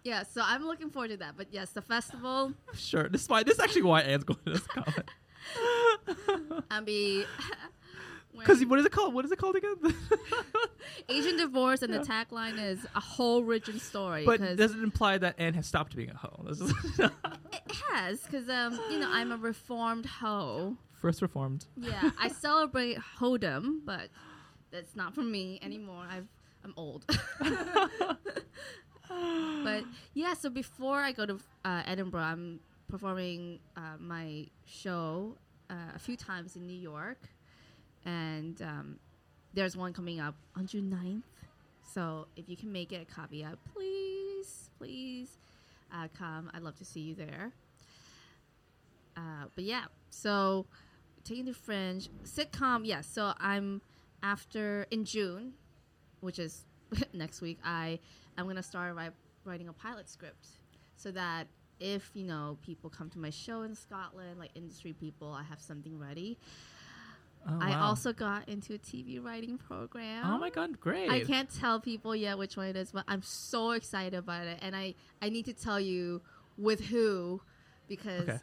Yeah, 0.03 0.23
so 0.23 0.41
I'm 0.43 0.65
looking 0.65 0.89
forward 0.89 1.09
to 1.11 1.17
that. 1.17 1.35
But 1.37 1.47
yes, 1.51 1.71
the 1.71 1.81
festival. 1.81 2.53
Sure. 2.75 3.07
This 3.09 3.21
is 3.23 3.29
why. 3.29 3.43
This 3.43 3.55
is 3.55 3.59
actually 3.59 3.83
why 3.83 4.01
Ann's 4.01 4.23
going 4.23 4.39
to 4.45 4.51
this 4.53 4.67
comment. 4.67 5.09
I'll 6.71 6.81
be. 6.83 7.25
Because 8.37 8.65
what 8.65 8.79
is 8.79 8.85
it 8.85 8.91
called? 8.91 9.13
What 9.13 9.25
is 9.25 9.31
it 9.31 9.37
called 9.37 9.55
again? 9.55 9.75
Asian 11.09 11.37
divorce, 11.37 11.83
and 11.83 11.93
Yeah. 11.93 11.99
the 11.99 12.05
tagline 12.05 12.59
is 12.59 12.79
a 12.95 12.99
whole 12.99 13.43
origin 13.43 13.79
story. 13.79 14.25
but 14.25 14.39
does 14.57 14.73
it 14.73 14.81
imply 14.81 15.19
that 15.19 15.35
Ann 15.39 15.53
has 15.53 15.67
stopped 15.67 15.95
being 15.95 16.09
a 16.09 16.17
hoe? 16.17 16.47
It 17.53 17.71
has, 17.91 18.19
because 18.21 18.49
um, 18.49 18.79
you 18.89 18.99
know, 18.99 19.09
I'm 19.11 19.31
a 19.31 19.37
reformed 19.37 20.05
hoe. 20.07 20.75
First 20.93 21.21
reformed. 21.21 21.65
Yeah, 21.77 22.09
I 22.19 22.27
celebrate 22.29 22.97
hoedom, 23.19 23.81
but 23.85 24.09
that's 24.71 24.95
not 24.95 25.13
for 25.13 25.21
me 25.21 25.59
anymore. 25.61 26.03
I've 26.09 26.27
I'm 26.63 26.73
old. 26.77 27.05
But 29.63 29.86
yeah, 30.13 30.34
so 30.34 30.49
before 30.49 30.99
I 30.99 31.12
go 31.12 31.26
to 31.26 31.39
uh, 31.65 31.84
Edinburgh, 31.86 32.21
I'm 32.21 32.60
performing 32.89 33.60
uh, 33.78 33.97
my 33.99 34.47
show 34.65 35.36
uh, 35.69 35.95
a 35.95 35.99
few 35.99 36.17
times 36.17 36.56
in 36.56 36.67
New 36.67 36.78
York, 36.78 37.30
and 38.06 38.62
um, 38.62 38.99
there's 39.54 39.78
one 39.78 39.93
coming 39.93 40.19
up 40.19 40.36
on 40.56 40.67
June 40.67 40.89
9th. 40.91 41.23
So 41.93 42.28
if 42.36 42.49
you 42.49 42.58
can 42.58 42.71
make 42.71 42.91
it 42.91 43.08
a 43.10 43.13
Caveat, 43.13 43.58
please, 43.73 44.69
please 44.78 45.38
uh, 45.93 46.08
come. 46.17 46.49
I'd 46.54 46.63
love 46.63 46.78
to 46.78 46.86
see 46.86 47.02
you 47.02 47.15
there. 47.15 47.52
Uh, 49.15 49.45
but 49.56 49.63
yeah, 49.63 49.86
so 50.10 50.65
taking 51.23 51.45
the 51.45 51.54
Fringe 51.54 52.10
sitcom. 52.23 52.82
Yes, 52.84 53.08
so 53.08 53.34
I'm 53.39 53.82
after 54.21 54.88
in 54.91 55.06
June, 55.06 55.54
which 56.21 56.39
is 56.39 56.65
next 57.13 57.41
week. 57.41 57.60
I 57.63 57.99
am 58.38 58.48
gonna 58.48 58.63
start 58.63 58.96
write, 58.96 59.12
writing 59.46 59.67
a 59.67 59.74
pilot 59.74 60.10
script 60.10 60.48
so 60.96 61.12
that 61.12 61.48
if 61.80 62.12
you 62.13 62.24
know 62.26 62.58
people 62.62 62.89
come 62.89 63.10
to 63.12 63.19
my 63.19 63.30
show 63.30 63.63
in 63.63 63.76
Scotland, 63.76 64.39
like 64.39 64.52
industry 64.56 64.93
people, 64.93 65.32
I 65.32 65.43
have 65.43 65.62
something 65.62 66.00
ready. 66.00 66.38
Oh, 67.48 67.58
I 67.60 67.72
wow. 67.72 67.88
also 67.88 68.13
got 68.13 68.48
into 68.48 68.74
a 68.74 68.78
TV 68.78 69.22
writing 69.24 69.58
program. 69.58 70.26
Oh 70.26 70.38
my 70.38 70.50
god, 70.50 70.80
great. 70.80 71.10
I 71.10 71.22
can't 71.22 71.50
tell 71.50 71.80
people 71.80 72.15
yet 72.15 72.38
which 72.38 72.56
one 72.56 72.67
it 72.67 72.78
is, 72.78 72.91
but 72.91 73.04
I'm 73.08 73.22
so 73.22 73.72
excited 73.72 74.13
about 74.13 74.48
it, 74.48 74.60
and 74.62 74.76
I 74.76 74.96
I 75.22 75.30
need 75.30 75.46
to 75.46 75.54
tell 75.54 75.80
you 75.80 76.22
with 76.58 76.86
who 76.86 77.41
because 77.88 78.30
Okay. 78.30 78.39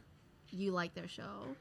you 0.51 0.73
like 0.73 0.95
their 0.95 1.09
show. 1.09 1.57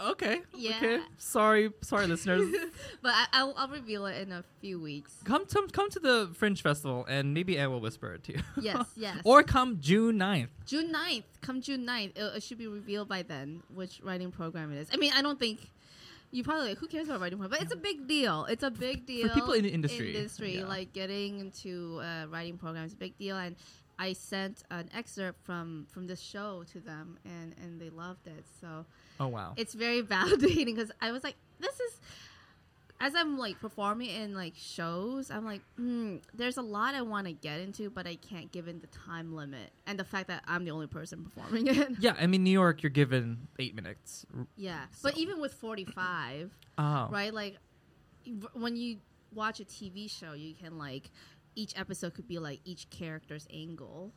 Okay. 0.00 0.40
Yeah. 0.54 0.76
Okay. 0.76 1.00
Sorry, 1.18 1.70
sorry, 1.80 2.06
listeners. 2.06 2.54
but 3.02 3.12
I, 3.12 3.26
I'll, 3.32 3.54
I'll 3.56 3.68
reveal 3.68 4.06
it 4.06 4.20
in 4.20 4.32
a 4.32 4.44
few 4.60 4.80
weeks. 4.80 5.14
come 5.24 5.46
to 5.46 5.68
come 5.72 5.90
to 5.90 5.98
the 5.98 6.30
Fringe 6.34 6.60
Festival, 6.62 7.06
and 7.08 7.32
maybe 7.32 7.58
Ann 7.58 7.70
will 7.70 7.80
whisper 7.80 8.14
it 8.14 8.24
to 8.24 8.34
you. 8.34 8.42
Yes, 8.60 8.86
yes. 8.96 9.18
or 9.24 9.42
come 9.42 9.78
June 9.80 10.18
9th. 10.18 10.48
June 10.66 10.92
9th. 10.92 11.24
Come 11.40 11.60
June 11.60 11.86
9th. 11.86 12.16
It, 12.16 12.36
it 12.36 12.42
should 12.42 12.58
be 12.58 12.66
revealed 12.66 13.08
by 13.08 13.22
then 13.22 13.62
which 13.74 14.00
writing 14.02 14.30
program 14.30 14.72
it 14.72 14.78
is. 14.78 14.88
I 14.92 14.96
mean, 14.96 15.12
I 15.14 15.22
don't 15.22 15.38
think 15.38 15.70
you 16.30 16.44
probably 16.44 16.70
like, 16.70 16.78
who 16.78 16.86
cares 16.88 17.08
about 17.08 17.20
writing 17.20 17.38
program, 17.38 17.58
but 17.58 17.64
it's 17.64 17.74
a 17.74 17.78
big 17.78 18.06
deal. 18.06 18.44
It's 18.46 18.62
a 18.62 18.70
big 18.70 19.06
deal 19.06 19.28
for 19.28 19.34
people 19.34 19.52
in 19.52 19.62
the 19.62 19.70
industry, 19.70 20.14
Industry 20.14 20.58
yeah. 20.58 20.66
like 20.66 20.92
getting 20.92 21.40
into 21.40 22.00
uh, 22.02 22.26
writing 22.28 22.58
programs, 22.58 22.92
a 22.92 22.96
big 22.96 23.16
deal. 23.16 23.36
And 23.36 23.56
I 23.98 24.12
sent 24.12 24.62
an 24.70 24.90
excerpt 24.94 25.42
from 25.44 25.86
from 25.90 26.06
this 26.06 26.20
show 26.20 26.64
to 26.72 26.80
them, 26.80 27.18
and 27.24 27.54
and 27.62 27.80
they 27.80 27.90
loved 27.90 28.26
it. 28.26 28.44
So 28.60 28.84
Oh 29.20 29.28
wow. 29.28 29.54
it's 29.56 29.74
very 29.74 30.02
validating 30.16 30.66
because 30.66 30.92
I 31.00 31.12
was 31.12 31.24
like, 31.24 31.36
this 31.60 31.80
is 31.80 32.00
as 32.98 33.14
I'm 33.14 33.36
like 33.36 33.60
performing 33.60 34.08
in 34.08 34.34
like 34.34 34.54
shows, 34.56 35.30
I'm 35.30 35.44
like, 35.44 35.60
hmm, 35.76 36.16
there's 36.34 36.56
a 36.56 36.62
lot 36.62 36.94
I 36.94 37.02
want 37.02 37.26
to 37.26 37.32
get 37.34 37.60
into, 37.60 37.90
but 37.90 38.06
I 38.06 38.14
can't 38.16 38.50
given 38.50 38.80
the 38.80 38.86
time 38.86 39.34
limit 39.34 39.70
and 39.86 39.98
the 39.98 40.04
fact 40.04 40.28
that 40.28 40.42
I'm 40.48 40.64
the 40.64 40.70
only 40.70 40.86
person 40.86 41.24
performing 41.24 41.66
it. 41.76 41.88
yeah, 42.00 42.14
I 42.18 42.26
mean 42.26 42.42
New 42.42 42.50
York, 42.50 42.82
you're 42.82 42.88
given 42.90 43.48
eight 43.58 43.74
minutes. 43.74 44.24
Yeah, 44.56 44.80
but 45.02 45.16
even 45.18 45.40
with 45.42 45.52
45, 45.54 46.56
Oh. 46.78 47.08
right? 47.10 47.34
Like 47.34 47.58
v- 48.26 48.48
when 48.54 48.76
you 48.76 48.96
watch 49.34 49.60
a 49.60 49.64
TV 49.66 50.10
show, 50.10 50.32
you 50.32 50.54
can 50.54 50.78
like 50.78 51.10
each 51.56 51.76
episode 51.76 52.14
could 52.14 52.28
be 52.28 52.38
like 52.38 52.60
each 52.64 52.88
character's 52.90 53.46
angle. 53.52 54.12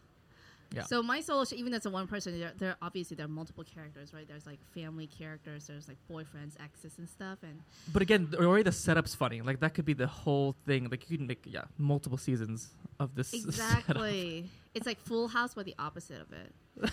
Yeah. 0.71 0.83
So 0.83 1.01
my 1.01 1.19
solo 1.21 1.45
show, 1.45 1.55
even 1.55 1.73
as 1.73 1.85
a 1.85 1.89
one 1.89 2.05
person, 2.05 2.39
there, 2.39 2.51
there 2.57 2.75
obviously 2.81 3.15
there 3.15 3.25
are 3.25 3.29
multiple 3.29 3.63
characters, 3.63 4.13
right? 4.13 4.27
There's 4.27 4.45
like 4.45 4.59
family 4.73 5.07
characters, 5.07 5.65
there's 5.65 5.87
like 5.87 5.97
boyfriends, 6.09 6.61
exes, 6.63 6.99
and 6.99 7.09
stuff, 7.09 7.39
and 7.41 7.59
But 7.91 8.03
again, 8.03 8.31
already 8.37 8.63
the 8.63 8.71
setup's 8.71 9.15
funny. 9.15 9.41
Like 9.41 9.61
that 9.61 9.73
could 9.73 9.85
be 9.85 9.93
the 9.93 10.05
whole 10.05 10.55
thing. 10.67 10.87
Like 10.89 11.09
you 11.09 11.17
can 11.17 11.25
make 11.25 11.43
yeah 11.45 11.63
multiple 11.77 12.19
seasons 12.19 12.69
of 12.99 13.15
this. 13.15 13.29
setup. 13.31 13.47
Exactly. 13.47 14.45
it's 14.75 14.85
like 14.85 14.99
Full 14.99 15.27
House, 15.27 15.55
but 15.55 15.65
the 15.65 15.75
opposite 15.79 16.21
of 16.21 16.27
it. 16.33 16.91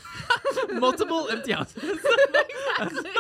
multiple 0.73 1.29
empty 1.29 1.53
houses. 1.53 1.83
exactly. 2.81 3.11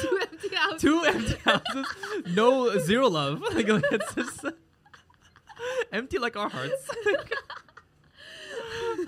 Two 0.00 0.18
empty 0.20 0.54
houses. 0.54 0.80
Two 0.82 1.02
empty 1.04 1.36
houses. 1.44 1.86
No 2.34 2.78
zero 2.78 3.08
love. 3.08 3.40
Like 3.54 3.66
it's 3.68 4.14
just 4.14 4.44
empty 5.92 6.18
like 6.18 6.36
our 6.36 6.48
hearts. 6.48 6.90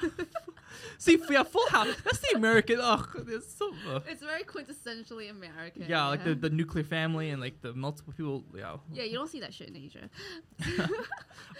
See, 0.99 1.14
f- 1.14 1.31
yeah, 1.31 1.43
Full 1.45 1.69
House. 1.71 1.97
That's 2.05 2.19
the 2.19 2.37
American. 2.37 2.79
Ugh, 2.81 3.25
it's 3.29 3.55
so. 3.55 3.73
ugh. 3.90 4.03
It's 4.07 4.23
very 4.23 4.43
quintessentially 4.45 5.31
American. 5.31 5.85
Yeah, 5.88 6.07
like 6.09 6.25
the, 6.25 6.35
the 6.35 6.51
nuclear 6.51 6.85
family 6.85 7.31
and 7.31 7.40
like 7.40 7.61
the 7.62 7.73
multiple 7.73 8.12
people. 8.14 8.45
Yeah. 8.55 8.77
yeah, 8.93 9.05
you 9.05 9.14
don't 9.14 9.31
see 9.31 9.40
that 9.40 9.55
shit 9.55 9.69
in 9.69 9.77
Asia. 9.77 10.11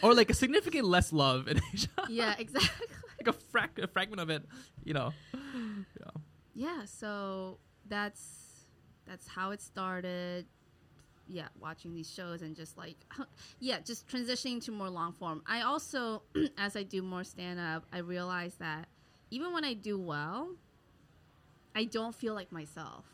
Or 0.03 0.15
like 0.15 0.31
a 0.31 0.35
significant 0.35 0.87
less 0.87 1.13
love 1.13 1.49
in 1.49 1.61
Asia. 1.75 1.89
yeah, 2.09 2.35
exactly. 2.39 2.87
like 3.19 3.35
a, 3.35 3.39
frac- 3.39 3.83
a 3.83 3.87
fragment 3.87 4.21
of 4.21 4.31
it. 4.31 4.43
You 4.85 4.95
know. 4.95 5.13
Yeah. 5.35 6.11
Yeah, 6.55 6.85
so 6.85 7.59
that's 7.89 8.67
that's 9.07 9.27
how 9.29 9.51
it 9.51 9.61
started. 9.61 10.47
Yeah, 11.33 11.49
watching 11.59 11.95
these 11.95 12.11
shows 12.11 12.43
and 12.43 12.57
just 12.57 12.77
like 12.77 12.97
yeah, 13.61 13.79
just 13.81 14.09
transitioning 14.09 14.63
to 14.65 14.73
more 14.73 14.91
long 14.91 15.13
form. 15.13 15.43
I 15.47 15.63
also 15.63 16.23
as 16.59 16.75
I 16.77 16.83
do 16.83 17.03
more 17.03 17.25
stand 17.25 17.61
up, 17.61 17.87
I 17.93 17.99
realize 17.99 18.55
that 18.57 18.89
even 19.31 19.53
when 19.53 19.65
I 19.65 19.75
do 19.75 19.99
well, 19.99 20.49
I 21.75 21.85
don't 21.85 22.15
feel 22.15 22.35
like 22.35 22.51
myself 22.53 23.05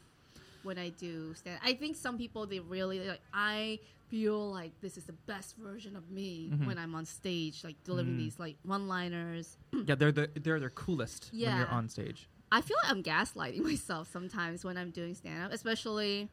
when 0.63 0.79
I 0.79 0.89
do 0.89 1.35
stand. 1.35 1.61
I 1.63 1.75
think 1.75 1.97
some 1.97 2.17
people 2.19 2.47
they 2.47 2.59
really 2.61 3.07
like 3.07 3.21
I 3.33 3.79
feel 4.09 4.51
like 4.51 4.73
this 4.81 4.97
is 4.97 5.05
the 5.05 5.13
best 5.13 5.57
version 5.57 5.95
of 5.97 6.11
me 6.11 6.51
Mhm. 6.53 6.67
when 6.67 6.79
I'm 6.79 6.95
on 6.95 7.05
stage 7.05 7.63
like 7.65 7.77
delivering 7.85 8.15
Mm. 8.15 8.19
these 8.19 8.39
like 8.39 8.57
one-liners 8.63 9.59
Yeah, 9.87 9.95
they're 9.97 10.13
the 10.13 10.31
they're 10.41 10.61
their 10.61 10.71
coolest 10.71 11.31
when 11.33 11.57
you're 11.59 11.69
on 11.69 11.89
stage. 11.89 12.29
I 12.51 12.61
feel 12.61 12.77
like 12.85 12.93
I'm 12.93 13.03
gaslighting 13.03 13.61
myself 13.73 14.09
sometimes 14.11 14.65
when 14.65 14.77
I'm 14.79 14.91
doing 14.91 15.15
stand 15.15 15.43
up, 15.45 15.53
especially 15.53 16.31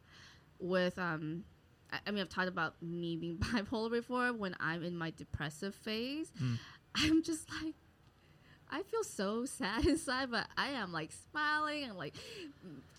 with 0.59 0.97
um 0.97 1.43
I, 1.91 1.99
I 2.07 2.11
mean 2.11 2.21
I've 2.21 2.29
talked 2.29 2.47
about 2.47 2.75
me 2.81 3.15
being 3.17 3.37
bipolar 3.39 3.91
before 3.91 4.31
when 4.33 4.55
I'm 4.59 4.83
in 4.83 4.95
my 4.97 5.11
depressive 5.11 5.75
phase. 5.75 6.31
Mm. 6.41 6.57
I'm 6.95 7.23
just 7.23 7.49
like 7.63 7.73
I 8.71 8.81
feel 8.83 9.03
so 9.03 9.45
sad 9.59 9.85
inside, 9.85 10.31
but 10.31 10.47
I 10.57 10.69
am 10.69 10.91
like 10.91 11.11
smiling 11.31 11.83
and 11.83 11.95
like 11.97 12.15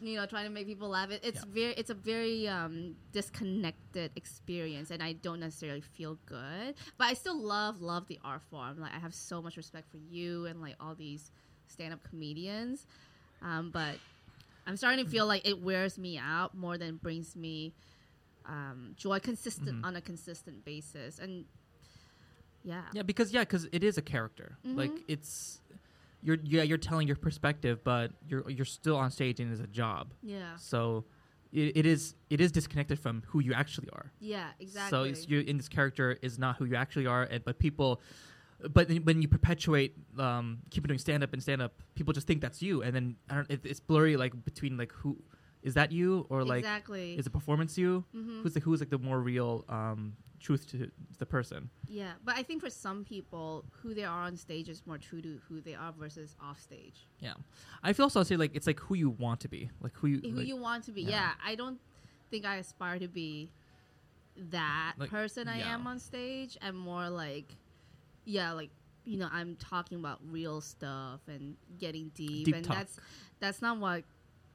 you 0.00 0.16
know 0.16 0.26
trying 0.26 0.44
to 0.44 0.50
make 0.50 0.66
people 0.66 0.88
laugh. 0.88 1.10
It, 1.10 1.20
it's 1.24 1.38
Yeah. 1.44 1.50
very 1.52 1.72
it's 1.74 1.90
a 1.90 1.94
very 1.94 2.46
um 2.48 2.96
disconnected 3.12 4.12
experience 4.16 4.90
and 4.90 5.02
I 5.02 5.12
don't 5.14 5.40
necessarily 5.40 5.80
feel 5.80 6.18
good. 6.26 6.74
But 6.98 7.04
I 7.06 7.14
still 7.14 7.38
love 7.40 7.80
love 7.80 8.06
the 8.06 8.18
art 8.24 8.42
form. 8.50 8.78
Like 8.80 8.92
I 8.94 8.98
have 8.98 9.14
so 9.14 9.42
much 9.42 9.56
respect 9.56 9.90
for 9.90 9.96
you 9.96 10.46
and 10.46 10.60
like 10.60 10.76
all 10.80 10.94
these 10.94 11.30
stand 11.66 11.92
up 11.92 12.00
comedians. 12.08 12.86
Um, 13.42 13.70
but 13.72 13.96
I'm 14.66 14.76
starting 14.76 15.04
to 15.04 15.10
feel 15.10 15.26
like 15.26 15.46
it 15.46 15.60
wears 15.60 15.98
me 15.98 16.16
out 16.18 16.56
more 16.56 16.78
than 16.78 16.96
brings 16.96 17.34
me 17.36 17.72
um, 18.46 18.94
joy 18.96 19.18
consistent 19.20 19.80
Mhm. 19.82 19.84
on 19.86 19.96
a 19.96 20.00
consistent 20.00 20.64
basis. 20.64 21.18
And 21.18 21.44
yeah. 22.62 22.82
Yeah, 22.92 23.02
because 23.02 23.32
yeah, 23.32 23.40
because 23.40 23.66
it 23.72 23.82
is 23.84 23.98
a 23.98 24.02
character. 24.02 24.58
Like 24.64 24.90
Mhm. 24.90 25.04
it's 25.08 25.60
you're 26.22 26.38
yeah 26.44 26.62
you're 26.62 26.78
telling 26.78 27.06
your 27.06 27.16
perspective, 27.16 27.84
but 27.84 28.12
you're 28.28 28.48
you're 28.50 28.64
still 28.64 28.96
on 28.96 29.10
stage 29.10 29.40
and 29.40 29.52
it's 29.52 29.60
a 29.60 29.66
job. 29.66 30.12
Yeah. 30.22 30.56
So 30.56 31.04
it, 31.52 31.76
it 31.76 31.86
is 31.86 32.14
it 32.30 32.40
is 32.40 32.50
disconnected 32.52 32.98
from 32.98 33.22
who 33.28 33.40
you 33.40 33.52
actually 33.52 33.88
are. 33.90 34.12
Yeah, 34.20 34.48
exactly. 34.58 34.90
So 34.90 35.02
it's, 35.04 35.28
you 35.28 35.40
in 35.40 35.56
this 35.58 35.68
character 35.68 36.18
is 36.22 36.38
not 36.38 36.56
who 36.56 36.64
you 36.64 36.74
actually 36.76 37.06
are, 37.06 37.24
and 37.24 37.44
but 37.44 37.58
people 37.58 38.00
but 38.72 38.88
when 39.02 39.20
you 39.20 39.28
perpetuate 39.28 39.94
um, 40.18 40.60
keep 40.70 40.86
doing 40.86 40.98
stand 40.98 41.22
up 41.22 41.32
and 41.34 41.42
stand 41.42 41.60
up, 41.60 41.82
people 41.94 42.14
just 42.14 42.26
think 42.26 42.40
that's 42.40 42.62
you, 42.62 42.82
and 42.82 42.94
then 42.96 43.16
I 43.28 43.34
don't. 43.34 43.50
It, 43.50 43.60
it's 43.64 43.80
blurry 43.80 44.16
like 44.16 44.32
between 44.44 44.78
like 44.78 44.92
who 44.92 45.18
is 45.64 45.74
that 45.74 45.90
you 45.90 46.26
or 46.28 46.44
like 46.44 46.58
exactly. 46.60 47.16
is 47.18 47.24
the 47.24 47.30
performance 47.30 47.76
you? 47.76 48.04
Mhm. 48.14 48.42
Who's 48.42 48.54
the 48.54 48.60
who's 48.60 48.78
like 48.80 48.90
the 48.90 48.98
more 48.98 49.18
real 49.20 49.64
um, 49.68 50.14
truth 50.38 50.68
to 50.70 50.90
the 51.18 51.26
person? 51.26 51.70
Yeah, 51.88 52.12
but 52.24 52.36
I 52.36 52.42
think 52.44 52.60
for 52.62 52.70
some 52.70 53.02
people, 53.04 53.64
who 53.80 53.94
they 53.94 54.04
are 54.04 54.22
on 54.22 54.36
stage 54.36 54.68
is 54.68 54.82
more 54.86 54.98
true 54.98 55.20
to 55.22 55.40
who 55.48 55.60
they 55.60 55.74
are 55.74 55.92
versus 55.98 56.36
off 56.40 56.60
stage. 56.60 57.08
Yeah, 57.18 57.32
I 57.82 57.92
feel 57.94 58.04
also 58.04 58.22
say 58.22 58.36
like 58.36 58.54
it's 58.54 58.66
like 58.66 58.78
who 58.78 58.94
you 58.94 59.10
want 59.10 59.40
to 59.40 59.48
be, 59.48 59.70
like 59.80 59.92
who 59.96 60.06
you 60.08 60.20
Who 60.22 60.36
like, 60.36 60.46
you 60.46 60.56
want 60.56 60.84
to 60.84 60.92
be. 60.92 61.02
yeah. 61.02 61.10
Yeah. 61.10 61.30
I 61.44 61.54
don't 61.54 61.80
think 62.30 62.44
I 62.44 62.56
aspire 62.56 62.98
to 62.98 63.08
be 63.08 63.50
that 64.50 64.94
Like, 64.98 65.10
person 65.10 65.48
I 65.48 65.58
yeah. 65.58 65.74
am 65.74 65.86
on 65.86 65.98
stage. 65.98 66.58
I'm 66.60 66.76
more 66.76 67.08
like, 67.08 67.54
yeah, 68.24 68.52
like 68.52 68.70
you 69.06 69.18
know, 69.18 69.28
I'm 69.30 69.56
talking 69.56 69.98
about 69.98 70.18
real 70.30 70.60
stuff 70.62 71.20
and 71.28 71.56
getting 71.78 72.10
deep, 72.14 72.46
Deep 72.46 72.54
and 72.54 72.64
talk. 72.64 72.76
that's 72.76 72.98
that's 73.40 73.62
not 73.62 73.78
what 73.78 74.04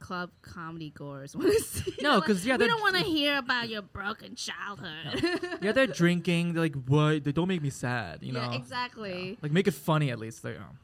club 0.00 0.30
comedy 0.42 0.90
goers 0.90 1.36
want 1.36 1.52
to 1.52 1.60
see. 1.62 1.94
No, 2.00 2.16
Like, 2.16 2.24
'cause, 2.24 2.44
yeah, 2.44 2.56
we 2.56 2.66
don't 2.66 2.80
want 2.80 2.96
to 2.96 3.02
hear 3.04 3.38
about 3.38 3.68
your 3.68 3.82
broken 3.82 4.34
childhood. 4.34 5.40
yeah, 5.62 5.72
they're 5.72 5.86
drinking. 5.86 6.54
They're 6.54 6.62
like, 6.64 6.74
what? 6.86 7.22
They 7.24 7.32
don't 7.32 7.48
make 7.48 7.62
me 7.62 7.70
sad. 7.70 8.22
You 8.22 8.32
know, 8.32 8.40
yeah, 8.50 8.54
exactly. 8.54 9.30
Yeah. 9.30 9.36
Like 9.42 9.52
make 9.52 9.68
it 9.68 9.74
funny 9.74 10.10
at 10.10 10.18
least. 10.18 10.42
Like, 10.44 10.56
oh. 10.58 10.74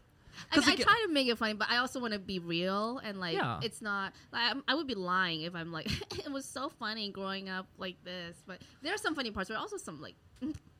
I, 0.53 0.59
I 0.59 0.77
try 0.77 1.05
to 1.07 1.13
make 1.13 1.29
it 1.29 1.39
funny, 1.39 1.55
but 1.55 1.69
I 1.71 1.79
also 1.79 1.99
want 1.99 2.13
to 2.13 2.19
be 2.19 2.39
real 2.39 3.01
and 3.03 3.19
like 3.19 3.35
Yeah. 3.35 3.59
it's 3.63 3.81
not. 3.81 4.13
Like, 4.33 4.51
I'm, 4.51 4.63
I 4.69 4.75
would 4.75 4.87
be 4.87 4.95
lying 4.95 5.43
if 5.43 5.55
I'm 5.55 5.73
like 5.73 5.87
it 6.25 6.31
was 6.31 6.45
so 6.45 6.69
funny 6.69 7.11
growing 7.11 7.49
up 7.49 7.67
like 7.79 7.97
this. 8.05 8.37
But 8.47 8.59
there 8.83 8.93
are 8.95 8.99
some 8.99 9.15
funny 9.15 9.31
parts, 9.31 9.49
but 9.49 9.57
also 9.59 9.79
some 9.79 10.01
like 10.01 10.15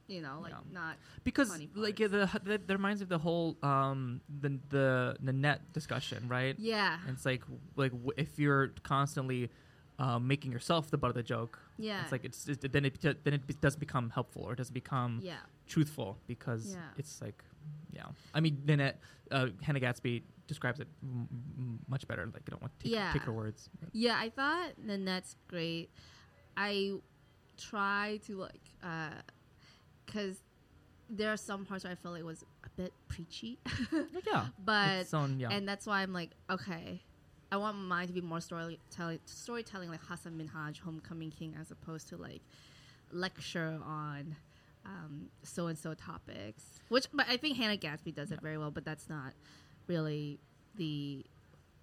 you 0.09 0.21
know 0.21 0.39
like 0.43 0.53
Yeah. 0.53 0.73
not. 0.81 0.97
because 1.25 1.51
like 1.75 1.97
the, 1.97 2.09
the 2.09 2.59
that 2.67 2.69
reminds 2.69 3.01
me 3.01 3.05
of 3.05 3.09
the 3.09 3.19
whole 3.19 3.57
um 3.63 4.21
the 4.41 4.51
the 4.69 5.17
the 5.21 5.33
Nanette 5.33 5.73
discussion, 5.73 6.29
right? 6.29 6.55
Yeah, 6.59 6.99
And 7.07 7.17
it's 7.17 7.27
like 7.27 7.43
like 7.77 7.93
w- 7.93 8.13
if 8.17 8.39
you're 8.39 8.69
constantly 8.83 9.51
um, 9.99 10.29
making 10.29 10.53
yourself 10.53 10.91
the 10.91 10.99
butt 10.99 11.09
of 11.11 11.17
the 11.17 11.23
joke, 11.23 11.59
yeah, 11.79 12.03
it's 12.03 12.13
like 12.13 12.25
it's 12.25 12.47
it, 12.49 12.71
then 12.73 12.85
it 12.85 13.01
then 13.01 13.33
it 13.35 13.47
be- 13.47 13.55
doesn't 13.55 13.81
become 13.81 14.11
helpful 14.11 14.43
or 14.43 14.53
it 14.53 14.57
doesn't 14.57 14.75
become 14.75 15.21
yeah, 15.23 15.37
truthful 15.67 16.19
because 16.27 16.73
Yeah. 16.75 16.99
it's 16.99 17.21
like 17.23 17.43
yeah. 17.93 18.05
I 18.35 18.41
mean, 18.41 18.63
Nanette 18.67 19.01
uh, 19.31 19.47
Hannah 19.63 19.81
Gadsby 19.81 20.23
describes 20.47 20.79
it 20.81 20.87
m- 21.03 21.27
m- 21.59 21.79
much 21.89 22.07
better. 22.07 22.25
Like 22.27 22.43
I 22.47 22.51
don't 22.51 22.61
want 22.63 22.79
to 22.79 22.85
take, 22.85 22.93
Yeah. 22.93 23.13
take 23.13 23.23
her 23.23 23.33
words. 23.33 23.69
but- 23.81 23.89
yeah. 23.93 24.17
I 24.21 24.29
thought 24.29 24.73
Nanette's 24.87 25.35
great. 25.49 25.91
I 26.57 26.93
try 27.57 28.21
to 28.27 28.37
like 28.39 28.61
because 30.07 30.39
there 31.11 31.33
are 31.33 31.37
some 31.37 31.65
parts 31.65 31.85
where 31.85 31.93
I 31.93 31.97
felt 31.97 32.15
like 32.15 32.21
it 32.21 32.27
was 32.27 32.45
a 32.65 32.69
bit 32.81 32.93
preachy, 33.09 33.59
Like, 33.93 34.27
yeah, 34.27 34.47
but 34.65 35.01
its 35.01 35.15
yeah. 35.39 35.49
and 35.51 35.69
that's 35.69 35.87
why 35.87 36.01
I'm 36.03 36.13
like, 36.13 36.31
okay, 36.51 37.03
I 37.53 37.57
want 37.59 37.77
mine 37.77 38.07
to 38.09 38.13
be 38.13 38.21
more 38.21 38.41
storytelling, 38.41 39.21
storytelling 39.27 39.89
like 39.91 40.01
Hassan 40.03 40.33
Minhaj, 40.33 40.81
Homecoming 40.81 41.31
King, 41.31 41.55
as 41.61 41.71
opposed 41.71 42.09
to 42.09 42.17
like 42.17 42.43
lecture 43.13 43.79
on 43.85 44.37
so 45.43 45.67
and 45.67 45.79
so 45.79 45.95
topics. 45.95 46.65
Which, 46.89 47.07
but 47.13 47.27
I 47.29 47.37
think 47.37 47.57
Hannah 47.57 47.77
Gadsby 47.77 48.13
does 48.13 48.31
it 48.33 48.41
very 48.41 48.59
well, 48.59 48.71
but 48.71 48.85
that's 48.85 49.09
not 49.09 49.33
really 49.87 50.39
the 50.77 51.25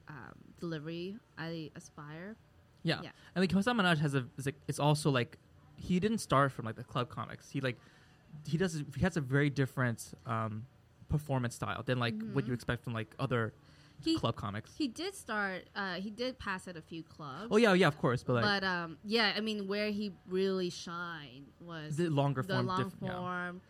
um, 0.07 0.34
delivery 0.59 1.17
I 1.38 1.71
aspire. 1.76 2.36
Yeah. 2.84 2.99
Yeah. 3.03 3.09
And 3.36 3.43
like 3.43 3.51
Hassan 3.51 3.78
Minhaj 3.78 3.99
has 3.99 4.15
a 4.15 4.26
is 4.38 4.45
like 4.45 4.55
it's 4.67 4.80
also 4.80 5.09
like 5.09 5.38
he 5.78 5.99
didn't 5.99 6.19
start 6.19 6.51
from 6.51 6.65
like 6.65 6.76
the 6.76 6.84
club 6.84 7.09
comics. 7.09 7.49
He 7.49 7.61
like 7.61 7.78
he 8.47 8.57
does 8.57 8.84
he 8.95 9.01
has 9.01 9.17
a 9.17 9.21
very 9.21 9.49
different 9.49 10.13
um 10.25 10.65
performance 11.09 11.55
style 11.55 11.84
than 11.84 11.99
like 11.99 12.15
what 12.34 12.45
you 12.45 12.51
Mhm. 12.51 12.55
expect 12.55 12.84
from 12.84 12.93
like 12.93 13.13
other 13.19 13.53
He 14.03 14.17
club 14.17 14.36
comics. 14.36 14.75
he 14.75 14.88
did 14.88 15.13
start. 15.15 15.69
Uh, 15.75 15.95
he 15.95 16.09
did 16.09 16.39
pass 16.39 16.67
at 16.67 16.75
a 16.75 16.81
few 16.81 17.03
clubs. 17.03 17.49
oh 17.51 17.57
yeah, 17.57 17.73
yeah, 17.73 17.88
of 17.88 17.97
course, 17.99 18.23
but 18.23 18.34
like 18.34 18.43
but 18.43 18.63
um, 18.63 18.97
yeah, 19.03 19.34
I 19.36 19.39
mean, 19.41 19.67
where 19.67 19.91
he 19.91 20.11
really 20.27 20.69
shined 20.69 21.47
was 21.61 21.95
the 21.97 22.09
longer 22.09 22.41
the 22.41 22.53
form 22.55 22.65
long 22.65 22.84
diff- 22.84 22.93
yeah. 23.01 23.11
form. 23.15 23.61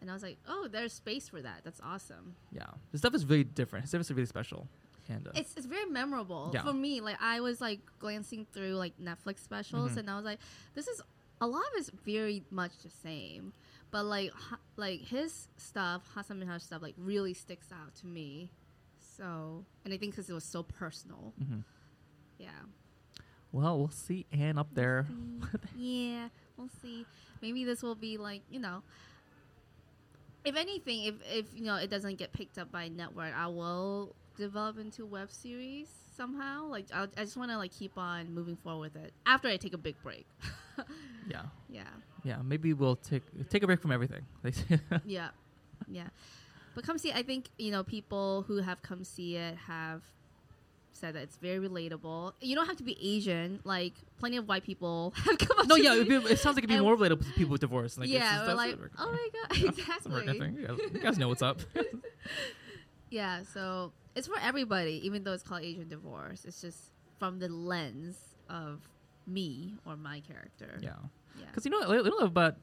And 0.00 0.08
I 0.10 0.14
was 0.14 0.22
like, 0.22 0.38
oh, 0.48 0.68
there's 0.70 0.92
space 0.92 1.28
for 1.28 1.42
that. 1.42 1.62
That's 1.64 1.80
awesome. 1.80 2.36
yeah. 2.52 2.66
The 2.92 2.98
stuff 2.98 3.14
is 3.14 3.26
really 3.26 3.42
different. 3.42 3.82
His 3.82 3.90
stuff 3.90 4.00
is 4.02 4.10
really 4.12 4.26
special. 4.26 4.68
And 5.08 5.26
uh, 5.26 5.32
It's, 5.34 5.54
it's 5.56 5.66
very 5.66 5.86
memorable 5.86 6.52
Yeah. 6.54 6.62
for 6.62 6.72
me. 6.72 7.00
Like 7.00 7.16
I 7.20 7.40
was 7.40 7.60
like 7.60 7.80
glancing 7.98 8.46
through 8.52 8.74
like 8.76 8.96
Netflix 8.98 9.40
specials, 9.40 9.92
Mhm. 9.92 9.96
and 9.98 10.10
I 10.10 10.16
was 10.16 10.24
like, 10.24 10.38
this 10.74 10.86
is 10.86 11.02
a 11.40 11.46
lot 11.46 11.62
of 11.62 11.72
it's 11.76 11.90
very 12.04 12.44
much 12.50 12.78
the 12.84 12.90
same, 12.90 13.52
but 13.90 14.04
like 14.04 14.32
ha- 14.32 14.58
like 14.76 15.00
his 15.00 15.48
stuff, 15.56 16.02
Hassan 16.14 16.40
Minhaj 16.40 16.62
stuff, 16.62 16.82
like 16.82 16.94
really 16.98 17.34
sticks 17.34 17.68
out 17.72 17.94
to 17.96 18.06
me. 18.06 18.50
So, 19.16 19.64
and 19.84 19.92
I 19.92 19.96
think 19.96 20.12
because 20.12 20.28
it 20.30 20.34
was 20.34 20.44
so 20.44 20.62
personal. 20.62 21.32
mhm. 21.42 21.64
Yeah. 22.38 22.50
well, 23.50 23.78
we'll 23.78 23.88
see 23.90 24.26
Ann 24.32 24.58
up 24.58 24.68
there. 24.74 25.06
yeah, 25.76 26.28
we'll 26.56 26.70
see. 26.82 27.04
Maybe 27.42 27.64
this 27.64 27.82
will 27.82 27.94
be 27.96 28.16
like 28.16 28.42
you 28.50 28.60
know. 28.60 28.82
If 30.44 30.56
anything, 30.56 31.04
if 31.04 31.14
if 31.32 31.46
you 31.54 31.64
know 31.64 31.76
it 31.76 31.90
doesn't 31.90 32.16
get 32.16 32.32
picked 32.32 32.58
up 32.58 32.70
by 32.70 32.88
network, 32.88 33.34
I 33.36 33.48
will 33.48 34.14
develop 34.36 34.78
into 34.78 35.04
web 35.04 35.30
series 35.32 35.88
somehow. 36.16 36.66
Like 36.68 36.86
I'll, 36.94 37.08
I 37.16 37.24
just 37.24 37.36
want 37.36 37.50
to 37.50 37.58
like 37.58 37.72
keep 37.72 37.98
on 37.98 38.32
moving 38.32 38.56
forward 38.56 38.94
with 38.94 39.02
it 39.04 39.12
after 39.26 39.48
I 39.48 39.56
take 39.56 39.74
a 39.74 39.78
big 39.78 39.96
break. 40.02 40.26
Yeah, 41.28 41.42
yeah, 41.68 41.82
yeah. 42.24 42.36
Maybe 42.42 42.72
we'll 42.72 42.96
take 42.96 43.22
take 43.50 43.62
a 43.62 43.66
break 43.66 43.80
from 43.80 43.92
everything. 43.92 44.22
yeah, 45.06 45.28
yeah. 45.88 46.08
But 46.74 46.84
come 46.84 46.98
see, 46.98 47.12
I 47.12 47.22
think 47.22 47.48
you 47.58 47.70
know 47.70 47.82
people 47.82 48.44
who 48.46 48.58
have 48.58 48.82
come 48.82 49.04
see 49.04 49.36
it 49.36 49.56
have 49.66 50.02
said 50.92 51.14
that 51.14 51.22
it's 51.22 51.36
very 51.36 51.58
relatable. 51.68 52.32
You 52.40 52.56
don't 52.56 52.66
have 52.66 52.76
to 52.78 52.82
be 52.82 52.96
Asian. 53.00 53.60
Like 53.64 53.92
plenty 54.18 54.36
of 54.36 54.48
white 54.48 54.64
people 54.64 55.12
have 55.24 55.38
come 55.38 55.58
up. 55.60 55.66
no, 55.68 55.76
to 55.76 55.82
yeah. 55.82 55.90
me. 55.94 56.00
It'd 56.00 56.08
be, 56.08 56.14
it 56.32 56.38
sounds 56.40 56.56
like 56.56 56.64
it'd 56.64 56.76
be 56.76 56.80
more 56.80 56.96
relatable 56.96 57.24
to 57.26 57.32
people 57.34 57.52
with 57.52 57.60
divorce. 57.60 57.96
Like, 57.98 58.08
yeah, 58.08 58.36
just- 58.38 58.46
we're 58.48 58.54
like, 58.54 58.76
oh 58.98 59.12
my 59.12 59.28
god, 59.48 59.58
Yeah, 59.78 59.84
that's 59.86 60.04
what 60.04 60.12
we're 60.14 60.20
exactly. 60.22 60.38
thinking. 60.46 60.60
You 60.62 60.66
guys- 60.66 60.78
you 60.94 61.00
guys 61.00 61.18
know 61.18 61.28
what's 61.28 61.42
up. 61.42 61.60
Yeah, 63.10 63.42
so 63.54 63.92
it's 64.14 64.26
for 64.26 64.38
everybody, 64.40 65.00
even 65.06 65.24
though 65.24 65.32
it's 65.32 65.42
called 65.42 65.62
Asian 65.62 65.88
divorce. 65.88 66.44
It's 66.44 66.60
just 66.60 66.90
from 67.18 67.38
the 67.38 67.48
lens 67.48 68.16
of 68.50 68.80
me 69.26 69.74
or 69.86 69.96
my 69.96 70.20
character. 70.20 70.78
yeah. 70.82 70.92
Yeah. 71.38 71.46
Because 71.46 71.64
you 71.64 71.70
know, 71.70 71.80
I 71.82 71.98
love 72.00 72.22
about 72.30 72.56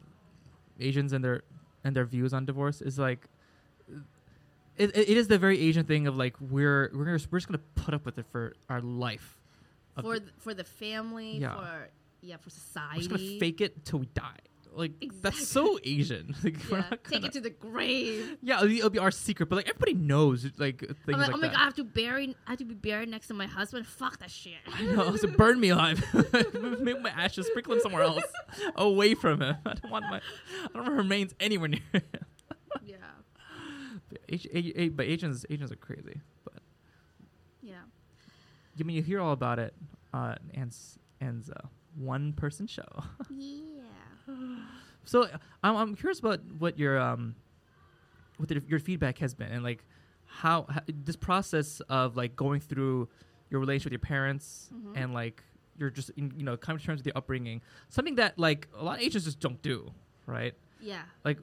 Asians 0.80 1.14
and 1.14 1.24
their 1.24 1.42
and 1.84 1.96
their 1.96 2.06
views 2.06 2.34
on 2.34 2.46
divorce 2.46 2.82
is 2.82 2.98
like, 3.00 3.28
it, 4.78 4.96
it 4.96 5.10
is 5.18 5.28
the 5.28 5.38
very 5.38 5.60
Asian 5.60 5.86
thing 5.86 6.08
of 6.08 6.18
like 6.18 6.36
we're 6.42 6.92
we're 6.94 7.06
gonna, 7.06 7.20
we're 7.32 7.40
just 7.40 7.48
gonna 7.48 7.60
put 7.76 7.94
up 7.94 8.06
with 8.06 8.18
it 8.18 8.26
for 8.32 8.54
our 8.70 8.82
life. 8.82 9.38
For 10.02 10.16
the- 10.16 10.20
th- 10.22 10.34
for 10.38 10.54
the 10.54 10.64
family, 10.64 11.38
Yeah. 11.38 11.56
for 11.56 11.90
yeah, 12.22 12.38
for 12.38 12.50
we're 12.94 12.98
just 12.98 13.10
gonna 13.10 13.40
fake 13.40 13.62
it 13.62 13.86
till 13.86 14.00
we 14.00 14.08
die. 14.08 14.40
Like 14.78 14.94
that's 15.22 15.48
so 15.48 15.80
Asian. 15.84 16.36
Like 16.44 16.58
Yeah, 16.70 16.78
not 16.78 16.90
take 16.92 17.04
gonna- 17.06 17.26
it 17.28 17.32
to 17.34 17.40
the 17.42 17.50
grave. 17.50 18.38
yeah, 18.42 18.58
it'll 18.58 18.68
be, 18.68 18.78
it'll 18.80 18.90
be 18.90 19.00
our 19.00 19.10
secret, 19.12 19.48
but 19.50 19.56
like 19.56 19.70
everybody 19.70 19.94
knows 19.94 20.46
like 20.58 20.80
things 20.82 20.96
I'm 21.08 21.14
like, 21.20 21.28
like 21.28 21.34
oh 21.34 21.38
my 21.38 21.48
that. 21.48 21.54
god, 21.54 21.62
I 21.62 21.64
have 21.66 21.74
to 21.76 21.84
bury, 21.86 22.36
I 22.46 22.50
have 22.52 22.60
to 22.60 22.66
be 22.66 22.74
buried 22.74 23.10
next 23.10 23.28
to 23.28 23.34
my 23.34 23.48
husband. 23.48 23.88
Fuck 23.88 24.20
that 24.20 24.30
shit. 24.32 24.54
I 24.74 24.84
know, 24.84 25.16
so 25.16 25.28
burn 25.30 25.60
me 25.60 25.70
alive. 25.70 26.04
Make 26.82 27.02
my 27.02 27.10
ashes, 27.10 27.48
sprinkle 27.48 27.74
them 27.76 27.82
somewhere 27.82 28.04
else, 28.04 28.24
away 28.76 29.14
from 29.16 29.42
him. 29.42 29.56
I 29.66 29.74
don't 29.76 29.92
want 29.92 30.06
my, 30.10 30.18
I 30.18 30.68
don't 30.74 30.84
want 30.84 30.96
remains 30.98 31.34
anywhere 31.40 31.70
near. 31.70 31.80
Him. 31.94 32.02
yeah, 32.86 32.96
But 34.10 34.20
Asi- 34.32 34.50
A- 34.54 34.82
A- 34.82 34.90
but 34.90 35.06
Asians, 35.06 35.46
Asians 35.50 35.72
are 35.72 35.76
crazy. 35.78 36.20
But 36.44 36.62
yeah. 37.62 37.76
I 38.80 38.84
mean, 38.84 38.98
you 38.98 39.04
hear 39.04 39.22
all 39.22 39.32
about 39.32 39.58
it 39.60 39.74
on 40.14 40.38
Ann's, 40.54 41.00
Ann's 41.22 41.50
uh, 41.50 41.68
one-person 41.98 42.68
show. 42.68 42.84
Yeah. 43.34 43.62
so 45.06 45.28
I'm, 45.64 45.76
I'm 45.76 45.96
curious 45.96 46.20
about 46.20 46.42
what 46.58 46.78
your 46.80 47.00
um, 47.00 47.36
what 48.38 48.50
the, 48.50 48.62
your 48.68 48.80
feedback 48.80 49.18
has 49.20 49.34
been, 49.34 49.52
and 49.52 49.64
like 49.64 49.84
how, 50.26 50.66
how 50.70 50.82
this 50.88 51.16
process 51.16 51.82
of 51.90 52.18
like 52.18 52.36
going 52.36 52.60
through 52.60 53.08
your 53.50 53.60
relationship 53.60 53.86
with 53.92 53.94
your 53.94 54.08
parents, 54.08 54.70
Mhm. 54.74 54.92
and 54.96 55.14
like 55.14 55.44
you're 55.78 55.90
just 55.90 56.10
in, 56.12 56.34
you 56.38 56.44
know 56.44 56.58
coming 56.58 56.80
to 56.80 56.86
terms 56.86 57.00
with 57.00 57.06
your 57.06 57.18
upbringing, 57.18 57.62
something 57.90 58.16
that 58.16 58.38
like 58.40 58.68
a 58.78 58.84
lot 58.84 58.98
of 58.98 59.02
Asians 59.04 59.26
just 59.26 59.40
don't 59.40 59.62
do, 59.62 59.92
right? 60.26 60.54
Yeah. 60.82 61.04
like 61.24 61.40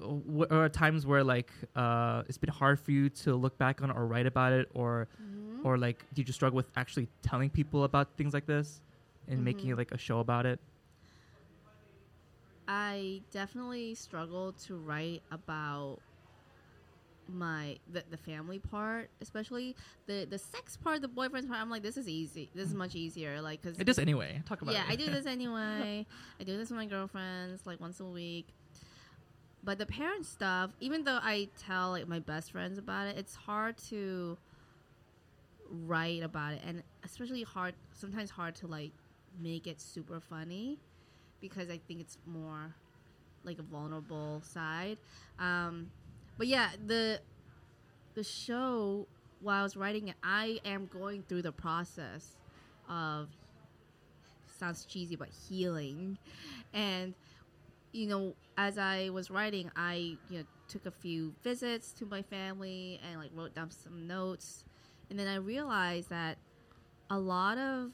are 0.51 0.69
times 0.69 1.05
where 1.07 1.25
like 1.25 1.51
uh 1.75 2.23
it's 2.29 2.39
been 2.39 2.51
hard 2.51 2.79
for 2.79 2.93
you 2.93 3.09
to 3.09 3.35
look 3.35 3.57
back 3.59 3.83
on 3.83 3.91
or 3.91 4.07
write 4.07 4.27
about 4.27 4.53
it 4.53 4.69
or 4.75 5.09
Mhm. 5.21 5.65
or 5.65 5.79
like 5.79 6.05
did 6.11 6.19
you 6.19 6.25
just 6.25 6.39
struggle 6.39 6.55
with 6.57 6.71
actually 6.77 7.09
telling 7.23 7.49
people 7.51 7.83
about 7.85 8.15
things 8.17 8.35
like 8.35 8.47
this 8.47 8.83
and 9.27 9.43
making 9.43 9.71
Mhm. 9.71 9.73
it 9.73 9.79
like 9.79 9.91
a 9.91 9.99
show 9.99 10.21
about 10.21 10.45
it 10.47 10.61
I 12.75 13.21
definitely 13.31 13.95
struggle 13.95 14.55
to 14.65 14.77
write 14.77 15.23
about 15.31 15.99
my 17.29 17.77
the, 17.93 18.03
the 18.11 18.17
family 18.17 18.61
part, 18.61 19.11
especially 19.21 19.77
the 20.07 20.27
the 20.29 20.39
sex 20.39 20.79
part, 20.79 21.03
the 21.03 21.09
boyfriend's 21.09 21.47
part. 21.47 21.61
I'm 21.61 21.69
like, 21.69 21.83
this 21.83 21.99
is 21.99 22.09
easy. 22.09 22.49
This 22.55 22.69
is 22.69 22.75
mm. 22.75 22.79
much 22.79 22.95
easier. 22.95 23.43
Like, 23.43 23.63
cause 23.63 23.79
it 23.79 23.85
does 23.85 23.99
anyway 23.99 24.43
talk 24.47 24.63
about 24.63 24.73
yeah, 24.73 24.85
it 24.85 24.93
I 24.93 24.97
do 24.97 25.11
this 25.11 25.27
anyway. 25.37 26.07
I 26.41 26.45
do 26.45 26.57
this 26.57 26.71
with 26.71 26.79
my 26.79 26.87
girlfriends 26.87 27.67
like 27.67 27.79
once 27.79 28.01
a 28.01 28.07
week. 28.07 28.47
but 29.63 29.77
the 29.77 29.85
parent 29.85 30.25
stuff, 30.25 30.71
even 30.81 31.05
though 31.05 31.19
I 31.23 31.49
tell 31.59 31.91
like 31.91 32.09
my 32.09 32.21
best 32.21 32.53
friends 32.53 32.79
about 32.79 33.07
it, 33.07 33.19
it's 33.19 33.35
hard 33.35 33.77
to 33.91 34.39
write 35.69 36.23
about 36.23 36.55
it, 36.55 36.63
and 36.67 36.83
especially 37.05 37.43
hard 37.43 37.75
sometimes 37.93 38.31
hard 38.31 38.55
to 38.57 38.67
like 38.67 38.93
make 39.39 39.67
it 39.67 39.79
super 39.79 40.21
funny 40.21 40.79
because 41.43 41.69
I 41.69 41.79
think 41.87 42.01
it's 42.01 42.17
more 42.25 42.75
like 43.45 43.59
a 43.59 43.63
vulnerable 43.63 44.41
side. 44.43 44.97
Um, 45.39 45.91
but 46.39 46.47
yeah, 46.47 46.71
the 46.87 47.21
the 48.15 48.25
show 48.25 49.07
while 49.41 49.61
I 49.61 49.63
was 49.63 49.77
writing 49.77 50.09
it, 50.09 50.15
I 50.23 50.61
am 50.65 50.87
going 50.87 51.25
through 51.29 51.43
the 51.43 51.53
process 51.53 52.37
of 52.89 53.29
sounds 54.59 54.85
cheesy 54.87 55.17
but 55.17 55.29
healing, 55.29 56.17
and 56.73 57.15
you 57.93 58.07
know 58.07 58.35
as 58.57 58.79
I 58.79 59.11
was 59.11 59.31
writing, 59.31 59.71
I 59.77 60.17
you 60.31 60.39
know 60.39 60.45
took 60.69 60.87
a 60.87 60.91
few 60.91 61.35
visits 61.43 61.93
to 61.93 62.07
my 62.07 62.23
family 62.23 62.99
and 63.07 63.21
like 63.21 63.31
wrote 63.35 63.55
down 63.55 63.71
some 63.71 64.07
notes, 64.07 64.65
and 65.11 65.19
then 65.19 65.27
I 65.27 65.37
realized 65.37 66.09
that 66.11 66.39
a 67.11 67.19
lot 67.19 67.59
of 67.59 67.91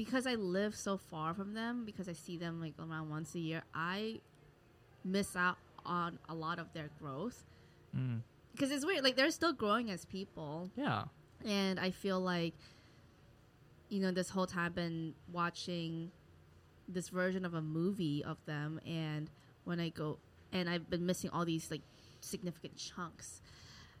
because 0.00 0.26
I 0.26 0.34
live 0.34 0.74
so 0.74 0.96
far 0.96 1.34
from 1.34 1.52
them, 1.52 1.84
because 1.84 2.08
I 2.08 2.14
see 2.14 2.38
them 2.38 2.58
like 2.58 2.72
around 2.78 3.10
once 3.10 3.34
a 3.34 3.38
year, 3.38 3.62
I 3.74 4.20
miss 5.04 5.36
out 5.36 5.58
on 5.84 6.18
a 6.26 6.34
lot 6.34 6.58
of 6.58 6.72
their 6.72 6.88
growth. 6.98 7.44
Mm. 7.94 8.22
Because 8.52 8.70
it's 8.70 8.86
weird, 8.86 9.04
like 9.04 9.14
they're 9.14 9.30
still 9.30 9.52
growing 9.52 9.90
as 9.90 10.06
people, 10.06 10.70
Yeah. 10.74 11.04
and 11.44 11.78
I 11.78 11.90
feel 11.90 12.18
like, 12.18 12.54
you 13.90 14.00
know, 14.00 14.10
this 14.10 14.30
whole 14.30 14.46
time 14.46 14.64
I've 14.64 14.74
been 14.74 15.12
watching 15.30 16.10
this 16.88 17.10
version 17.10 17.44
of 17.44 17.52
a 17.52 17.60
movie 17.60 18.24
of 18.24 18.38
them, 18.46 18.80
and 18.86 19.30
when 19.64 19.80
I 19.80 19.90
go, 19.90 20.16
and 20.50 20.66
I've 20.70 20.88
been 20.88 21.04
missing 21.04 21.28
all 21.28 21.44
these 21.44 21.70
like 21.70 21.82
significant 22.22 22.74
chunks. 22.76 23.42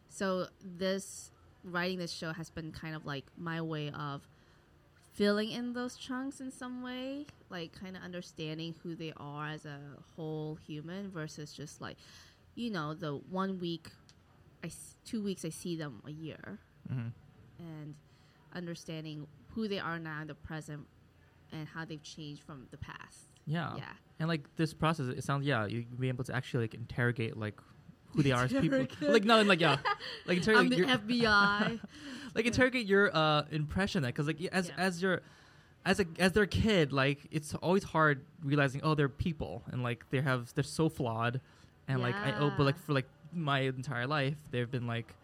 So 0.08 0.46
this 0.64 1.30
writing 1.62 1.98
this 1.98 2.10
show 2.10 2.32
has 2.32 2.48
been 2.48 2.72
kind 2.72 2.96
of 2.96 3.04
like 3.04 3.26
my 3.36 3.60
way 3.60 3.90
of 3.90 4.26
filling 5.12 5.50
in 5.50 5.72
those 5.72 5.96
chunks 5.96 6.40
in 6.40 6.50
some 6.50 6.82
way, 6.82 7.26
like 7.50 7.72
kind 7.72 7.96
of 7.96 8.02
understanding 8.02 8.74
who 8.82 8.94
they 8.94 9.12
are 9.16 9.48
as 9.48 9.64
a 9.66 9.78
whole 10.16 10.56
human 10.66 11.10
versus 11.10 11.52
just 11.52 11.80
like, 11.80 11.96
you 12.54 12.70
know, 12.70 12.94
the 12.94 13.12
one 13.30 13.58
week, 13.58 13.88
I 14.62 14.68
s- 14.68 14.96
two 15.04 15.22
weeks 15.22 15.44
I 15.44 15.48
see 15.50 15.76
them 15.76 16.02
a 16.06 16.10
year, 16.12 16.58
hmm 16.88 17.08
and 17.58 17.94
understanding 18.54 19.26
who 19.54 19.68
they 19.68 19.78
are 19.78 19.98
now 19.98 20.22
in 20.22 20.28
the 20.28 20.34
present 20.34 20.86
and 21.52 21.68
how 21.68 21.84
they've 21.84 22.02
changed 22.02 22.42
from 22.42 22.66
the 22.70 22.78
past. 22.78 23.26
Yeah. 23.46 23.74
Yeah. 23.76 23.92
And 24.18 24.28
like 24.28 24.54
this 24.56 24.72
process, 24.72 25.06
it 25.08 25.22
sounds 25.24 25.46
yeah, 25.46 25.66
you'd 25.66 26.00
be 26.00 26.08
able 26.08 26.24
to 26.24 26.34
actually 26.34 26.64
like 26.64 26.74
interrogate 26.74 27.36
like 27.36 27.60
who 28.14 28.22
they 28.22 28.32
are 28.32 28.44
as 28.44 28.52
people. 28.52 28.86
Like 29.02 29.24
no, 29.24 29.42
like 29.42 29.60
yeah, 29.60 29.76
like 30.26 30.38
I'm 30.48 30.66
interrogate 30.70 30.70
the 30.70 30.76
your, 30.76 30.86
FBI. 30.88 31.80
like 32.34 32.46
interrogate 32.46 32.86
your 32.86 33.16
uh 33.16 33.44
impression 33.50 34.02
that 34.02 34.08
because 34.08 34.26
like 34.26 34.40
as 34.52 34.68
Yeah. 34.68 34.74
as 34.78 35.02
your 35.02 35.22
as 35.84 35.98
a 36.00 36.04
as 36.18 36.32
their 36.32 36.46
kid 36.46 36.92
like 36.92 37.20
it's 37.30 37.54
always 37.56 37.84
hard 37.84 38.24
realizing 38.44 38.80
oh 38.84 38.94
they're 38.94 39.08
people 39.08 39.62
and 39.70 39.82
like 39.82 40.04
they 40.10 40.20
have 40.20 40.52
they're 40.54 40.62
so 40.62 40.88
flawed 40.90 41.40
and 41.88 42.00
like 42.02 42.14
I 42.14 42.34
oh 42.38 42.52
but 42.56 42.64
like 42.64 42.78
for 42.78 42.92
like 42.92 43.06
my 43.32 43.60
entire 43.60 44.06
life 44.06 44.36
they've 44.50 44.70
been 44.70 44.86
like 44.86 45.14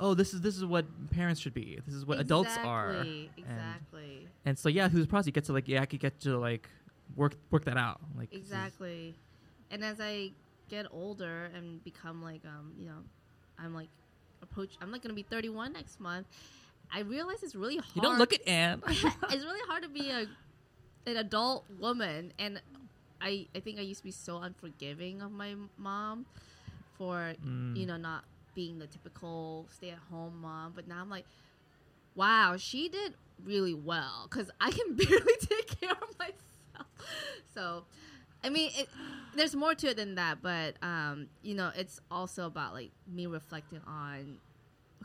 oh 0.00 0.14
this 0.14 0.32
is 0.32 0.40
this 0.40 0.56
is 0.56 0.64
what 0.64 0.86
parents 1.10 1.40
should 1.42 1.52
be 1.52 1.78
this 1.84 1.94
is 1.94 2.06
what 2.06 2.18
adults 2.18 2.56
are 2.64 2.92
Exactly, 3.02 3.30
Exactly. 3.36 4.28
and 4.46 4.58
so 4.58 4.68
yeah 4.70 4.88
the 4.88 5.06
process 5.06 5.26
you 5.26 5.32
get 5.32 5.44
to 5.44 5.52
like 5.52 5.68
yeah 5.68 5.82
I 5.82 5.86
could 5.86 6.00
get 6.00 6.18
to 6.20 6.38
like 6.38 6.68
work 7.14 7.34
work 7.50 7.64
that 7.66 7.76
out 7.76 8.00
like 8.16 8.32
Exactly. 8.32 9.14
And 9.70 9.84
as 9.84 10.00
I 10.00 10.32
get 10.72 10.86
older 10.90 11.50
and 11.54 11.84
become 11.84 12.22
like 12.22 12.40
um, 12.46 12.72
you 12.78 12.86
know, 12.86 13.00
I'm 13.58 13.74
like 13.74 13.88
approach 14.42 14.70
I'm 14.80 14.90
like 14.90 15.02
gonna 15.02 15.14
be 15.14 15.22
thirty 15.34 15.48
one 15.50 15.72
next 15.74 16.00
month. 16.00 16.26
I 16.94 17.00
realize 17.00 17.42
it's 17.42 17.54
really 17.54 17.76
hard 17.76 17.94
you 17.96 18.02
don't 18.02 18.18
look 18.18 18.32
at 18.34 18.46
Ann 18.46 18.82
it's 18.88 19.44
really 19.44 19.66
hard 19.68 19.82
to 19.82 19.88
be 19.88 20.10
a 20.10 20.26
an 21.06 21.16
adult 21.16 21.64
woman 21.78 22.32
and 22.38 22.60
I 23.20 23.46
I 23.56 23.60
think 23.60 23.78
I 23.78 23.82
used 23.82 24.00
to 24.00 24.04
be 24.04 24.10
so 24.10 24.38
unforgiving 24.38 25.22
of 25.22 25.30
my 25.32 25.54
mom 25.78 26.26
for 26.98 27.34
Mm. 27.46 27.76
you 27.76 27.86
know 27.86 27.96
not 27.96 28.24
being 28.54 28.78
the 28.78 28.86
typical 28.86 29.66
stay 29.76 29.90
at 29.90 29.98
home 30.10 30.34
mom 30.42 30.72
but 30.74 30.86
now 30.86 31.00
I'm 31.00 31.08
like 31.08 31.24
wow 32.14 32.56
she 32.58 32.88
did 32.90 33.14
really 33.42 33.74
well 33.74 34.26
cuz 34.28 34.50
I 34.60 34.70
can 34.70 34.94
barely 35.02 35.36
take 35.40 35.80
care 35.80 35.92
of 36.06 36.18
myself 36.18 36.86
so 37.54 37.84
I 38.44 38.48
mean 38.50 38.70
it, 38.76 38.88
there's 39.34 39.54
more 39.54 39.74
to 39.74 39.88
it 39.88 39.96
than 39.96 40.16
that 40.16 40.42
but 40.42 40.74
um 40.82 41.28
you 41.42 41.54
know 41.54 41.70
it's 41.76 42.00
also 42.10 42.46
about 42.46 42.72
like 42.74 42.90
me 43.06 43.26
reflecting 43.26 43.80
on 43.86 44.38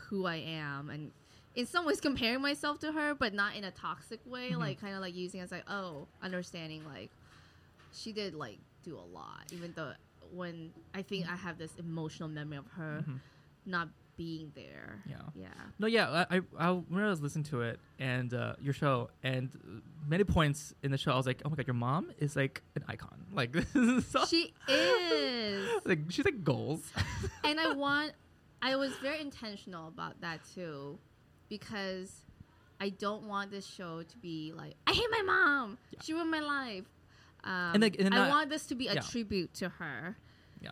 who 0.09 0.25
I 0.25 0.35
am 0.38 0.89
and 0.89 1.11
in 1.55 1.65
some 1.65 1.88
ways 1.88 1.99
comparing 1.99 2.39
myself 2.39 2.77
to 2.81 2.91
her, 2.91 3.15
but 3.15 3.33
not 3.33 3.55
in 3.55 3.63
a 3.63 3.71
toxic 3.71 4.19
way. 4.27 4.51
Mhm. 4.51 4.59
Like 4.59 4.79
kind 4.79 4.93
of 4.93 5.01
like 5.01 5.15
using 5.15 5.39
it 5.39 5.43
as 5.43 5.51
like, 5.51 5.67
oh, 5.67 6.07
understanding 6.21 6.85
like 6.85 7.09
she 7.91 8.13
did 8.13 8.35
like 8.35 8.59
do 8.83 8.95
a 8.95 9.01
lot, 9.11 9.43
even 9.51 9.73
though 9.75 9.93
when 10.31 10.71
I 10.93 11.01
think 11.01 11.27
I 11.27 11.35
have 11.35 11.57
this 11.57 11.73
emotional 11.77 12.29
memory 12.29 12.57
of 12.57 12.67
her 12.75 13.03
Mhm. 13.07 13.19
not 13.65 13.89
being 14.18 14.51
there. 14.55 15.03
yeah 15.07 15.18
Yeah. 15.36 15.47
No, 15.80 15.88
yeah, 15.88 16.26
I, 16.30 16.38
I, 16.38 16.41
I 16.57 16.72
when 16.72 17.03
I 17.03 17.09
was 17.09 17.22
listening 17.22 17.45
to 17.45 17.61
it 17.61 17.80
and 17.99 18.34
uh, 18.34 18.55
your 18.59 18.74
show, 18.74 19.09
and 19.24 19.49
many 20.07 20.24
points 20.24 20.74
in 20.84 20.91
the 20.91 20.97
show, 20.97 21.11
I 21.11 21.15
was 21.18 21.26
like, 21.28 21.41
oh 21.45 21.49
my 21.49 21.55
god, 21.55 21.68
your 21.68 21.76
mom 21.76 22.11
is 22.18 22.36
like 22.36 22.61
an 22.76 22.84
icon. 22.88 23.26
Like 23.34 23.51
this 23.51 23.74
is 23.76 24.07
so, 24.07 24.26
She 24.26 24.53
is. 24.68 25.70
like 25.86 25.99
she's 26.09 26.26
like 26.26 26.43
goals. 26.43 26.82
and 27.43 27.59
I 27.59 27.72
want 27.74 28.13
I 28.61 28.76
was 28.76 28.91
very 29.03 29.22
intentional 29.22 29.88
about 29.88 30.20
that 30.22 30.39
too 30.55 30.97
because 31.47 32.24
I 32.82 32.89
don't 32.89 33.24
want 33.28 33.51
this 33.51 33.65
show 33.68 34.01
to 34.03 34.18
be 34.18 34.51
like 34.55 34.74
I 34.88 34.93
hate 34.93 35.11
my 35.11 35.22
mom. 35.22 35.78
Yeah. 35.91 35.99
She 36.03 36.13
ruined 36.13 36.32
my 36.32 36.39
life. 36.41 36.86
Um, 37.43 37.74
And, 37.76 37.82
like, 37.84 37.95
and 37.99 38.13
I 38.13 38.18
not- 38.18 38.30
want 38.30 38.49
this 38.49 38.65
to 38.68 38.76
be 38.76 38.88
a 38.88 38.95
yeah. 38.95 39.01
tribute 39.01 39.53
to 39.55 39.70
her. 39.70 40.18
Yeah. 40.59 40.72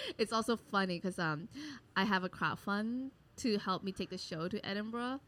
it's 0.18 0.32
also 0.32 0.56
funny 0.56 0.98
because 0.98 1.18
um, 1.18 1.48
I 1.96 2.04
have 2.04 2.24
a 2.24 2.28
crowdfund 2.28 3.10
to 3.38 3.58
help 3.58 3.84
me 3.84 3.92
take 3.92 4.10
the 4.10 4.18
show 4.18 4.48
to 4.48 4.64
Edinburgh, 4.66 5.20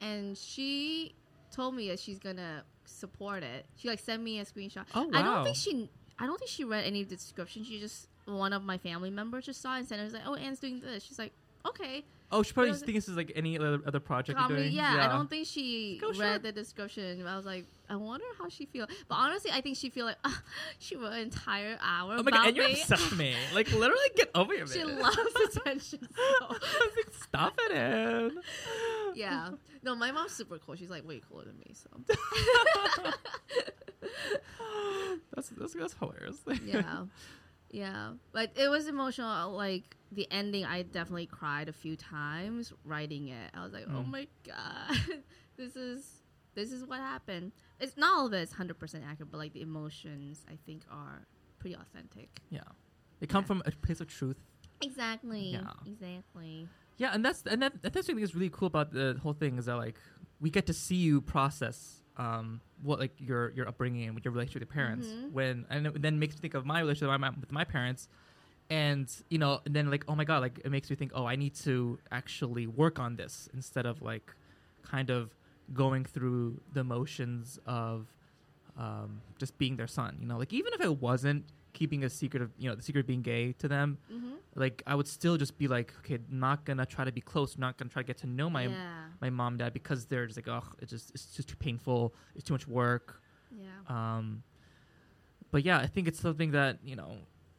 and 0.00 0.36
she 0.36 1.14
told 1.50 1.74
me 1.74 1.88
that 1.88 1.98
she's 1.98 2.18
gonna 2.18 2.64
support 2.84 3.42
it. 3.42 3.66
She 3.76 3.88
like 3.88 4.00
sent 4.00 4.22
me 4.22 4.40
a 4.40 4.44
screenshot. 4.44 4.84
Oh 4.94 5.04
wow. 5.04 5.10
I 5.18 5.22
don't 5.22 5.44
think 5.44 5.56
she. 5.56 5.90
I 6.18 6.26
don't 6.26 6.38
think 6.38 6.50
she 6.50 6.64
read 6.64 6.84
any 6.84 7.02
of 7.02 7.08
the 7.08 7.16
description. 7.16 7.64
She 7.64 7.78
just 7.78 8.08
one 8.24 8.52
of 8.52 8.64
my 8.64 8.78
family 8.78 9.10
members 9.10 9.46
just 9.46 9.60
saw 9.60 9.74
it 9.74 9.80
and 9.80 9.88
said, 9.88 10.00
"It 10.00 10.04
was 10.04 10.12
like, 10.12 10.22
oh, 10.26 10.34
Ann's 10.34 10.58
doing 10.58 10.80
this." 10.80 11.04
She's 11.04 11.18
like, 11.18 11.32
"Okay, 11.66 12.04
oh, 12.32 12.42
she 12.42 12.52
probably 12.52 12.72
thinks 12.72 13.06
this 13.06 13.08
is 13.08 13.16
like 13.16 13.32
any 13.36 13.58
other, 13.58 13.80
other 13.86 14.00
project 14.00 14.38
comedy." 14.38 14.62
you're 14.62 14.70
doing. 14.70 14.76
Yeah, 14.76 15.08
I 15.08 15.12
don't 15.12 15.28
think 15.30 15.46
she 15.46 15.98
Go, 16.00 16.12
read 16.12 16.42
the 16.42 16.52
description. 16.52 17.24
I 17.26 17.36
was 17.36 17.46
like, 17.46 17.66
I 17.88 17.96
wonder 17.96 18.24
how 18.38 18.48
she 18.48 18.66
feel. 18.66 18.86
But 19.08 19.14
honestly, 19.14 19.50
I 19.52 19.60
think 19.60 19.76
she 19.76 19.90
feel 19.90 20.06
like 20.06 20.16
ah, 20.24 20.42
she 20.78 20.96
wrote 20.96 21.12
an 21.12 21.20
entire 21.20 21.78
hour 21.80 22.16
Oh 22.18 22.22
my 22.22 22.30
god, 22.30 22.48
and 22.48 22.56
you're 22.56 22.66
me. 22.66 22.80
obsessed 22.80 23.16
me. 23.16 23.34
Like 23.54 23.70
literally, 23.72 24.10
get 24.16 24.30
over 24.34 24.54
your 24.54 24.66
she 24.66 24.82
loves 24.84 25.16
attention. 25.56 26.08
So. 26.14 26.46
like, 26.48 27.14
Stop 27.22 27.54
it, 27.66 27.72
Ann. 27.72 28.38
yeah. 29.14 29.50
No, 29.82 29.94
my 29.94 30.10
mom's 30.10 30.32
super 30.32 30.58
cool. 30.58 30.74
She's 30.74 30.90
like 30.90 31.06
way 31.06 31.20
cooler 31.30 31.44
than 31.44 31.58
me. 31.58 31.74
So 31.74 31.88
That's 35.34 35.48
that's, 35.50 35.74
that's 35.74 35.94
hilarious. 35.94 36.36
yeah, 36.64 37.04
yeah. 37.70 38.12
But 38.32 38.52
it 38.56 38.68
was 38.68 38.88
emotional. 38.88 39.52
Like 39.52 39.96
the 40.12 40.26
ending, 40.30 40.64
I 40.64 40.82
definitely 40.82 41.26
cried 41.26 41.68
a 41.68 41.72
few 41.72 41.96
times 41.96 42.72
writing 42.84 43.28
it. 43.28 43.50
I 43.54 43.62
was 43.64 43.72
like, 43.72 43.84
oh 43.88 44.02
Mm. 44.02 44.08
my 44.10 44.26
god, 44.46 44.96
this 45.56 45.76
is 45.76 46.04
this 46.56 46.72
is 46.72 46.84
what 46.84 46.98
happened. 46.98 47.52
It's 47.78 47.96
not 47.96 48.12
all 48.16 48.26
of 48.26 48.32
it 48.32 48.40
is 48.40 48.52
hundred 48.52 48.78
percent 48.80 49.04
accurate, 49.08 49.30
but 49.30 49.38
like 49.38 49.52
the 49.52 49.62
emotions, 49.62 50.44
I 50.50 50.56
think 50.66 50.82
are 50.90 51.26
pretty 51.60 51.76
authentic. 51.76 52.28
yeah, 52.50 52.60
they 53.20 53.26
come 53.26 53.42
Yeah. 53.44 53.46
from 53.46 53.62
a 53.64 53.70
place 53.70 54.00
of 54.00 54.08
truth. 54.08 54.36
Exactly. 54.82 55.52
Yeah. 55.52 55.70
Exactly. 55.86 56.68
Yeah, 56.98 57.10
and 57.14 57.24
that's 57.24 57.42
and 57.46 57.62
that 57.62 57.82
that's 57.82 57.94
the 57.94 58.02
thing 58.02 58.16
that's 58.20 58.34
really 58.34 58.50
cool 58.50 58.66
about 58.66 58.92
the 58.92 59.18
whole 59.22 59.32
thing 59.34 59.58
is 59.58 59.66
that 59.66 59.76
like 59.76 59.96
we 60.40 60.50
get 60.50 60.66
to 60.66 60.72
see 60.72 60.96
you 60.96 61.20
process 61.20 62.02
um 62.18 62.60
what 62.82 62.98
like 62.98 63.12
your 63.18 63.50
your 63.50 63.68
upbringing 63.68 64.04
and 64.06 64.14
with 64.14 64.24
your 64.24 64.32
relationship 64.32 64.60
with 64.62 64.68
your 64.70 64.74
parents 64.74 65.06
Mhm. 65.08 65.32
when 65.32 65.66
and 65.68 65.86
it 65.86 66.00
then 66.02 66.18
makes 66.18 66.34
me 66.34 66.40
think 66.40 66.54
of 66.54 66.64
my 66.64 66.80
relationship 66.80 67.10
with 67.10 67.20
my, 67.20 67.30
with 67.40 67.52
my 67.52 67.64
parents 67.64 68.08
and 68.70 69.10
you 69.28 69.36
know 69.38 69.60
and 69.66 69.76
then 69.76 69.90
like 69.90 70.04
oh 70.08 70.14
my 70.14 70.24
god 70.24 70.40
like 70.40 70.58
it 70.64 70.70
makes 70.70 70.88
me 70.88 70.96
think 70.96 71.12
oh 71.14 71.26
I 71.26 71.36
need 71.36 71.54
to 71.56 71.98
actually 72.10 72.66
work 72.66 72.98
on 72.98 73.16
this 73.16 73.48
instead 73.52 73.84
of 73.86 74.00
like 74.02 74.34
kind 74.82 75.10
of 75.10 75.34
going 75.72 76.04
through 76.04 76.60
the 76.72 76.84
motions 76.84 77.58
of 77.66 78.06
um 78.78 79.20
just 79.38 79.56
being 79.58 79.76
their 79.76 79.86
son 79.86 80.16
you 80.20 80.26
know 80.26 80.38
like 80.38 80.52
even 80.52 80.72
if 80.74 80.80
it 80.80 81.00
wasn't 81.00 81.44
keeping 81.72 82.04
a 82.04 82.08
secret 82.10 82.42
of 82.42 82.50
you 82.58 82.68
know 82.68 82.74
the 82.74 82.82
secret 82.82 83.00
of 83.00 83.06
being 83.06 83.22
gay 83.22 83.52
to 83.52 83.68
them 83.68 83.98
Mm-hmm. 84.12 84.34
like 84.54 84.82
I 84.86 84.94
would 84.94 85.06
still 85.06 85.36
just 85.36 85.58
be 85.58 85.68
like, 85.68 85.92
okay, 85.98 86.18
not 86.30 86.64
gonna 86.64 86.86
try 86.86 87.04
to 87.04 87.12
be 87.12 87.20
close, 87.20 87.58
not 87.58 87.76
gonna 87.76 87.90
try 87.90 88.00
to 88.02 88.06
get 88.06 88.16
to 88.18 88.26
know 88.26 88.48
my 88.48 88.68
yeah. 88.68 89.04
my 89.20 89.28
mom 89.28 89.54
and 89.54 89.58
dad 89.58 89.72
because 89.74 90.06
they're 90.06 90.24
just 90.26 90.38
like, 90.38 90.48
oh, 90.48 90.64
it's 90.80 90.90
just 90.90 91.10
it's 91.14 91.26
just 91.36 91.48
too 91.48 91.56
painful, 91.56 92.14
it's 92.34 92.44
too 92.44 92.54
much 92.54 92.66
work. 92.66 93.20
Yeah. 93.54 93.66
Um, 93.94 94.42
but 95.50 95.64
yeah, 95.66 95.78
I 95.78 95.86
think 95.86 96.08
it's 96.08 96.18
something 96.20 96.52
that 96.52 96.78
you 96.82 96.96
know, 96.96 97.12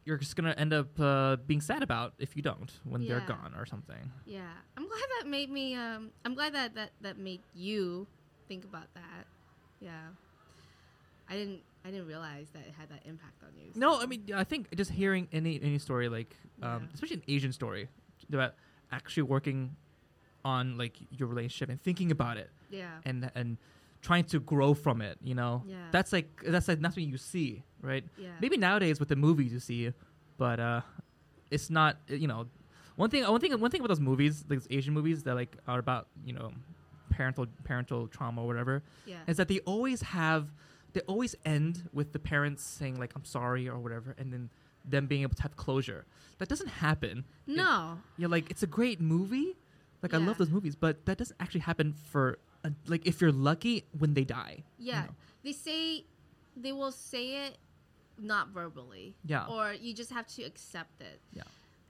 you're 0.07 0.17
just 0.17 0.37
gonna 0.37 0.55
end 0.57 0.71
up 0.73 0.97
uh, 0.99 1.35
being 1.45 1.59
sad 1.59 1.83
about 1.83 2.13
if 2.17 2.35
you 2.37 2.41
don't 2.41 2.71
when 2.85 3.05
they're 3.05 3.19
gone 3.27 3.53
or 3.57 3.65
something. 3.65 4.09
Yeah, 4.25 4.47
I'm 4.77 4.87
glad 4.87 5.03
that 5.19 5.27
made 5.27 5.49
me. 5.51 5.75
Um, 5.75 6.11
I'm 6.23 6.33
glad 6.33 6.53
that 6.55 6.75
that 6.75 6.91
that 7.01 7.17
made 7.17 7.41
you 7.53 8.07
think 8.47 8.63
about 8.63 8.87
that. 8.93 9.27
Yeah, 9.81 9.91
I 11.29 11.33
didn't. 11.33 11.59
I 11.83 11.91
didn't 11.91 12.07
realize 12.07 12.47
that 12.53 12.59
it 12.67 12.73
had 12.77 12.89
that 12.89 13.01
impact 13.05 13.43
on 13.43 13.49
you. 13.57 13.71
No, 13.75 14.01
I 14.01 14.05
mean 14.05 14.23
I 14.33 14.43
think 14.45 14.73
just 14.75 14.91
hearing 14.91 15.27
any 15.33 15.59
any 15.61 15.77
story 15.77 16.07
like, 16.09 16.35
um, 16.63 16.83
Yeah. 16.83 16.87
especially 16.93 17.17
an 17.17 17.23
Asian 17.27 17.51
story 17.51 17.89
about 18.31 18.55
actually 18.91 19.23
working 19.23 19.75
on 20.45 20.77
like 20.77 20.95
your 21.11 21.27
relationship 21.27 21.69
and 21.69 21.81
thinking 21.81 22.11
about 22.11 22.37
it 22.37 22.49
yeah, 22.69 22.99
and 23.05 23.29
and 23.35 23.57
trying 24.07 24.23
to 24.33 24.39
grow 24.53 24.73
from 24.73 24.97
it. 25.09 25.17
You 25.29 25.35
know, 25.41 25.53
Yeah. 25.65 25.75
that's 25.95 26.11
like 26.17 26.29
that's 26.53 26.67
like 26.71 26.79
nothing 26.87 27.03
you 27.13 27.17
see, 27.33 27.49
right? 27.89 28.03
yeah, 28.17 28.29
Maybe 28.43 28.55
nowadays 28.67 28.99
with 29.01 29.09
the 29.13 29.15
movies 29.27 29.51
you 29.55 29.59
see, 29.59 29.91
but 30.43 30.57
uh, 30.59 30.81
it's 31.55 31.69
not. 31.69 31.91
You 32.07 32.27
know, 32.31 32.39
one 32.95 33.09
thing 33.11 33.23
one 33.35 33.41
thing 33.41 33.51
one 33.59 33.71
thing 33.71 33.81
about 33.81 33.89
those 33.95 34.05
movies, 34.11 34.33
those 34.51 34.65
Asian 34.77 34.93
movies 34.99 35.23
that 35.25 35.35
like 35.41 35.53
are 35.67 35.79
about 35.85 36.07
you 36.27 36.33
know 36.37 36.49
parental 37.15 37.45
parental 37.67 38.07
trauma 38.15 38.39
or 38.43 38.47
whatever, 38.51 38.75
yeah, 39.05 39.17
is 39.27 39.35
that 39.37 39.47
they 39.51 39.59
always 39.73 40.01
have 40.19 40.43
they 40.93 41.01
always 41.01 41.33
end 41.45 41.73
with 41.93 42.07
the 42.15 42.19
parents 42.19 42.63
saying 42.63 42.95
like 43.03 43.11
I'm 43.17 43.25
sorry 43.25 43.67
or 43.67 43.77
whatever, 43.85 44.15
and 44.17 44.31
then 44.33 44.49
them 44.93 45.05
being 45.11 45.23
able 45.23 45.35
to 45.35 45.43
have 45.47 45.55
closure. 45.65 46.05
That 46.39 46.47
doesn't 46.53 46.69
happen. 46.87 47.25
no, 47.45 47.97
You're 48.17 48.29
like 48.37 48.45
it's 48.53 48.63
a 48.63 48.71
great 48.79 48.99
movie, 49.01 49.49
like 50.03 50.13
I 50.13 50.17
love 50.27 50.37
those 50.37 50.49
movies, 50.57 50.75
but 50.85 50.93
that 51.07 51.17
doesn't 51.17 51.35
actually 51.43 51.65
happen 51.71 51.93
for 52.11 52.25
uh, 52.67 52.71
like 52.87 53.05
if 53.07 53.21
you're 53.21 53.31
lucky 53.31 53.85
when 53.97 54.13
they 54.13 54.23
die. 54.23 54.63
you 54.77 54.87
yeah. 54.91 55.01
know. 55.01 55.15
They 55.43 55.53
say 55.53 56.05
they 56.55 56.71
will 56.71 56.91
say 56.91 57.45
it 57.47 57.57
not 58.19 58.49
verbally. 58.49 59.15
Yeah. 59.25 59.45
or 59.47 59.73
you 59.73 59.93
just 59.93 60.11
have 60.11 60.27
to 60.35 60.43
accept 60.43 61.01
it. 61.01 61.19
Yeah. 61.33 61.43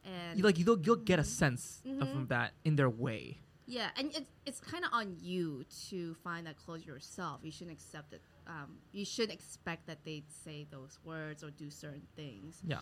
and 0.05 0.37
You 0.37 0.43
like 0.43 0.57
you'll 0.59 0.79
you'll 0.85 0.95
get 1.11 1.19
a 1.19 1.23
sense 1.23 1.81
Mhm. 1.85 2.01
of 2.21 2.27
that 2.29 2.53
in 2.65 2.75
their 2.75 2.89
way. 2.89 3.39
Yeah, 3.69 3.89
and 3.97 4.15
it's 4.15 4.31
it's 4.45 4.59
kind 4.61 4.83
of 4.85 4.91
on 4.93 5.17
you 5.21 5.65
to 5.89 6.13
find 6.23 6.47
that 6.47 6.55
closure 6.57 6.91
yourself. 6.93 7.41
You 7.43 7.51
shouldn't 7.51 7.75
accept 7.79 8.13
it. 8.13 8.21
Um, 8.47 8.77
you 8.93 9.03
shouldn't 9.03 9.33
expect 9.33 9.87
that 9.87 9.99
they'd 10.05 10.29
say 10.45 10.65
those 10.71 10.99
words 11.03 11.43
or 11.43 11.49
do 11.51 11.69
certain 11.69 12.07
things. 12.15 12.61
Yeah. 12.65 12.79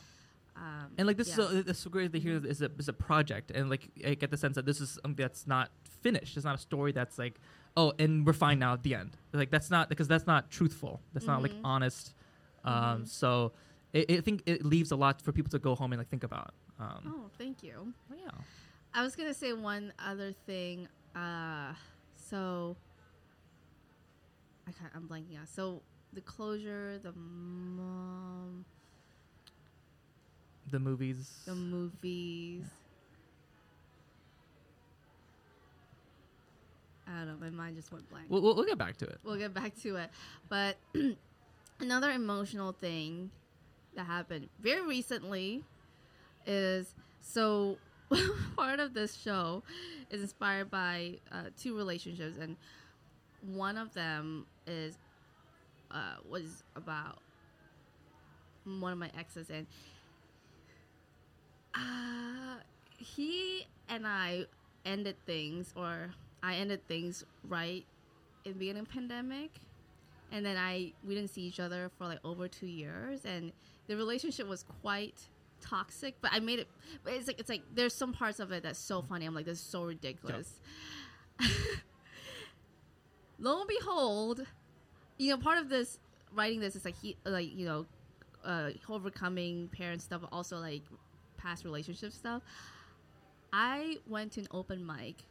Um, 0.55 0.91
And 0.97 1.07
like 1.07 1.17
this 1.17 1.29
yeah. 1.29 1.45
is 1.45 1.53
a, 1.53 1.69
it's 1.71 1.79
so 1.79 1.89
great 1.89 2.11
to 2.13 2.19
hear 2.19 2.35
it's 2.45 2.61
a, 2.61 2.65
it's 2.65 2.87
a 2.87 2.93
project, 2.93 3.49
and 3.51 3.69
like 3.69 3.89
I 4.05 4.13
get 4.13 4.29
the 4.29 4.37
sense 4.37 4.55
that 4.55 4.65
this 4.65 4.79
is 4.79 4.99
something 5.01 5.15
that's 5.25 5.47
not 5.47 5.71
finished. 6.01 6.37
It's 6.37 6.45
not 6.45 6.55
a 6.55 6.59
story 6.69 6.91
that's 6.91 7.17
like, 7.17 7.39
oh, 7.77 7.93
and 7.99 8.25
we're 8.25 8.33
fine 8.33 8.59
now 8.59 8.73
at 8.73 8.83
the 8.83 8.95
end. 8.95 9.17
Like 9.33 9.51
that's 9.51 9.69
not 9.69 9.89
because 9.89 10.07
that's 10.07 10.25
not 10.27 10.49
truthful. 10.49 11.01
That's 11.13 11.25
not 11.27 11.41
like 11.41 11.51
Mhm. 11.53 11.61
honest. 11.63 12.13
Um, 12.63 12.73
Mhm. 13.03 13.07
So 13.07 13.51
it, 13.93 14.09
I 14.11 14.21
think 14.21 14.43
it 14.45 14.65
leaves 14.65 14.91
a 14.91 14.95
lot 14.95 15.21
for 15.21 15.31
people 15.31 15.49
to 15.51 15.59
go 15.59 15.75
home 15.75 15.91
and 15.93 15.99
like 15.99 16.09
think 16.09 16.23
about. 16.23 16.53
Um, 16.79 17.03
oh, 17.07 17.29
thank 17.37 17.63
you. 17.63 17.93
yeah. 18.09 18.29
I 18.93 19.01
was 19.03 19.15
gonna 19.15 19.33
say 19.33 19.51
one 19.53 19.93
other 19.99 20.31
thing. 20.45 20.87
Uh, 21.15 21.73
so 22.15 22.75
I 24.67 24.71
can't, 24.71 24.91
I'm 24.95 25.07
blanking 25.07 25.39
out. 25.39 25.47
So 25.47 25.81
the 26.13 26.21
closure, 26.21 26.97
the 26.99 27.11
mom, 27.13 28.65
The 30.71 30.79
movies. 30.79 31.43
the 31.45 31.55
movies. 31.55 32.63
I 37.07 37.19
don't 37.19 37.27
know. 37.27 37.35
My 37.39 37.49
mind 37.49 37.75
just 37.75 37.91
went 37.91 38.09
blank. 38.09 38.25
We'll, 38.29 38.41
we'll, 38.41 38.55
we'll 38.55 38.65
get 38.65 38.77
back 38.77 38.97
to 38.97 39.05
it. 39.05 39.19
we'll 39.23 39.37
get 39.37 39.53
back 39.53 39.75
to 39.81 39.95
it. 39.97 40.09
But 40.49 40.77
another 41.79 42.11
emotional 42.11 42.71
thing 42.71 43.29
that 43.95 44.05
happened 44.05 44.49
very 44.59 44.81
recently 44.85 45.63
is 46.45 46.93
so 47.21 47.77
part 48.55 48.79
of 48.79 48.93
this 48.93 49.15
show 49.15 49.63
is 50.09 50.21
inspired 50.21 50.69
by 50.69 51.17
uh, 51.31 51.45
two 51.59 51.75
relationships, 51.75 52.37
and 52.39 52.55
one 53.41 53.77
of 53.77 53.93
them 53.93 54.45
is 54.67 54.97
uh, 55.91 56.15
was 56.27 56.63
about 56.75 57.19
one 58.63 58.91
of 58.91 58.97
my 58.97 59.09
exes, 59.17 59.49
and 59.49 59.65
uh, 61.75 62.57
he 62.97 63.67
and 63.89 64.05
I 64.07 64.45
ended 64.85 65.15
things, 65.25 65.73
or 65.75 66.13
I 66.43 66.55
ended 66.55 66.87
things 66.87 67.23
right 67.47 67.85
in 68.43 68.53
the 68.53 68.59
beginning 68.59 68.83
of 68.83 68.89
pandemic 68.89 69.51
and 70.31 70.45
then 70.45 70.57
I 70.57 70.93
we 71.05 71.15
didn't 71.15 71.29
see 71.31 71.41
each 71.41 71.59
other 71.59 71.89
for 71.97 72.05
like 72.05 72.19
over 72.23 72.47
two 72.47 72.67
years 72.67 73.25
and 73.25 73.51
the 73.87 73.95
relationship 73.95 74.47
was 74.47 74.63
quite 74.81 75.15
toxic 75.61 76.15
but 76.21 76.31
I 76.33 76.39
made 76.39 76.59
it 76.59 76.67
but 77.03 77.13
it's 77.13 77.27
like 77.27 77.39
it's 77.39 77.49
like 77.49 77.63
there's 77.73 77.93
some 77.93 78.13
parts 78.13 78.39
of 78.39 78.51
it 78.51 78.63
that's 78.63 78.79
so 78.79 79.01
funny. 79.01 79.25
I'm 79.25 79.33
like 79.33 79.45
this 79.45 79.59
is 79.59 79.65
so 79.65 79.83
ridiculous. 79.83 80.59
Lo 83.39 83.59
and 83.59 83.67
behold 83.67 84.45
you 85.17 85.29
know 85.31 85.37
part 85.37 85.57
of 85.57 85.69
this 85.69 85.99
writing 86.33 86.59
this 86.59 86.75
is 86.75 86.85
like 86.85 86.95
he 87.01 87.15
like 87.25 87.53
you 87.55 87.65
know 87.65 87.85
uh 88.43 88.69
overcoming 88.89 89.69
parent 89.69 90.01
stuff 90.01 90.21
but 90.21 90.29
also 90.31 90.57
like 90.57 90.83
past 91.37 91.63
relationship 91.63 92.11
stuff. 92.11 92.41
I 93.53 93.97
went 94.07 94.33
to 94.33 94.41
an 94.41 94.47
open 94.51 94.85
mic 94.85 95.23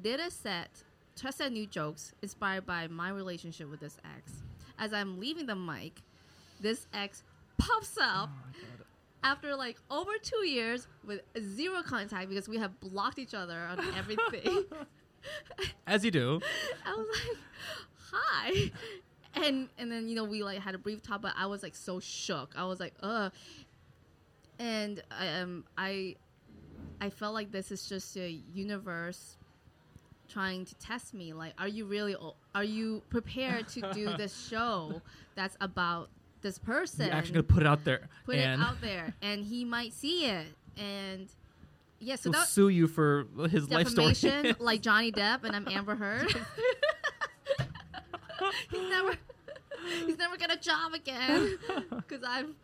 did 0.00 0.20
a 0.20 0.30
set 0.30 0.84
just 1.20 1.38
said 1.38 1.52
new 1.52 1.66
jokes 1.66 2.12
inspired 2.22 2.66
by 2.66 2.86
my 2.88 3.10
relationship 3.10 3.70
with 3.70 3.80
this 3.80 3.98
ex. 4.16 4.32
As 4.78 4.92
I'm 4.92 5.20
leaving 5.20 5.46
the 5.46 5.54
mic, 5.54 6.00
this 6.60 6.86
ex 6.92 7.22
pops 7.58 7.98
up 8.00 8.30
after 9.22 9.54
like 9.54 9.76
over 9.90 10.12
two 10.22 10.46
years 10.46 10.88
with 11.04 11.20
zero 11.38 11.82
contact 11.82 12.28
because 12.28 12.48
we 12.48 12.58
have 12.58 12.78
blocked 12.80 13.18
each 13.18 13.34
other 13.34 13.58
on 13.58 13.78
everything. 13.96 14.64
As 15.86 16.04
you 16.04 16.10
do. 16.10 16.40
I 16.86 16.94
was 16.94 17.06
like, 17.12 17.36
"Hi," 18.12 18.70
and 19.34 19.68
and 19.78 19.92
then 19.92 20.08
you 20.08 20.16
know 20.16 20.24
we 20.24 20.42
like 20.42 20.60
had 20.60 20.74
a 20.74 20.78
brief 20.78 21.02
talk, 21.02 21.22
but 21.22 21.34
I 21.36 21.46
was 21.46 21.62
like 21.62 21.76
so 21.76 22.00
shook. 22.00 22.54
I 22.56 22.64
was 22.64 22.80
like, 22.80 22.94
"Ugh," 23.02 23.30
and 24.58 25.02
I 25.10 25.28
um 25.40 25.64
I 25.76 26.16
I 27.00 27.10
felt 27.10 27.34
like 27.34 27.52
this 27.52 27.70
is 27.70 27.88
just 27.88 28.16
a 28.16 28.30
universe 28.30 29.36
trying 30.32 30.64
to 30.64 30.74
test 30.76 31.14
me. 31.14 31.32
Like, 31.32 31.54
are 31.58 31.68
you 31.68 31.84
really? 31.84 32.16
Are 32.54 32.64
you 32.64 33.02
prepared 33.10 33.68
to 33.68 33.92
do 33.92 34.16
this 34.16 34.46
show 34.48 35.02
that's 35.34 35.56
about 35.60 36.08
this 36.40 36.58
person? 36.58 37.06
You're 37.06 37.14
actually 37.14 37.34
gonna 37.34 37.42
put 37.44 37.62
it 37.62 37.66
out 37.66 37.84
there. 37.84 38.08
Put 38.24 38.36
it 38.36 38.46
out 38.46 38.80
there, 38.80 39.14
and 39.22 39.44
he 39.44 39.64
might 39.64 39.92
see 39.92 40.26
it, 40.26 40.46
and 40.76 41.28
yeah. 41.98 42.16
So 42.16 42.30
he'll 42.30 42.40
that 42.40 42.48
sue 42.48 42.68
you 42.68 42.88
for 42.88 43.26
his 43.50 43.70
life 43.70 43.88
story. 43.88 44.14
like 44.58 44.80
Johnny 44.82 45.12
Depp, 45.12 45.44
and 45.44 45.54
I'm 45.54 45.68
Amber 45.68 45.94
Heard. 45.94 46.28
he's 48.70 48.90
never, 48.90 49.14
he's 50.06 50.18
never 50.18 50.36
get 50.36 50.52
a 50.52 50.56
job 50.56 50.94
again 50.94 51.58
because 51.90 52.22
I've 52.26 52.54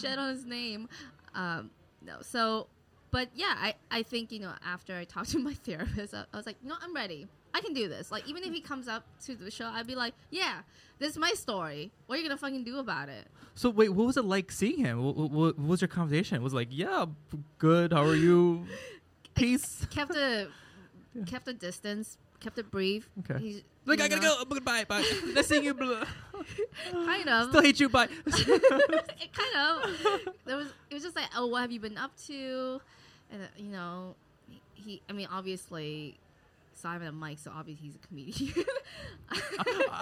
shit 0.00 0.18
on 0.18 0.34
his 0.34 0.44
name. 0.44 0.88
Um, 1.34 1.70
no, 2.02 2.16
so, 2.22 2.68
but 3.10 3.28
yeah, 3.34 3.54
I, 3.56 3.74
I 3.90 4.02
think 4.02 4.32
you 4.32 4.40
know 4.40 4.52
after 4.64 4.94
I 4.96 5.04
talked 5.04 5.30
to 5.32 5.38
my 5.38 5.54
therapist, 5.54 6.14
I, 6.14 6.24
I 6.32 6.36
was 6.36 6.46
like, 6.46 6.56
no, 6.62 6.74
I'm 6.80 6.94
ready. 6.94 7.26
I 7.52 7.60
can 7.60 7.72
do 7.74 7.88
this. 7.88 8.12
Like 8.12 8.28
even 8.28 8.44
if 8.44 8.52
he 8.52 8.60
comes 8.70 8.88
up 8.88 9.04
to 9.26 9.34
the 9.34 9.50
show, 9.50 9.66
I'd 9.66 9.86
be 9.86 9.94
like, 9.96 10.14
yeah, 10.30 10.60
this 10.98 11.10
is 11.10 11.18
my 11.18 11.32
story. 11.32 11.90
What 12.06 12.16
are 12.16 12.18
you 12.22 12.28
gonna 12.28 12.38
fucking 12.38 12.64
do 12.64 12.78
about 12.78 13.08
it? 13.08 13.26
So 13.54 13.70
wait, 13.70 13.90
what 13.90 14.06
was 14.06 14.16
it 14.16 14.24
like 14.24 14.52
seeing 14.52 14.78
him? 14.78 15.02
What, 15.02 15.16
what, 15.16 15.30
what 15.30 15.58
was 15.58 15.80
your 15.80 15.88
conversation? 15.88 16.36
It 16.36 16.42
was 16.42 16.54
like, 16.54 16.68
yeah, 16.70 17.06
good. 17.58 17.92
How 17.92 18.04
are 18.04 18.14
you? 18.14 18.66
Peace. 19.34 19.86
Kept 19.90 20.14
a, 20.14 20.48
kept 21.26 21.48
a 21.48 21.52
distance. 21.52 22.18
Kept 22.40 22.58
it 22.58 22.70
brief. 22.70 23.10
Okay. 23.18 23.38
He's, 23.42 23.62
Like 23.84 23.98
you 23.98 24.04
I 24.06 24.08
gotta 24.08 24.22
go. 24.22 24.36
Oh, 24.40 24.44
goodbye. 24.46 24.84
Bye. 24.84 25.04
nice 25.34 25.46
seeing 25.46 25.64
you. 25.64 25.74
Blah. 25.74 26.04
Kind 26.90 27.28
of. 27.28 27.50
Still 27.50 27.62
hate 27.62 27.80
you. 27.80 27.88
Bye. 27.90 28.08
it 28.26 29.30
kind 29.34 29.56
of 29.56 30.34
there 30.46 30.56
was 30.56 30.68
it 30.88 30.94
was 30.94 31.02
just 31.02 31.16
like 31.16 31.26
oh 31.36 31.46
what 31.48 31.60
have 31.60 31.70
you 31.70 31.80
been 31.80 31.98
up 31.98 32.16
to 32.26 32.80
and 33.32 33.42
uh, 33.42 33.46
you 33.56 33.70
know 33.70 34.14
he 34.74 35.00
i 35.08 35.12
mean 35.12 35.28
obviously 35.30 36.16
simon 36.74 37.08
and 37.08 37.16
mike 37.18 37.38
so 37.38 37.50
obviously 37.54 37.86
he's 37.86 37.94
a 37.96 38.06
comedian. 38.06 38.64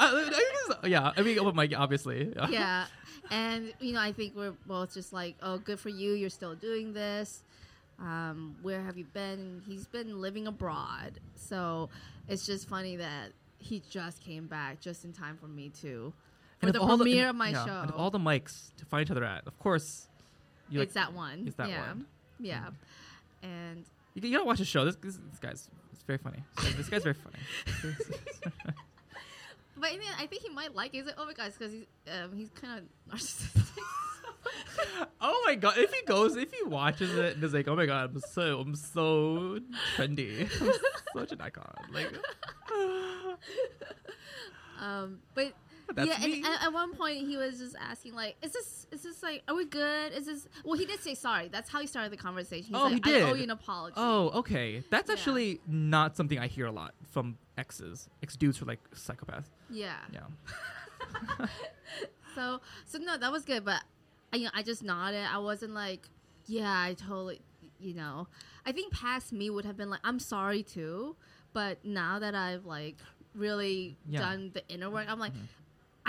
Uh, 0.00 0.30
yeah, 0.84 1.12
I 1.16 1.22
mean, 1.22 1.38
open 1.38 1.56
mic, 1.56 1.74
obviously. 1.76 2.32
Yeah. 2.34 2.48
yeah. 2.48 2.86
And 3.30 3.72
you 3.80 3.92
know 3.92 4.00
i 4.00 4.12
think 4.12 4.34
we're 4.36 4.54
both 4.66 4.94
just 4.94 5.12
like 5.12 5.34
oh 5.42 5.58
good 5.58 5.78
for 5.80 5.88
you 5.88 6.12
you're 6.12 6.30
still 6.30 6.54
doing 6.54 6.92
this. 6.92 7.42
Um, 8.00 8.56
where 8.62 8.80
have 8.80 8.96
you 8.96 9.04
been? 9.12 9.60
He's 9.66 9.86
been 9.86 10.20
living 10.20 10.46
abroad. 10.46 11.18
So 11.34 11.90
it's 12.28 12.46
just 12.46 12.68
funny 12.68 12.96
that 12.96 13.32
he 13.58 13.82
just 13.90 14.22
came 14.22 14.46
back 14.46 14.80
just 14.80 15.04
in 15.04 15.12
time 15.12 15.36
for 15.36 15.48
me 15.48 15.70
to 15.82 16.12
for 16.60 16.66
And 16.66 16.74
the 16.74 16.78
premiere 16.86 17.22
and- 17.22 17.30
of 17.30 17.36
my 17.36 17.48
yeah, 17.50 17.64
show. 17.66 17.80
and 17.82 17.90
all 17.90 18.10
the 18.10 18.18
mics 18.20 18.70
to 18.76 18.84
find 18.86 19.06
each 19.06 19.10
other 19.10 19.24
at, 19.24 19.46
of 19.46 19.58
course, 19.58 20.06
you 20.70 20.78
like 20.78 20.86
it's 20.86 20.94
that 20.94 21.12
one. 21.12 21.44
it's 21.46 21.56
that 21.56 21.68
yeah. 21.68 21.88
one. 21.88 22.06
yeah 22.38 22.68
and 23.42 23.84
you, 24.14 24.22
you 24.22 24.32
gotta 24.32 24.44
watch 24.44 24.58
the 24.58 24.64
show. 24.64 24.84
This, 24.84 24.96
this, 24.96 25.16
this 25.30 25.38
guy's 25.40 25.68
it's 25.92 26.02
very 26.02 26.18
funny. 26.18 26.42
This, 26.76 26.88
guy's 26.88 27.02
very 27.02 27.14
funny. 27.14 27.94
But 29.80 29.90
I, 29.90 29.96
mean, 29.96 30.08
I 30.18 30.26
think 30.26 30.42
he 30.42 30.48
might 30.48 30.74
like 30.74 30.92
it. 30.92 30.98
He's 30.98 31.06
like, 31.06 31.14
oh 31.18 31.24
my 31.24 31.32
god, 31.32 31.52
because 31.56 31.72
he's 31.72 31.84
um, 32.12 32.36
he's 32.36 32.50
kind 32.50 32.80
of 32.80 33.14
narcissistic. 33.16 33.78
oh 35.20 35.42
my 35.46 35.54
god! 35.54 35.78
If 35.78 35.92
he 35.92 36.02
goes, 36.02 36.36
if 36.36 36.52
he 36.52 36.64
watches 36.64 37.16
it 37.16 37.36
and 37.36 37.44
is 37.44 37.54
like, 37.54 37.68
"Oh 37.68 37.76
my 37.76 37.86
god, 37.86 38.10
I'm 38.12 38.20
so, 38.20 38.60
I'm 38.60 38.74
so 38.74 39.60
trendy, 39.96 40.48
I'm 40.60 40.72
such 41.14 41.32
an 41.32 41.40
icon." 41.40 41.72
Like, 41.92 42.12
Um, 44.80 45.18
but 45.34 45.52
that's 45.94 46.08
yeah, 46.08 46.26
me. 46.26 46.36
and 46.36 46.46
at, 46.46 46.62
at 46.64 46.72
one 46.72 46.94
point 46.94 47.26
he 47.26 47.36
was 47.36 47.58
just 47.58 47.74
asking 47.80 48.14
like, 48.14 48.36
"Is 48.42 48.52
this 48.52 48.86
is 48.92 49.02
this 49.02 49.22
like, 49.22 49.42
are 49.48 49.54
we 49.54 49.64
good? 49.64 50.12
Is 50.12 50.26
this?" 50.26 50.46
Well, 50.64 50.78
he 50.78 50.84
did 50.86 51.00
say 51.00 51.14
sorry. 51.14 51.48
That's 51.48 51.70
how 51.70 51.80
he 51.80 51.86
started 51.86 52.12
the 52.12 52.16
conversation. 52.16 52.74
He's 52.74 52.82
Oh, 52.82 52.88
like, 52.88 53.04
he 53.04 53.16
"I 53.16 53.20
owe 53.22 53.34
you 53.34 53.44
an 53.44 53.50
apology." 53.50 53.94
oh, 53.96 54.30
okay. 54.40 54.82
That's 54.90 55.08
Yeah. 55.08 55.14
actually 55.14 55.60
not 55.66 56.16
something 56.16 56.38
I 56.38 56.46
hear 56.46 56.66
a 56.66 56.72
lot 56.72 56.94
from 57.10 57.38
exes, 57.56 58.08
ex 58.22 58.36
dudes 58.36 58.58
who 58.58 58.64
are 58.64 58.68
like 58.68 58.90
psychopaths. 58.94 59.46
yeah. 59.70 59.96
Yeah. 60.12 60.20
So 62.34 62.60
so 62.86 62.98
no, 62.98 63.16
that 63.16 63.32
was 63.32 63.44
good. 63.44 63.64
But 63.64 63.82
I, 64.32 64.36
you 64.36 64.44
know, 64.44 64.50
I 64.54 64.62
just 64.62 64.82
nodded. 64.82 65.24
I 65.28 65.38
wasn't 65.38 65.72
like, 65.74 66.08
"Yeah, 66.46 66.70
I 66.70 66.94
totally," 66.94 67.40
you 67.80 67.94
know. 67.94 68.28
I 68.64 68.72
think 68.72 68.92
past 68.92 69.32
me 69.32 69.50
would 69.50 69.64
have 69.64 69.76
been 69.76 69.90
like, 69.90 70.00
"I'm 70.04 70.18
sorry 70.20 70.62
too," 70.62 71.16
but 71.52 71.84
now 71.84 72.18
that 72.18 72.34
I've 72.34 72.64
like 72.66 72.98
really 73.34 73.96
Yeah. 74.06 74.20
done 74.20 74.50
the 74.52 74.66
inner 74.68 74.90
work, 74.90 75.06
I'm 75.08 75.18
like, 75.18 75.32
Mhm. 75.32 75.46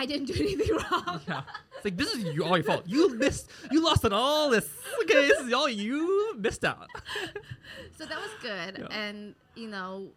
I 0.02 0.06
didn't 0.06 0.28
do 0.28 0.34
anything 0.44 0.76
wrong. 0.76 1.20
Yeah. 1.28 1.42
It's 1.76 1.86
like 1.86 1.98
this 1.98 2.14
is 2.16 2.24
your, 2.36 2.46
all 2.48 2.58
your 2.58 2.64
fault. 2.64 2.84
You 2.88 3.16
missed. 3.16 3.50
You 3.72 3.84
lost 3.84 4.06
on 4.06 4.14
all 4.14 4.50
this. 4.50 4.68
Okay, 5.04 5.28
this 5.28 5.40
is 5.42 5.54
all 5.54 5.70
you 5.70 6.36
missed 6.38 6.64
out. 6.66 6.88
so 7.98 8.06
that 8.06 8.18
was 8.18 8.32
good 8.42 8.78
Yeah. 8.80 8.98
and 8.98 9.36
you 9.56 9.68
know 9.68 10.08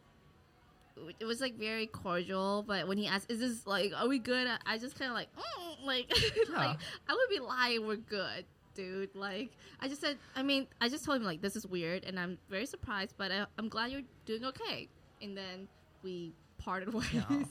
it 1.18 1.24
was 1.24 1.40
like 1.40 1.54
very 1.58 1.86
cordial 1.86 2.64
but 2.66 2.86
when 2.86 2.96
he 2.98 3.06
asked 3.08 3.30
is 3.30 3.40
this 3.40 3.66
like 3.66 3.92
are 3.96 4.06
we 4.06 4.18
good 4.18 4.46
i, 4.66 4.78
just 4.78 4.96
kind 4.98 5.10
of 5.10 5.16
like 5.16 5.28
mm, 5.34 5.86
like, 5.86 6.06
like 6.54 6.76
i 7.08 7.12
would 7.12 7.28
be 7.30 7.40
lying 7.40 7.84
we're 7.86 7.96
good 7.96 8.44
dude 8.74 9.08
like 9.14 9.50
i 9.80 9.88
just 9.88 10.00
said 10.00 10.16
i 10.36 10.42
mean 10.42 10.66
i 10.80 10.88
just 10.88 11.04
told 11.04 11.16
him 11.18 11.24
like 11.24 11.40
this 11.42 11.56
is 11.56 11.66
weird 11.66 12.04
and 12.04 12.20
i'm 12.20 12.38
very 12.48 12.66
surprised 12.66 13.14
but 13.16 13.32
I, 13.32 13.46
i'm 13.58 13.68
glad 13.68 13.90
you're 13.90 14.02
doing 14.26 14.44
okay 14.44 14.88
and 15.20 15.36
then 15.36 15.66
we 16.04 16.32
parted 16.58 16.92
ways 16.94 17.06
Yeah. 17.12 17.42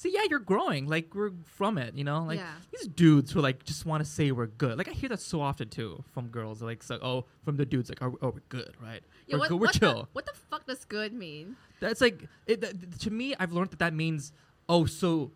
See, 0.00 0.14
yeah, 0.14 0.22
you're 0.30 0.38
growing. 0.38 0.86
Like 0.88 1.14
we're 1.14 1.32
from 1.44 1.76
it, 1.76 1.94
you 1.94 2.04
know. 2.04 2.22
Like 2.24 2.38
Yeah. 2.38 2.50
these 2.72 2.88
dudes 2.88 3.32
who 3.32 3.42
like 3.42 3.64
just 3.64 3.84
want 3.84 4.02
to 4.02 4.10
say 4.10 4.32
we're 4.32 4.46
good. 4.46 4.78
Like 4.78 4.88
I 4.88 4.92
hear 4.92 5.10
that 5.10 5.20
so 5.20 5.42
often 5.42 5.68
too 5.68 6.02
from 6.14 6.28
girls. 6.28 6.62
Like, 6.62 6.82
so, 6.82 6.98
oh, 7.02 7.26
from 7.44 7.58
the 7.58 7.66
dudes, 7.66 7.90
like, 7.90 8.00
oh, 8.00 8.16
oh 8.22 8.30
we're 8.30 8.40
good, 8.48 8.74
right? 8.82 9.02
yeah, 9.26 9.36
we're 9.36 9.40
what, 9.40 9.48
good. 9.50 9.60
We're 9.60 9.66
what 9.66 9.74
chill. 9.74 10.02
The, 10.04 10.08
what 10.14 10.24
the 10.24 10.32
fuck 10.32 10.66
does 10.66 10.86
good 10.86 11.12
mean 11.12 11.54
That's 11.80 12.00
like 12.00 12.26
it, 12.46 12.62
that, 12.62 12.98
to 13.00 13.10
me. 13.10 13.34
I've 13.38 13.52
learned 13.52 13.72
that 13.72 13.78
that 13.80 13.92
means, 13.92 14.32
oh, 14.70 14.86
so 14.86 15.32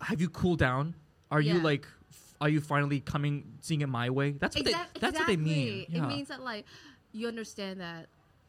have 0.00 0.18
you 0.18 0.30
cooled 0.30 0.60
down? 0.60 0.94
Are 1.30 1.42
you 1.42 1.60
like, 1.60 1.86
f- 2.10 2.34
are 2.40 2.48
you 2.48 2.62
finally 2.62 3.00
coming, 3.00 3.44
seeing 3.60 3.82
it 3.82 3.88
my 3.90 4.08
way? 4.08 4.30
That's 4.30 4.56
what 4.56 4.64
they. 4.64 4.72
That's 4.98 5.18
what 5.18 5.26
they 5.26 5.36
mean. 5.36 5.84
Yeah. 5.90 6.04
it 6.04 6.08
means 6.08 6.28
that 6.28 6.42
like 6.42 6.64
you 7.12 7.28
understand 7.28 7.80
that 7.82 8.06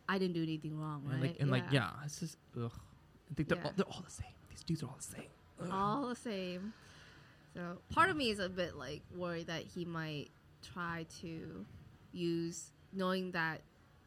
i 0.07 0.17
didn't 0.17 0.33
do 0.33 0.43
anything 0.43 0.79
wrong 0.79 1.03
right 1.05 1.13
and 1.13 1.21
like, 1.21 1.35
and 1.41 1.51
like, 1.51 1.63
yeah, 1.71 1.89
it's 2.05 2.21
just, 2.21 2.37
ugh. 2.55 2.71
I 3.29 3.33
think 3.33 3.49
they're, 3.49 3.57
Yeah. 3.57 3.65
all, 3.65 3.73
they're 3.75 3.85
all 3.85 4.01
the 4.05 4.09
same. 4.11 4.31
These 4.49 4.63
dudes 4.63 4.83
are 4.83 4.87
all 4.87 4.95
the 4.97 5.03
same. 5.03 5.27
All 5.71 6.07
the 6.07 6.15
same. 6.15 6.73
So 7.53 7.77
part 7.91 8.09
of 8.09 8.15
me 8.17 8.29
is 8.29 8.39
a 8.39 8.49
bit 8.49 8.75
like 8.75 9.01
worried 9.15 9.47
that 9.47 9.63
he 9.63 9.83
might 9.85 10.29
try 10.73 11.05
to 11.21 11.65
use 12.11 12.71
knowing 12.93 13.31
that 13.31 13.61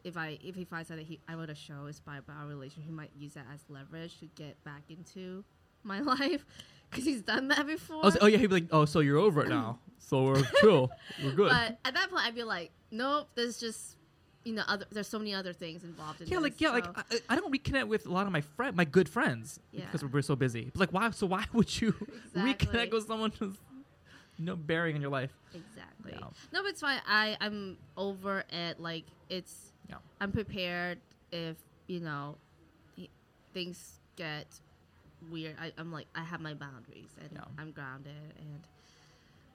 if 0.05 0.16
I 0.16 0.38
if 0.42 0.55
he 0.55 0.64
finds 0.64 0.90
out 0.90 0.96
that 0.98 1.07
he 1.07 1.18
I 1.28 1.34
wrote 1.34 1.51
a 1.51 1.55
show 1.55 1.86
inspired 1.86 2.26
by 2.26 2.32
our 2.34 2.46
relationship, 2.46 2.84
he 2.86 2.92
might 2.92 3.11
use 3.18 3.34
that 3.34 3.46
as 3.53 3.61
leverage 3.68 4.18
to 4.20 4.26
get 4.36 4.62
back 4.64 4.82
into 4.88 5.44
my 5.82 6.01
life 6.14 6.44
because 6.90 7.05
he's 7.05 7.22
done 7.22 7.48
that 7.48 7.66
before. 7.66 8.01
Oh, 8.05 8.11
so- 8.11 8.18
oh 8.22 8.26
yeah, 8.26 8.38
he'd 8.38 8.48
be 8.48 8.55
like, 8.55 8.68
oh, 8.72 8.84
so 8.84 9.01
you're 9.01 9.18
over 9.18 9.42
it 9.42 9.48
now. 9.48 9.78
So 9.98 10.22
we're 10.24 10.42
chill. 10.61 10.90
We're 11.22 11.32
good. 11.32 11.51
But 11.51 11.78
at 11.84 11.94
that 11.94 12.11
point, 12.11 12.24
I'd 12.24 12.34
be 12.34 12.42
like, 12.44 12.70
nope. 12.90 13.28
There's 13.34 13.59
just 13.59 13.96
you 14.45 14.55
know 14.55 14.62
other 14.66 14.86
there's 14.91 15.09
so 15.09 15.18
many 15.18 15.34
other 15.34 15.53
things 15.53 15.84
involved 15.84 16.20
in 16.20 16.26
yeah, 16.28 16.36
this, 16.36 16.43
like 16.43 16.61
yeah, 16.61 16.70
like 16.70 16.86
I, 16.97 17.03
I 17.30 17.36
don't 17.36 17.53
reconnect 17.53 17.88
with 17.88 18.07
a 18.07 18.11
lot 18.12 18.26
of 18.26 18.32
my 18.32 18.41
friend, 18.41 18.74
my 18.76 18.84
good 18.84 19.09
friends, 19.09 19.61
Yeah. 19.72 19.84
because 19.84 20.05
we're 20.05 20.22
so 20.22 20.36
busy. 20.36 20.70
But 20.72 20.80
like, 20.80 20.93
why? 20.93 21.11
So 21.11 21.26
why 21.26 21.45
would 21.53 21.80
you 21.80 21.95
Exactly. 22.34 22.43
reconnect 22.68 22.93
with 22.93 23.07
someone 23.07 23.32
who's 23.38 23.57
you 24.38 24.45
know 24.47 24.57
bearing 24.57 24.97
in 24.97 25.03
your 25.03 25.11
life? 25.11 25.30
Exactly. 25.55 26.12
Yeah. 26.14 26.26
No, 26.53 26.62
but 26.62 26.70
it's 26.70 26.80
fine. 26.80 27.01
I 27.07 27.36
I'm 27.41 27.76
over 27.97 28.45
it. 28.51 28.80
Like 28.80 29.05
it's. 29.28 29.72
Yeah. 29.88 29.97
I'm 30.20 30.32
prepared 30.32 30.99
if 31.32 31.57
you 31.88 32.01
know, 32.01 32.36
things 33.53 34.01
get 34.16 34.47
weird. 35.30 35.57
I, 35.61 35.72
I'm 35.76 35.93
like 35.93 36.07
I 36.14 36.22
have 36.22 36.41
my 36.41 36.55
boundaries 36.55 37.11
and. 37.20 37.38
I'm 37.59 37.72
grounded 37.72 38.12
and. 38.38 38.61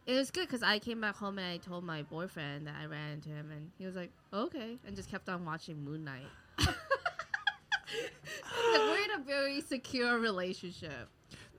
It 0.06 0.14
was 0.14 0.30
good 0.30 0.48
because 0.48 0.62
I 0.62 0.78
came 0.80 1.02
back 1.02 1.16
home 1.16 1.40
and 1.40 1.48
I 1.48 1.58
told 1.58 1.84
my 1.84 2.04
boyfriend 2.04 2.68
that 2.68 2.76
I 2.80 2.86
ran 2.86 3.14
into 3.14 3.30
him 3.30 3.50
and 3.52 3.72
he 3.78 3.86
was 3.88 3.96
like, 3.96 4.12
okay, 4.32 4.78
and 4.86 4.96
just 4.96 5.10
kept 5.10 5.28
on 5.30 5.44
watching 5.46 5.84
Moon 5.84 6.04
Knight. 6.04 6.22
like 6.60 6.76
we're 8.78 9.04
in 9.04 9.20
a 9.20 9.24
very 9.26 9.62
secure 9.62 10.20
relationship. 10.20 11.10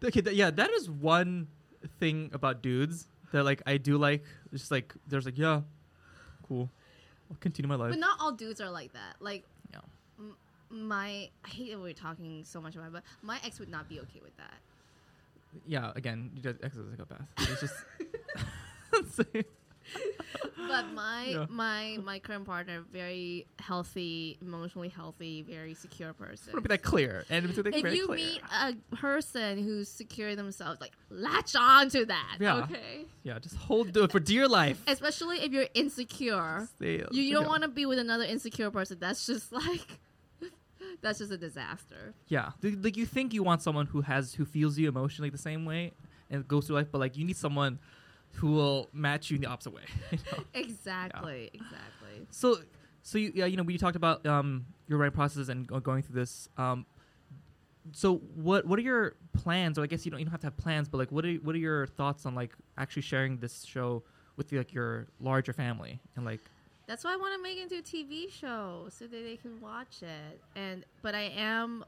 Okay, 0.04 0.20
th- 0.20 0.36
yeah, 0.36 0.50
that 0.50 0.70
is 0.70 0.88
one 0.90 1.48
thing 1.98 2.30
about 2.32 2.62
dudes 2.62 3.08
that 3.32 3.44
like 3.44 3.62
I 3.66 3.76
do 3.78 3.98
like. 3.98 4.22
It's 4.52 4.62
just 4.62 4.70
like 4.70 4.94
there's 5.08 5.24
like 5.24 5.38
yeah, 5.38 5.62
cool. 6.46 6.70
I'll 7.30 7.36
continue 7.40 7.68
my 7.68 7.74
life. 7.74 7.90
But 7.90 7.98
not 7.98 8.18
all 8.20 8.32
dudes 8.32 8.60
are 8.60 8.70
like 8.70 8.92
that. 8.92 9.16
Like 9.20 9.44
Yeah. 9.72 9.80
m- 10.18 10.36
my 10.70 11.28
I 11.44 11.48
hate 11.48 11.72
that 11.72 11.80
we're 11.80 11.92
talking 11.94 12.44
so 12.44 12.60
much 12.60 12.76
about 12.76 12.88
it, 12.88 12.92
but 12.92 13.02
my 13.22 13.38
ex 13.44 13.58
would 13.58 13.68
not 13.70 13.88
be 13.88 13.98
okay 14.00 14.20
with 14.22 14.36
that. 14.36 14.54
Yeah, 15.66 15.92
again, 15.96 16.30
you 16.34 16.42
guys 16.42 16.56
ex 16.62 16.76
is 16.76 16.86
a 16.86 16.90
psychopath. 16.90 17.26
It's 17.38 17.60
just. 17.60 17.74
But 20.68 20.92
my 20.92 21.24
Yeah. 21.26 21.46
my 21.48 21.98
my 22.02 22.18
current 22.18 22.44
partner, 22.44 22.82
very 22.92 23.46
healthy, 23.58 24.36
emotionally 24.40 24.88
healthy, 24.88 25.42
very 25.42 25.74
secure 25.74 26.12
person. 26.12 26.50
I 26.50 26.54
want 26.54 26.64
to 26.64 26.68
be 26.68 26.74
that 26.74 26.82
clear 26.82 27.24
and 27.30 27.46
if 27.48 27.56
you 27.94 28.06
clear. 28.06 28.16
meet 28.16 28.40
a 28.52 28.74
person 28.96 29.62
who's 29.62 29.88
secure 29.88 30.34
themselves, 30.34 30.80
like 30.80 30.92
latch 31.08 31.54
on 31.54 31.88
to 31.90 32.04
that. 32.06 32.38
Yeah. 32.40 32.56
Okay. 32.64 33.04
yeah, 33.22 33.38
just 33.38 33.56
hold 33.56 33.96
it 33.96 34.10
for 34.10 34.18
dear 34.18 34.48
life. 34.48 34.82
Especially 34.86 35.38
if 35.38 35.52
you're 35.52 35.68
insecure. 35.74 36.68
You, 36.80 37.06
you 37.12 37.32
don't 37.32 37.42
yeah. 37.44 37.48
want 37.48 37.62
to 37.62 37.68
be 37.68 37.86
with 37.86 37.98
another 37.98 38.24
insecure 38.24 38.70
person. 38.70 38.98
That's 38.98 39.24
just 39.26 39.52
like 39.66 40.00
that's 41.02 41.18
just 41.18 41.32
a 41.32 41.38
disaster. 41.38 42.14
Yeah, 42.28 42.50
like 42.62 42.96
you 42.96 43.06
think 43.06 43.34
you 43.34 43.42
want 43.42 43.62
someone 43.62 43.86
who 43.86 44.00
has 44.02 44.34
who 44.34 44.44
feels 44.44 44.78
you 44.78 44.88
emotionally 44.88 45.30
the 45.30 45.38
same 45.38 45.64
way 45.64 45.92
and 46.30 46.46
goes 46.46 46.66
through 46.66 46.76
life, 46.76 46.88
but 46.90 46.98
like 46.98 47.16
you 47.16 47.24
need 47.24 47.36
someone 47.36 47.78
who 48.34 48.52
will 48.52 48.88
match 48.92 49.30
you 49.30 49.36
in 49.36 49.42
the 49.42 49.48
opposite 49.48 49.72
way. 49.72 49.82
you 50.10 50.18
know? 50.32 50.44
Exactly. 50.54 51.50
Exactly. 51.52 52.26
So, 52.30 52.58
so 53.02 53.18
you, 53.18 53.32
yeah, 53.34 53.46
you 53.46 53.56
know, 53.56 53.62
we 53.62 53.78
talked 53.78 53.96
about 53.96 54.26
um, 54.26 54.66
your 54.88 54.98
writing 54.98 55.14
process 55.14 55.48
and 55.48 55.66
going 55.82 56.02
through 56.02 56.20
this. 56.20 56.48
Um, 56.56 56.86
so, 57.92 58.16
what 58.34 58.66
what 58.66 58.78
are 58.78 58.82
your 58.82 59.14
plans? 59.32 59.78
Or 59.78 59.84
I 59.84 59.86
guess 59.86 60.04
you 60.04 60.10
don't 60.10 60.18
you 60.20 60.26
don't 60.26 60.32
have 60.32 60.40
to 60.40 60.46
have 60.48 60.56
plans, 60.56 60.88
but 60.88 60.98
like, 60.98 61.12
what 61.12 61.24
are 61.24 61.34
what 61.34 61.54
are 61.54 61.58
your 61.58 61.86
thoughts 61.86 62.26
on 62.26 62.34
like 62.34 62.52
actually 62.76 63.02
sharing 63.02 63.38
this 63.38 63.64
show 63.64 64.02
with 64.36 64.52
like 64.52 64.74
your 64.74 65.06
larger 65.20 65.52
family 65.52 66.00
and 66.16 66.24
like 66.24 66.50
That's 66.86 67.02
why 67.04 67.12
I 67.14 67.16
want 67.16 67.34
to 67.36 67.42
make 67.42 67.58
it 67.58 67.62
into 67.72 67.78
a 67.78 67.82
TV 67.82 68.30
show 68.32 68.86
so 68.90 69.06
that 69.06 69.10
they 69.24 69.36
can 69.36 69.60
watch 69.60 70.02
it. 70.02 70.40
And 70.54 70.84
but 71.02 71.14
I 71.14 71.32
am 71.36 71.84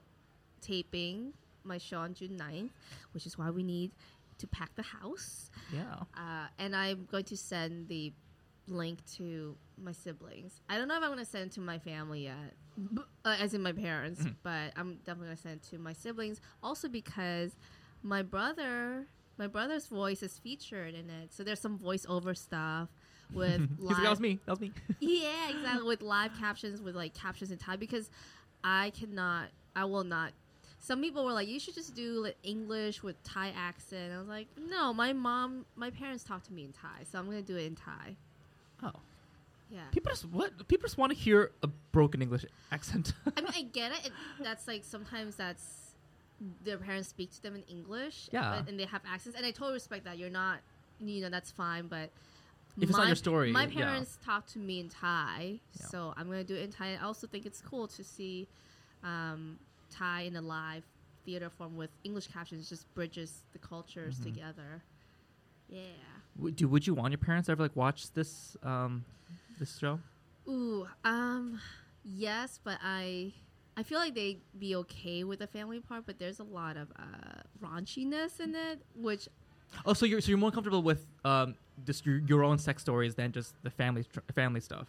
taping 0.60 1.32
my 1.64 1.78
show 1.78 1.98
on 1.98 2.14
June 2.14 2.36
9th, 2.38 2.70
which 3.12 3.26
is 3.26 3.38
why 3.38 3.50
we 3.50 3.62
need 3.62 3.92
to 4.38 4.46
pack 4.46 4.74
the 4.74 4.82
house. 4.82 5.50
yeah 5.72 5.94
Uh, 6.16 6.46
and 6.58 6.74
I'm 6.74 7.06
going 7.10 7.24
to 7.24 7.36
send 7.36 7.88
the 7.88 8.12
link 8.66 8.98
to 9.16 9.56
my 9.82 9.92
siblings. 9.92 10.60
I 10.68 10.78
don't 10.78 10.88
know 10.88 10.96
if 10.96 11.02
I'm 11.02 11.08
going 11.10 11.18
to 11.18 11.24
send 11.24 11.46
it 11.46 11.52
to 11.52 11.60
my 11.60 11.78
family 11.78 12.24
yet, 12.24 12.54
b- 12.94 13.02
uh, 13.24 13.36
as 13.40 13.54
in 13.54 13.62
my 13.62 13.72
parents, 13.72 14.22
Mhm. 14.22 14.34
but 14.42 14.72
I'm 14.76 14.96
definitely 15.04 15.26
going 15.28 15.36
to 15.36 15.42
send 15.42 15.56
it 15.56 15.62
to 15.70 15.78
my 15.78 15.92
siblings. 15.92 16.40
Also 16.62 16.88
because 16.88 17.56
my 18.02 18.22
brother, 18.22 19.06
my 19.38 19.46
brother's 19.46 19.86
voice 19.86 20.22
is 20.22 20.38
featured 20.38 20.94
in 20.94 21.08
it, 21.10 21.32
so 21.32 21.42
there's 21.42 21.60
some 21.60 21.78
voiceover 21.78 22.36
stuff 22.36 22.88
with 23.32 23.60
He's 23.80 23.88
like, 23.90 24.02
that 24.02 24.10
was 24.10 24.20
me. 24.20 24.38
That 24.46 24.52
was 24.52 24.60
me. 24.60 24.72
yeah, 25.00 25.50
exactly. 25.50 25.86
With 25.86 26.02
live 26.02 26.32
captions, 26.38 26.80
with 26.80 26.94
like 26.96 27.14
captions 27.14 27.50
in 27.50 27.58
Thai, 27.58 27.76
because 27.76 28.10
I 28.64 28.90
cannot, 28.98 29.48
I 29.76 29.84
will 29.84 30.04
not. 30.04 30.32
Some 30.80 31.00
people 31.02 31.24
were 31.24 31.32
like, 31.32 31.48
you 31.48 31.58
should 31.58 31.74
just 31.74 31.94
do 31.94 32.22
like 32.22 32.36
English 32.42 33.02
with 33.02 33.20
Thai 33.24 33.52
accent. 33.56 34.12
I 34.14 34.18
was 34.18 34.28
like, 34.28 34.46
no, 34.68 34.92
my 34.94 35.12
mom, 35.12 35.66
my 35.76 35.90
parents 35.90 36.22
talk 36.24 36.42
to 36.44 36.52
me 36.52 36.64
in 36.64 36.72
Thai, 36.72 37.04
so 37.10 37.18
I'm 37.18 37.26
gonna 37.26 37.42
do 37.42 37.56
it 37.56 37.66
in 37.66 37.74
Thai. 37.74 38.16
oh, 38.84 38.92
Yeah. 39.70 39.80
people 39.90 40.10
just 40.12 40.24
what 40.26 40.66
people 40.68 40.86
just 40.88 40.96
want 40.96 41.12
to 41.12 41.18
hear 41.18 41.50
a 41.62 41.66
broken 41.92 42.22
English 42.22 42.44
accent. 42.72 43.12
I 43.36 43.40
mean, 43.40 43.52
I 43.54 43.62
get 43.72 43.92
it. 43.92 44.06
it. 44.06 44.12
That's 44.42 44.66
like 44.68 44.84
sometimes 44.84 45.34
that's 45.36 45.64
their 46.64 46.78
parents 46.78 47.08
speak 47.08 47.32
to 47.32 47.42
them 47.42 47.56
in 47.56 47.62
English. 47.64 48.28
Yeah. 48.32 48.60
but- 48.60 48.68
and 48.70 48.78
they 48.78 48.84
have 48.84 49.02
accents, 49.06 49.36
and 49.36 49.44
I 49.44 49.50
totally 49.50 49.74
respect 49.74 50.04
that. 50.04 50.16
You're 50.16 50.30
not, 50.30 50.58
you 51.00 51.20
know, 51.20 51.28
that's 51.28 51.50
fine, 51.50 51.88
but. 51.88 52.10
If 52.80 52.88
it's 52.90 52.98
not 52.98 53.06
your 53.08 53.16
story, 53.16 53.50
My 53.52 53.64
yeah. 53.66 53.84
parents 53.84 54.18
talk 54.24 54.46
to 54.48 54.58
me 54.58 54.80
in 54.80 54.88
Thai, 54.88 55.60
Yeah. 55.80 55.86
so 55.86 56.14
I'm 56.16 56.26
gonna 56.28 56.44
do 56.44 56.54
it 56.54 56.62
in 56.62 56.70
Thai. 56.72 56.94
I 56.94 57.04
also 57.04 57.26
think 57.26 57.44
it's 57.46 57.60
cool 57.60 57.88
to 57.88 58.04
see 58.04 58.46
um, 59.02 59.58
Thai 59.90 60.22
in 60.22 60.36
a 60.36 60.40
live 60.42 60.84
theater 61.24 61.50
form 61.50 61.76
with 61.76 61.90
English 62.04 62.28
captions. 62.28 62.68
Just 62.68 62.92
bridges 62.94 63.44
the 63.52 63.58
cultures 63.58 64.18
Mhm. 64.18 64.22
together. 64.24 64.82
Yeah. 65.68 65.82
W- 66.36 66.54
do 66.54 66.68
would 66.68 66.86
you 66.86 66.94
want 66.94 67.12
your 67.12 67.18
parents 67.18 67.46
to 67.46 67.52
ever 67.52 67.62
like 67.62 67.76
watch 67.76 68.12
this 68.12 68.56
um 68.62 69.04
this 69.58 69.78
show? 69.78 70.00
Ooh, 70.48 70.86
um, 71.04 71.60
yes, 72.04 72.58
but 72.62 72.78
I, 72.82 73.34
I 73.76 73.82
feel 73.82 73.98
like 73.98 74.14
they'd 74.14 74.40
be 74.58 74.74
okay 74.76 75.22
with 75.24 75.40
the 75.40 75.46
family 75.46 75.78
part, 75.80 76.06
but 76.06 76.18
there's 76.18 76.38
a 76.40 76.44
lot 76.44 76.76
of 76.78 76.90
uh, 76.98 77.42
raunchiness 77.62 78.40
in 78.40 78.54
it, 78.54 78.82
which 78.94 79.28
Oh, 79.84 79.92
so 79.92 80.06
you're 80.06 80.20
so 80.22 80.28
you're 80.30 80.38
more 80.38 80.50
comfortable 80.50 80.82
with 80.82 81.06
um 81.24 81.54
just 81.86 82.04
your, 82.06 82.18
your 82.18 82.44
own 82.44 82.58
sex 82.58 82.82
stories 82.82 83.14
than 83.14 83.32
just 83.32 83.54
the 83.62 83.70
family 83.70 84.04
tr- 84.04 84.20
family 84.34 84.60
stuff. 84.60 84.88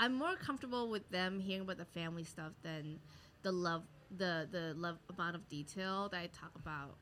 I'm 0.00 0.14
more 0.14 0.34
comfortable 0.36 0.88
with 0.88 1.08
them 1.10 1.38
hearing 1.38 1.62
about 1.62 1.78
the 1.78 1.84
family 1.84 2.24
stuff 2.24 2.52
than 2.62 2.98
the 3.42 3.52
love, 3.52 3.82
the 4.16 4.48
the 4.50 4.74
love 4.76 4.98
amount 5.16 5.36
of 5.36 5.48
detail 5.48 6.08
that 6.10 6.18
I 6.18 6.26
talk 6.28 6.50
about 6.56 6.96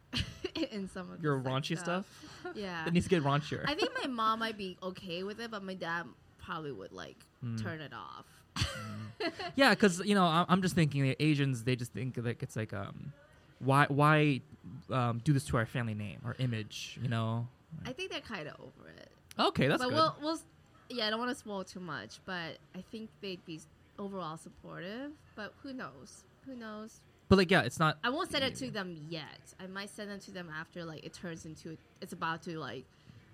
in 0.72 0.88
some 0.88 1.10
of 1.12 1.22
Your 1.22 1.38
raunchy 1.40 1.78
stuff. 1.78 2.06
Yeah, 2.54 2.86
It 2.86 2.92
needs 2.92 3.06
to 3.06 3.10
get 3.10 3.22
raunchier. 3.22 3.64
I 3.66 3.74
think 3.74 3.90
my 4.02 4.06
mom 4.10 4.40
might 4.40 4.58
be 4.58 4.76
okay 4.82 5.22
with 5.22 5.40
it, 5.40 5.50
but 5.50 5.62
my 5.62 5.74
dad 5.74 6.06
probably 6.38 6.72
would 6.72 6.92
like 6.92 7.16
Mm. 7.44 7.62
turn 7.62 7.80
it 7.80 7.92
off. 7.94 8.26
yeah, 9.56 9.70
because 9.70 10.00
you 10.04 10.14
know 10.14 10.24
I'm, 10.24 10.44
I'm 10.48 10.62
just 10.62 10.74
thinking 10.74 11.14
Asians 11.18 11.64
they 11.64 11.74
just 11.76 11.92
think 11.94 12.18
like 12.18 12.42
it's 12.42 12.54
like 12.56 12.74
um 12.74 13.12
why 13.60 13.86
why 13.88 14.40
um, 14.90 15.20
do 15.24 15.32
this 15.32 15.44
to 15.46 15.56
our 15.56 15.64
family 15.66 15.94
name 15.94 16.18
or 16.24 16.36
image 16.38 16.98
you 17.02 17.08
know. 17.08 17.48
I 17.86 17.92
think 17.92 18.10
they're 18.10 18.20
kind 18.20 18.48
of 18.48 18.54
over 18.60 18.88
it. 18.88 19.08
Okay, 19.38 19.66
that's 19.68 19.82
but 19.82 19.88
good. 19.90 19.94
we'll 19.96 20.16
we'll 20.22 20.38
yeah, 20.88 21.06
I 21.06 21.10
don't 21.10 21.18
want 21.20 21.30
to 21.30 21.36
spoil 21.36 21.62
too 21.64 21.80
much, 21.80 22.20
but 22.26 22.58
I 22.74 22.82
think 22.90 23.10
they'd 23.20 23.44
be 23.44 23.60
overall 23.98 24.36
supportive. 24.36 25.12
But 25.36 25.54
who 25.62 25.72
knows? 25.72 26.24
Who 26.46 26.54
knows? 26.56 27.00
but 27.28 27.36
like 27.38 27.50
yeah, 27.50 27.62
it's 27.62 27.78
not. 27.78 27.96
I 28.02 28.10
won't 28.10 28.30
send 28.30 28.42
it 28.44 28.56
to 28.56 28.70
them 28.72 28.96
yet. 29.08 29.54
I 29.60 29.66
might 29.68 29.90
send 29.90 30.10
it 30.10 30.20
to 30.22 30.32
them 30.32 30.48
after 30.54 30.84
like 30.84 31.04
it 31.04 31.12
turns 31.12 31.46
into 31.46 31.76
it's 32.00 32.12
about 32.12 32.42
to 32.42 32.58
like, 32.58 32.84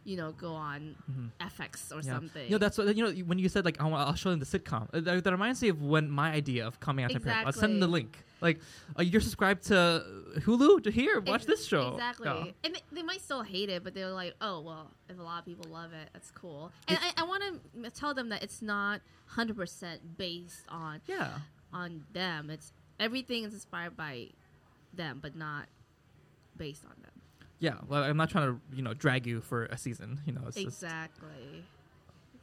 you 0.04 0.16
know, 0.18 0.32
go 0.32 0.52
on 0.52 0.96
Mhm. 1.10 1.30
FX 1.40 1.92
or 1.92 2.02
Yeah. 2.06 2.12
something. 2.12 2.44
You 2.44 2.50
know, 2.52 2.58
that's 2.58 2.76
what 2.76 2.94
you 2.94 3.02
know. 3.04 3.12
When 3.24 3.38
you 3.38 3.48
said 3.48 3.64
like, 3.64 3.80
I 3.80 3.84
want, 3.84 4.06
I'll 4.06 4.14
show 4.14 4.28
them 4.30 4.38
the 4.40 4.44
sitcom. 4.44 4.88
uh, 4.92 5.00
That, 5.00 5.24
that 5.24 5.32
reminds 5.32 5.62
me 5.62 5.68
of 5.70 5.80
when 5.80 6.10
my 6.10 6.30
idea 6.32 6.66
of 6.66 6.78
coming 6.78 7.06
out 7.06 7.10
to 7.12 7.20
parents. 7.20 7.46
I'll 7.46 7.52
send 7.60 7.72
them 7.74 7.80
the 7.80 7.86
link. 7.88 8.22
Like, 8.40 8.60
uh, 8.98 9.02
you're 9.02 9.20
subscribed 9.20 9.64
to 9.68 10.04
Hulu 10.40 10.82
to 10.84 10.90
here. 10.90 11.20
Watch 11.20 11.42
Ex- 11.42 11.46
this 11.46 11.66
show. 11.66 11.92
Exactly. 11.94 12.26
Yeah. 12.26 12.50
And 12.64 12.74
they, 12.74 12.80
they 12.92 13.02
might 13.02 13.20
still 13.22 13.42
hate 13.42 13.70
it, 13.70 13.82
but 13.82 13.94
they're 13.94 14.10
like, 14.10 14.34
oh, 14.40 14.60
well, 14.60 14.90
if 15.08 15.18
a 15.18 15.22
lot 15.22 15.38
of 15.38 15.44
people 15.46 15.70
love 15.70 15.92
it, 15.92 16.10
that's 16.12 16.30
cool. 16.32 16.70
And 16.86 16.98
I, 17.00 17.22
I 17.22 17.24
want 17.24 17.42
to 17.82 17.90
tell 17.90 18.12
them 18.12 18.28
that 18.28 18.42
it's 18.42 18.60
not 18.60 19.00
100% 19.36 19.98
based 20.18 20.60
on 20.68 21.00
Yeah. 21.06 21.30
on 21.72 22.04
them. 22.12 22.50
It's 22.50 22.72
everything 23.00 23.44
is 23.44 23.54
inspired 23.54 23.96
by 23.96 24.28
them, 24.92 25.18
but 25.22 25.34
not 25.34 25.66
based 26.58 26.84
on 26.84 26.92
them. 27.02 27.12
Yeah. 27.58 27.76
Well, 27.88 28.02
I'm 28.02 28.16
not 28.18 28.28
trying 28.30 28.48
to 28.54 28.60
you 28.76 28.82
know 28.82 28.92
drag 28.92 29.26
you 29.26 29.40
for 29.40 29.64
a 29.64 29.78
season. 29.78 30.20
You 30.26 30.34
know, 30.34 30.42
it's 30.46 30.58
exactly. 30.58 31.64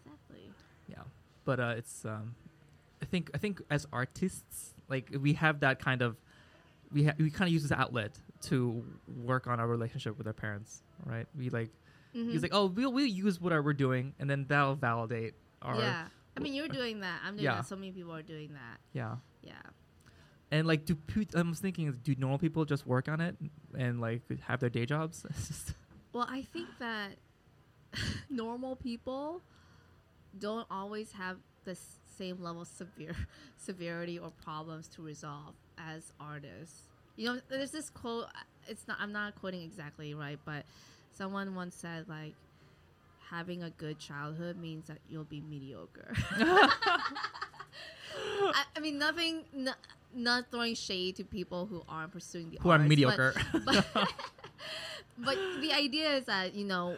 Exactly. 0.03 0.51
yeah. 0.89 1.03
But 1.45 1.59
uh, 1.59 1.75
it's 1.77 2.03
um, 2.03 2.35
I 3.01 3.05
think 3.05 3.29
I 3.33 3.37
think 3.37 3.61
as 3.69 3.85
artists, 3.93 4.72
like 4.89 5.09
we 5.19 5.33
have 5.33 5.59
that 5.61 5.79
kind 5.79 6.01
of 6.01 6.17
we 6.91 7.05
ha- 7.05 7.15
we 7.17 7.29
kind 7.29 7.47
of 7.47 7.53
use 7.53 7.63
this 7.63 7.71
outlet 7.71 8.19
to 8.41 8.83
work 9.23 9.47
on 9.47 9.59
our 9.59 9.67
relationship 9.67 10.17
with 10.17 10.27
our 10.27 10.33
parents, 10.33 10.83
right? 11.05 11.25
We 11.37 11.49
like 11.49 11.69
Mhm. 12.15 12.31
he's 12.31 12.41
like, 12.43 12.53
oh, 12.53 12.65
we'll 12.67 12.91
we'll 12.93 13.05
use 13.05 13.41
what 13.41 13.51
we're 13.63 13.73
doing, 13.73 14.13
and 14.19 14.29
then 14.29 14.45
that'll 14.47 14.75
validate 14.75 15.33
our 15.61 15.75
yeah. 15.77 16.07
I 16.35 16.39
mean, 16.39 16.53
you're 16.53 16.67
doing 16.67 16.99
that. 17.01 17.19
I'm 17.23 17.35
doing 17.35 17.45
Yeah. 17.45 17.55
that. 17.55 17.65
So 17.67 17.75
many 17.75 17.91
people 17.91 18.13
are 18.15 18.21
doing 18.23 18.53
that. 18.53 18.79
yeah. 18.93 19.15
Yeah. 19.43 19.53
And 20.51 20.67
like, 20.67 20.85
do 20.85 20.93
pe- 20.95 21.25
I 21.35 21.41
was 21.41 21.59
thinking, 21.59 21.91
do 22.03 22.15
normal 22.17 22.37
people 22.37 22.63
just 22.65 22.85
work 22.85 23.07
on 23.09 23.19
it 23.21 23.35
and 23.77 23.99
like 23.99 24.21
have 24.41 24.59
their 24.59 24.69
day 24.69 24.85
jobs? 24.85 25.25
Well, 26.13 26.27
I 26.29 26.43
think 26.43 26.67
that 26.77 27.13
normal 28.29 28.75
people 28.75 29.41
don't 30.39 30.67
always 30.69 31.11
have 31.13 31.37
the 31.65 31.77
same 32.17 32.41
level 32.41 32.61
of 32.63 32.67
severe 32.67 33.15
severity 33.57 34.19
or 34.19 34.31
problems 34.43 34.87
to 34.89 35.01
resolve 35.01 35.53
as 35.77 36.11
artists. 36.19 36.83
You 37.15 37.27
know, 37.27 37.39
there's 37.49 37.71
this 37.71 37.89
quote. 37.89 38.25
It's 38.67 38.87
not. 38.87 38.97
I'm 38.99 39.11
not 39.11 39.35
quoting 39.35 39.61
exactly 39.61 40.13
right, 40.13 40.39
but 40.45 40.65
someone 41.11 41.53
once 41.53 41.75
said 41.75 42.09
like, 42.09 42.33
"Having 43.29 43.63
a 43.63 43.69
good 43.71 43.99
childhood 43.99 44.57
means 44.57 44.87
that 44.87 44.97
you'll 45.09 45.23
be 45.23 45.41
mediocre." 45.41 46.13
I, 48.15 48.63
I 48.75 48.79
mean, 48.79 48.97
nothing. 48.97 49.43
N- 49.55 49.75
not 50.15 50.45
throwing 50.51 50.75
shade 50.75 51.15
to 51.15 51.23
people 51.23 51.65
who 51.65 51.83
aren't 51.89 52.11
pursuing 52.11 52.49
the 52.51 52.57
who 52.61 52.69
are 52.69 52.73
arts, 52.73 52.83
but- 52.83 52.89
mediocre. 52.89 53.33
but 53.65 53.85
but 55.17 55.37
the 55.61 55.71
idea 55.73 56.15
is 56.17 56.25
that 56.25 56.53
you 56.53 56.65
know 56.65 56.97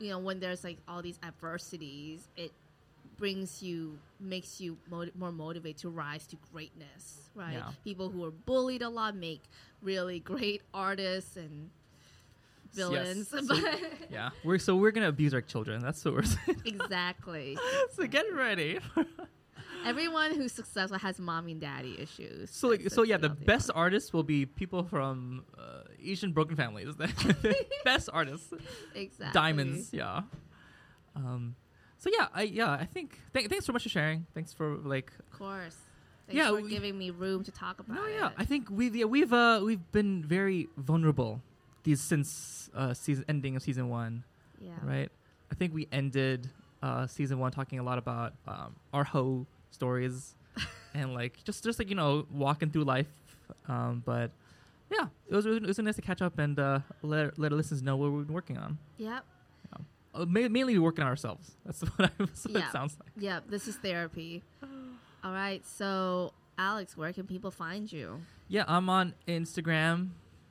you 0.00 0.08
know 0.10 0.18
when 0.18 0.40
there's 0.40 0.64
like 0.64 0.78
all 0.88 1.02
these 1.02 1.18
adversities 1.22 2.26
it 2.36 2.52
brings 3.16 3.62
you 3.62 3.98
makes 4.18 4.60
you 4.60 4.76
moti- 4.90 5.12
more 5.18 5.30
motivated 5.30 5.76
to 5.76 5.88
rise 5.90 6.26
to 6.26 6.36
greatness 6.52 7.30
right 7.34 7.52
Yeah. 7.54 7.70
people 7.84 8.08
who 8.10 8.24
are 8.24 8.30
bullied 8.30 8.82
a 8.82 8.88
lot 8.88 9.14
make 9.14 9.42
really 9.82 10.18
great 10.20 10.62
artists 10.74 11.36
and 11.36 11.68
villains 12.72 13.28
Yes. 13.32 13.46
but 13.46 13.80
yeah, 14.10 14.30
we're 14.44 14.58
so 14.58 14.74
we're 14.76 14.90
gonna 14.92 15.08
abuse 15.08 15.34
our 15.34 15.40
children. 15.40 15.80
That's 15.82 16.04
what 16.04 16.14
we're 16.14 16.54
exactly 16.64 17.58
so 17.94 18.06
get 18.06 18.24
ready. 18.34 18.78
Everyone 19.86 20.34
who's 20.34 20.52
successful 20.52 20.98
has 20.98 21.18
mommy 21.18 21.52
and 21.52 21.60
daddy 21.60 21.96
issues 21.98 22.50
so 22.50 22.68
like, 22.68 22.78
That's- 22.80 22.94
so 22.94 23.02
yeah, 23.02 23.16
the 23.16 23.28
best 23.30 23.70
artists 23.74 24.12
will 24.12 24.22
be 24.22 24.46
people 24.46 24.84
from 24.84 25.44
uh, 25.58 25.82
Asian 26.02 26.32
broken 26.32 26.56
families. 26.56 26.94
best 27.84 28.08
artists, 28.12 28.52
exactly 28.94 29.32
diamonds. 29.40 29.90
Yeah. 29.92 30.22
Um. 31.16 31.56
So 31.98 32.10
yeah, 32.16 32.28
I 32.34 32.42
yeah 32.42 32.70
I 32.70 32.84
think 32.86 33.18
th- 33.34 33.48
thanks 33.48 33.66
so 33.66 33.72
much 33.72 33.82
for 33.82 33.88
sharing. 33.90 34.26
Thanks 34.34 34.52
for 34.52 34.76
like 34.76 35.12
of 35.18 35.38
course 35.38 35.76
Thanks 36.26 36.36
Yeah, 36.38 36.48
for 36.50 36.62
we- 36.62 36.70
giving 36.70 36.96
me 36.96 37.10
room 37.10 37.44
to 37.44 37.50
talk 37.50 37.80
about 37.80 37.96
No, 37.96 38.04
it. 38.06 38.14
yeah, 38.14 38.30
I 38.38 38.44
think 38.44 38.68
we've 38.70 38.94
yeah, 38.96 39.04
we've 39.04 39.32
uh 39.32 39.60
we've 39.64 39.90
been 39.92 40.24
very 40.24 40.68
vulnerable 40.76 41.42
these 41.82 42.00
since 42.00 42.70
uh 42.74 42.94
season 42.94 43.24
ending 43.28 43.56
of 43.56 43.62
season 43.62 43.88
one, 43.88 44.24
yeah 44.60 44.72
right? 44.82 45.10
I 45.50 45.54
think 45.56 45.74
we 45.74 45.88
ended 45.92 46.48
uh 46.82 47.06
season 47.06 47.38
one 47.38 47.50
talking 47.52 47.78
a 47.78 47.82
lot 47.82 47.98
about 47.98 48.32
um 48.46 48.76
our 48.94 49.04
hoe 49.04 49.46
stories 49.70 50.34
and 50.94 51.14
like 51.14 51.42
just 51.44 51.62
just 51.64 51.78
like 51.78 51.88
you 51.88 51.96
know 51.96 52.26
walking 52.32 52.70
through 52.70 52.84
life, 52.84 53.08
um 53.68 54.02
but 54.04 54.30
yeah, 54.90 55.06
it 55.28 55.34
was 55.34 55.46
it 55.46 55.62
was 55.62 55.78
nice 55.78 55.96
to 55.96 56.02
catch 56.02 56.20
up 56.22 56.38
and 56.38 56.58
uh 56.58 56.80
let 57.02 57.38
let 57.38 57.52
our 57.52 57.56
listeners 57.56 57.82
know 57.82 57.96
what 57.96 58.10
we've 58.12 58.26
been 58.26 58.34
working 58.34 58.58
on. 58.58 58.78
yep 58.98 59.24
Uh, 60.12 60.26
ma- 60.26 60.48
mainly 60.48 60.76
working 60.78 61.04
on 61.04 61.08
ourselves. 61.08 61.52
That's 61.64 61.82
what, 61.82 62.06
I, 62.06 62.10
that's 62.18 62.44
what 62.44 62.54
Yeah. 62.58 62.66
it 62.68 62.72
sounds 62.72 62.96
like. 62.98 63.12
Yep, 63.16 63.44
this 63.48 63.68
is 63.68 63.76
therapy. 63.76 64.42
All 65.24 65.30
right, 65.32 65.62
so 65.64 66.32
Alex, 66.58 66.96
where 66.96 67.12
can 67.12 67.26
people 67.28 67.52
find 67.52 67.86
you? 67.92 68.20
Yeah, 68.48 68.64
I'm 68.66 68.88
on 68.90 69.14
Instagram. 69.28 70.08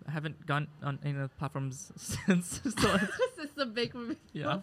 I 0.08 0.12
haven't 0.12 0.46
gone 0.46 0.68
on 0.82 0.98
any 1.04 1.16
of 1.20 1.30
the 1.30 1.36
platforms 1.36 1.92
since. 1.98 2.62
so 2.64 2.88
it's- 2.96 3.20
this 3.36 3.52
is 3.52 3.58
a 3.58 3.66
big. 3.66 3.94
reveal. 3.94 4.16
Yeah. 4.32 4.62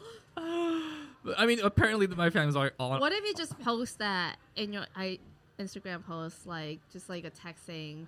I 1.37 1.47
mean, 1.47 1.61
apparently 1.61 2.07
my 2.07 2.31
family's 2.31 2.57
all, 2.57 2.71
all 2.79 3.01
What 3.01 3.13
if 3.13 3.25
you 3.25 3.35
just 3.35 3.59
post 3.61 3.99
that 3.99 4.37
in 4.55 4.73
your 4.73 4.87
I, 4.95 5.19
Instagram 5.59 6.05
post, 6.05 6.47
like 6.47 6.81
just 6.93 7.09
like 7.09 7.25
a 7.25 7.31
text 7.31 7.67
saying, 7.67 8.07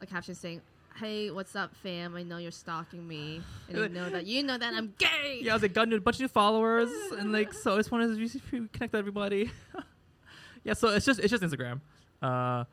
a 0.00 0.06
caption 0.06 0.34
saying, 0.34 0.60
"Hey, 0.96 1.30
what's 1.30 1.56
up, 1.56 1.74
fam? 1.76 2.16
I 2.16 2.22
know 2.22 2.38
you're 2.38 2.50
stalking 2.50 3.06
me, 3.06 3.42
and 3.68 3.78
you 3.78 3.88
know 3.88 4.10
that 4.10 4.26
you 4.26 4.42
know 4.42 4.58
that 4.58 4.74
I'm 4.74 4.94
gay." 4.98 5.40
yeah, 5.42 5.52
I 5.52 5.54
was 5.54 5.62
like, 5.62 5.72
got 5.72 5.92
a 5.92 6.00
bunch 6.00 6.16
of 6.16 6.20
new 6.20 6.28
followers, 6.28 6.90
and 7.18 7.32
like, 7.32 7.52
so 7.52 7.74
I 7.74 7.76
just 7.78 7.90
wanted 7.90 8.16
to 8.16 8.68
connect 8.72 8.92
with 8.92 8.94
everybody. 8.94 9.50
yeah, 10.64 10.74
so 10.74 10.88
it's 10.88 11.06
just 11.06 11.20
it's 11.20 11.30
just 11.30 11.42
Instagram. 11.42 11.80
Uh, 12.22 12.64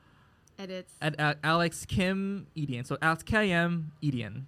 And 0.58 0.72
it's 0.72 0.94
at, 1.02 1.20
at 1.20 1.40
Alex 1.44 1.86
Kim 1.86 2.48
Edian. 2.56 2.86
So 2.86 2.98
Alex 3.02 3.24
K 3.24 3.38
I 3.38 3.46
M 3.48 3.92
Edian. 4.02 4.44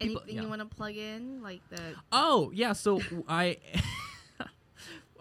anything 0.00 0.22
yeah. 0.26 0.42
you 0.42 0.48
want 0.48 0.60
to 0.60 0.66
plug 0.66 0.96
in, 0.96 1.42
like 1.42 1.60
the 1.70 1.94
Oh 2.10 2.50
yeah, 2.54 2.72
so 2.72 3.00
I, 3.28 3.58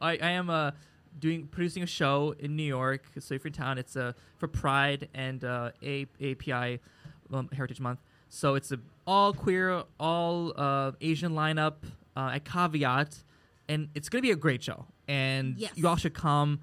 I 0.01 0.11
I 0.13 0.31
am 0.31 0.49
uh 0.49 0.71
doing 1.19 1.47
producing 1.47 1.83
a 1.83 1.87
show 1.87 2.33
in 2.39 2.55
New 2.55 2.63
York. 2.63 3.03
So 3.19 3.35
if 3.35 3.43
you're 3.43 3.49
in 3.49 3.53
town, 3.53 3.77
it's 3.77 3.95
uh, 3.97 4.13
for 4.37 4.47
Pride 4.47 5.09
and 5.13 5.43
uh, 5.43 5.71
A- 5.83 6.07
API 6.21 6.79
um, 7.33 7.49
Heritage 7.53 7.81
Month. 7.81 7.99
So 8.29 8.55
it's 8.55 8.71
a 8.71 8.79
all 9.05 9.33
queer, 9.33 9.83
all 9.99 10.53
uh, 10.55 10.93
Asian 11.01 11.33
lineup 11.33 11.75
uh, 12.15 12.31
at 12.35 12.45
Caveat, 12.45 13.23
and 13.67 13.89
it's 13.93 14.07
gonna 14.07 14.21
be 14.21 14.31
a 14.31 14.35
great 14.37 14.63
show. 14.63 14.85
And 15.07 15.57
Yes. 15.57 15.73
you 15.75 15.85
all 15.87 15.97
should 15.97 16.13
come, 16.13 16.61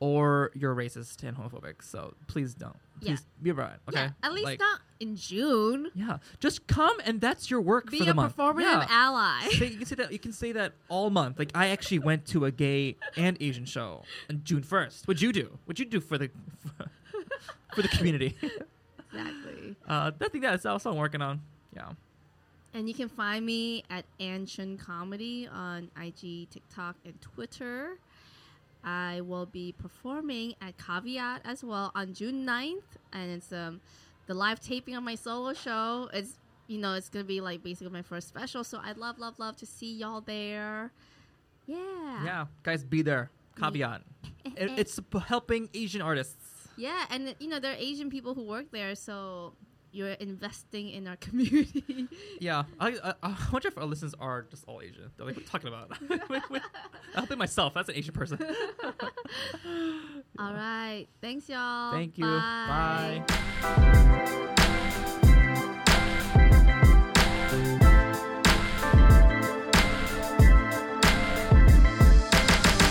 or 0.00 0.50
you're 0.54 0.74
racist 0.74 1.22
and 1.22 1.36
homophobic. 1.36 1.82
So 1.82 2.14
please 2.26 2.54
don't. 2.54 2.76
Yeah. 3.00 3.10
Please 3.16 3.26
be 3.42 3.52
right. 3.52 3.76
Okay. 3.88 4.00
yeah, 4.04 4.10
at 4.22 4.32
least 4.32 4.44
Like, 4.46 4.60
not 4.60 4.80
in 5.00 5.16
June. 5.16 5.88
Yeah, 5.94 6.18
just 6.38 6.66
come, 6.66 6.96
and 7.04 7.20
that's 7.20 7.50
your 7.50 7.60
work 7.60 7.90
Be 7.90 7.98
for 7.98 8.04
a 8.04 8.06
the 8.06 8.14
month. 8.14 8.36
performative 8.36 8.60
Yeah 8.62 8.86
ally. 8.88 9.48
say, 9.58 9.66
you 9.66 9.76
can 9.78 9.86
say 9.86 9.94
that 9.96 10.12
you 10.12 10.18
can 10.18 10.32
say 10.32 10.52
that 10.52 10.72
all 10.88 11.10
month. 11.10 11.38
Like 11.38 11.50
I 11.54 11.68
actually 11.68 11.98
went 12.00 12.26
to 12.26 12.44
a 12.44 12.50
gay 12.50 12.96
and 13.16 13.36
Asian 13.40 13.64
show 13.64 14.02
on 14.28 14.42
June 14.44 14.62
first. 14.62 15.08
What'd 15.08 15.22
you 15.22 15.32
do? 15.32 15.58
What'd 15.64 15.78
you 15.80 15.86
do 15.86 16.00
for 16.00 16.18
the 16.18 16.30
for 17.74 17.82
the 17.82 17.88
community? 17.88 18.36
exactly. 19.12 19.76
uh, 19.88 20.10
I 20.20 20.28
think 20.28 20.44
that's 20.44 20.66
also 20.66 20.90
I'm 20.90 20.96
working 20.96 21.22
on. 21.22 21.40
Yeah. 21.74 21.90
And 22.72 22.86
you 22.86 22.94
can 22.94 23.08
find 23.08 23.44
me 23.44 23.82
at 23.90 24.04
Ann 24.20 24.46
Chun 24.46 24.76
Comedy 24.78 25.48
on 25.52 25.90
IG, 26.00 26.50
TikTok, 26.50 26.94
and 27.04 27.20
Twitter. 27.20 27.98
I 28.84 29.20
will 29.22 29.46
be 29.46 29.72
performing 29.76 30.54
at 30.62 30.78
Caveat 30.78 31.42
as 31.44 31.64
well 31.64 31.90
on 31.96 32.14
June 32.14 32.46
9th. 32.46 32.82
And 33.12 33.30
it's 33.32 33.52
um, 33.52 33.80
the 34.30 34.34
live 34.34 34.60
taping 34.60 34.94
of 34.94 35.02
my 35.02 35.16
solo 35.16 35.52
show. 35.52 36.08
is 36.14 36.38
you 36.68 36.78
know, 36.78 36.94
it's 36.94 37.08
to 37.24 37.26
be 37.26 37.40
like 37.40 37.64
basically 37.64 37.92
my 37.92 38.02
first 38.02 38.28
special. 38.28 38.62
So 38.62 38.78
I'd 38.80 38.96
love, 38.96 39.18
love, 39.18 39.40
love 39.40 39.56
to 39.56 39.66
see 39.66 39.92
y'all 39.92 40.20
there. 40.20 40.92
Yeah. 41.66 42.24
Yeah, 42.24 42.46
guys, 42.62 42.84
be 42.84 43.02
there. 43.02 43.32
Caveat. 43.58 44.02
It, 44.44 44.78
it's 44.78 45.00
helping 45.26 45.68
Asian 45.74 46.00
artists. 46.00 46.68
Yeah, 46.76 47.06
and 47.10 47.34
you 47.40 47.48
know 47.48 47.58
there 47.58 47.72
are 47.72 47.76
Asian 47.76 48.08
people 48.08 48.34
who 48.34 48.44
work 48.44 48.70
there, 48.70 48.94
so 48.94 49.54
you're 49.92 50.10
investing 50.12 50.88
in 50.90 51.06
our 51.06 51.16
community. 51.26 52.08
Yeah, 52.40 52.64
I, 52.78 52.96
I, 53.02 53.14
I 53.22 53.36
wonder 53.52 53.68
if 53.68 53.78
our 53.78 53.84
listeners 53.84 54.14
are 54.20 54.42
just 54.42 54.64
all 54.66 54.80
Asian. 54.82 55.10
They're 55.16 55.26
like, 55.26 55.36
what 55.36 55.42
are 55.42 55.44
you 55.44 55.48
talking 55.48 55.68
about? 55.68 55.90
Wait, 56.30 56.50
wait. 56.50 56.62
I'll 57.14 57.26
think 57.26 57.38
myself. 57.38 57.74
That's 57.74 57.88
an 57.88 57.96
Asian 57.96 58.14
person. 58.14 58.38
All 60.38 60.52
right, 60.52 61.06
thanks 61.20 61.48
y'all. 61.48 61.92
Thank 61.92 62.18
you. 62.18 62.24
Bye. 62.24 63.24
Bye. 63.26 64.66